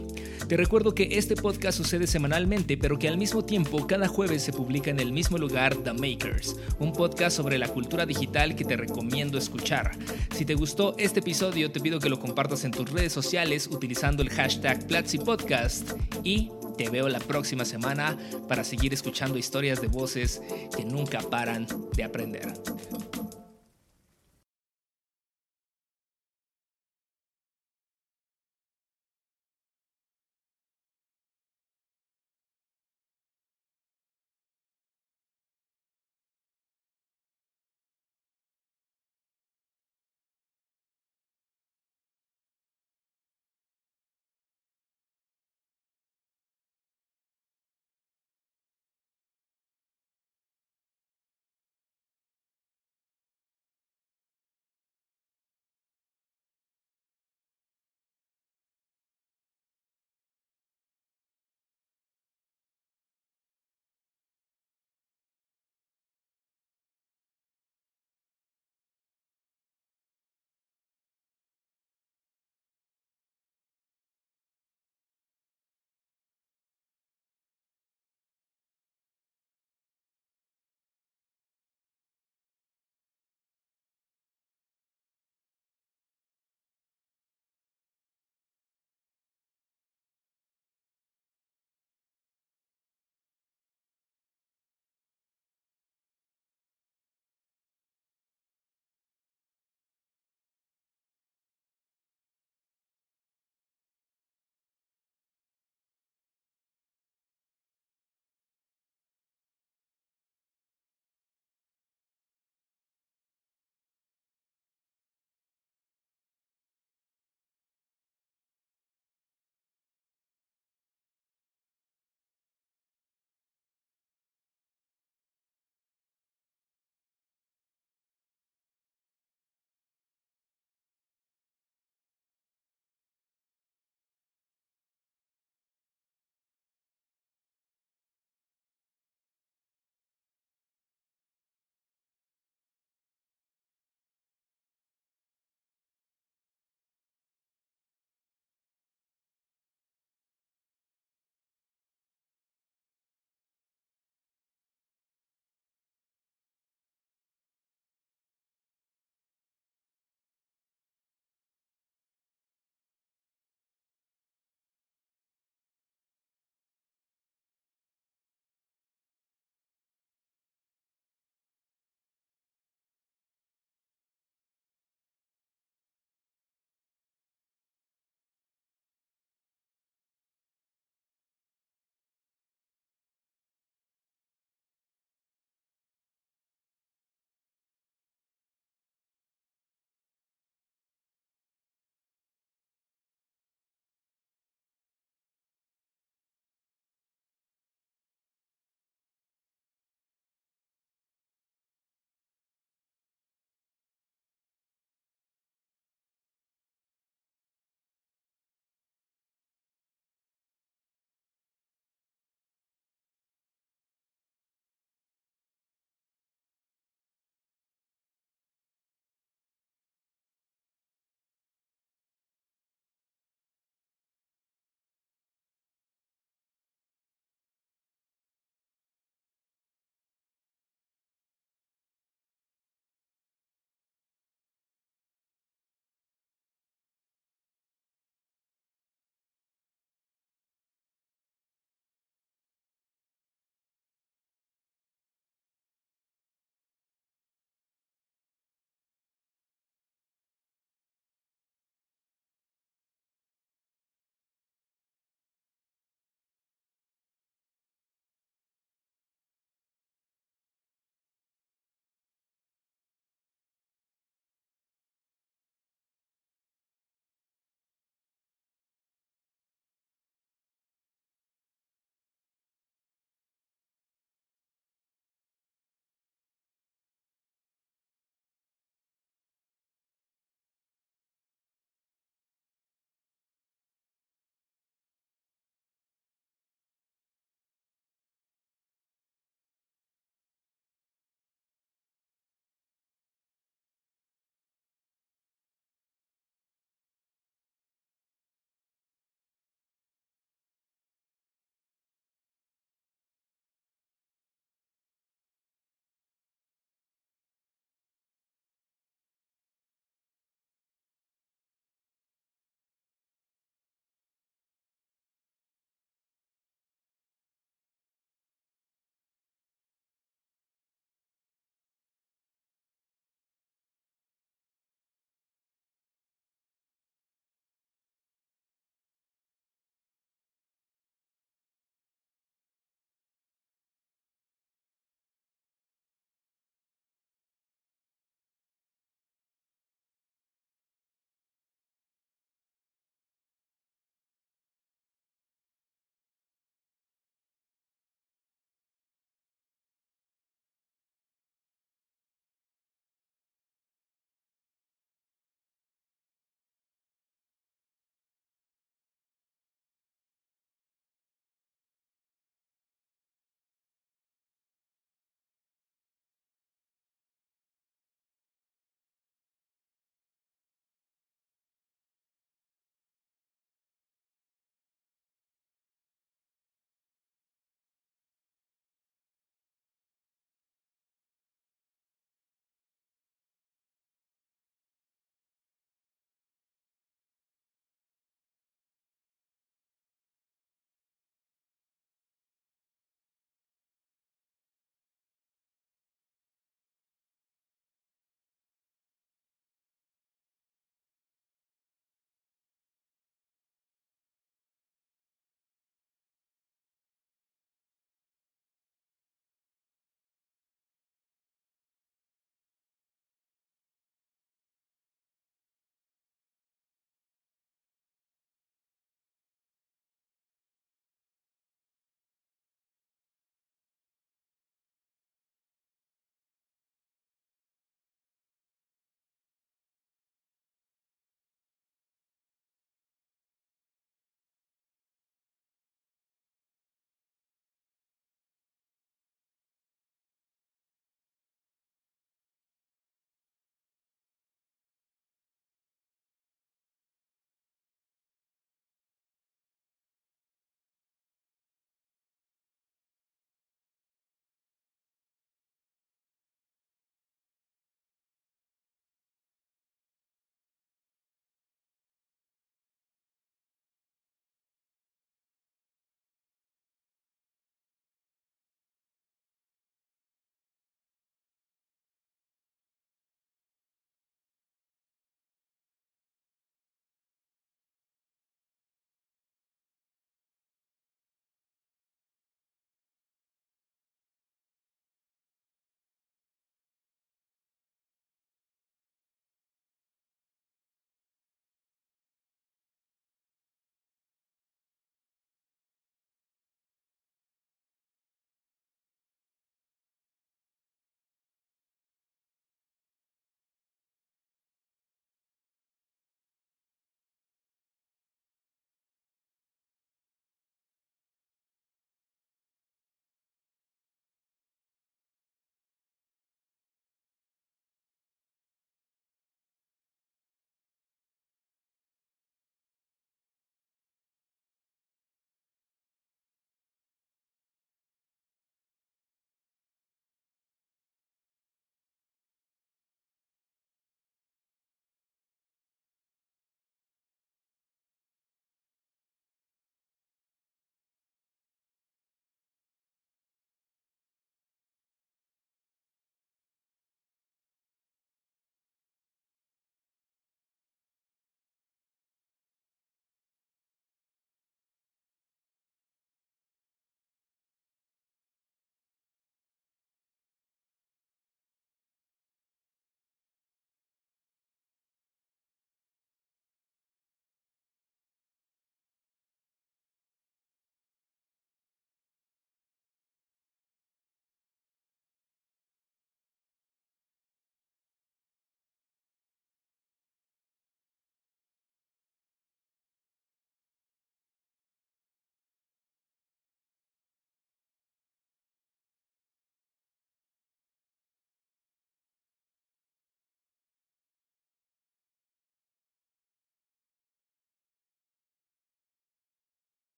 Te 0.48 0.56
recuerdo 0.56 0.94
que 0.94 1.18
este 1.18 1.34
podcast 1.34 1.76
sucede 1.76 2.06
semanalmente, 2.06 2.76
pero 2.76 2.98
que 2.98 3.08
al 3.08 3.18
mismo 3.18 3.44
tiempo 3.44 3.86
cada 3.86 4.06
jueves 4.06 4.42
se 4.42 4.52
publica 4.52 4.90
en 4.90 5.00
el 5.00 5.12
mismo 5.12 5.38
lugar 5.38 5.74
The 5.76 5.92
Makers, 5.92 6.56
un 6.78 6.92
podcast 6.92 7.36
sobre 7.36 7.58
la 7.58 7.68
cultura 7.68 8.06
digital 8.06 8.54
que 8.54 8.64
te 8.64 8.76
recomiendo 8.76 9.38
escuchar. 9.38 9.90
Si 10.34 10.44
te 10.44 10.54
gustó 10.54 10.94
este 10.98 11.20
episodio, 11.20 11.70
te 11.72 11.80
pido 11.80 11.98
que 11.98 12.08
lo 12.08 12.20
compartas 12.20 12.64
en 12.64 12.70
tus 12.70 12.90
redes 12.90 13.12
sociales 13.12 13.68
utilizando 13.70 14.22
el 14.22 14.30
hashtag 14.30 14.86
Platzi 14.86 15.18
Podcast 15.18 15.92
y 16.22 16.50
te 16.76 16.88
veo 16.90 17.08
la 17.08 17.18
próxima 17.18 17.64
semana 17.64 18.16
para 18.48 18.64
seguir 18.64 18.92
escuchando 18.92 19.38
historias 19.38 19.80
de 19.80 19.88
voces 19.88 20.42
que 20.76 20.84
nunca 20.84 21.20
paran 21.20 21.66
de 21.94 22.04
aprender. 22.04 22.52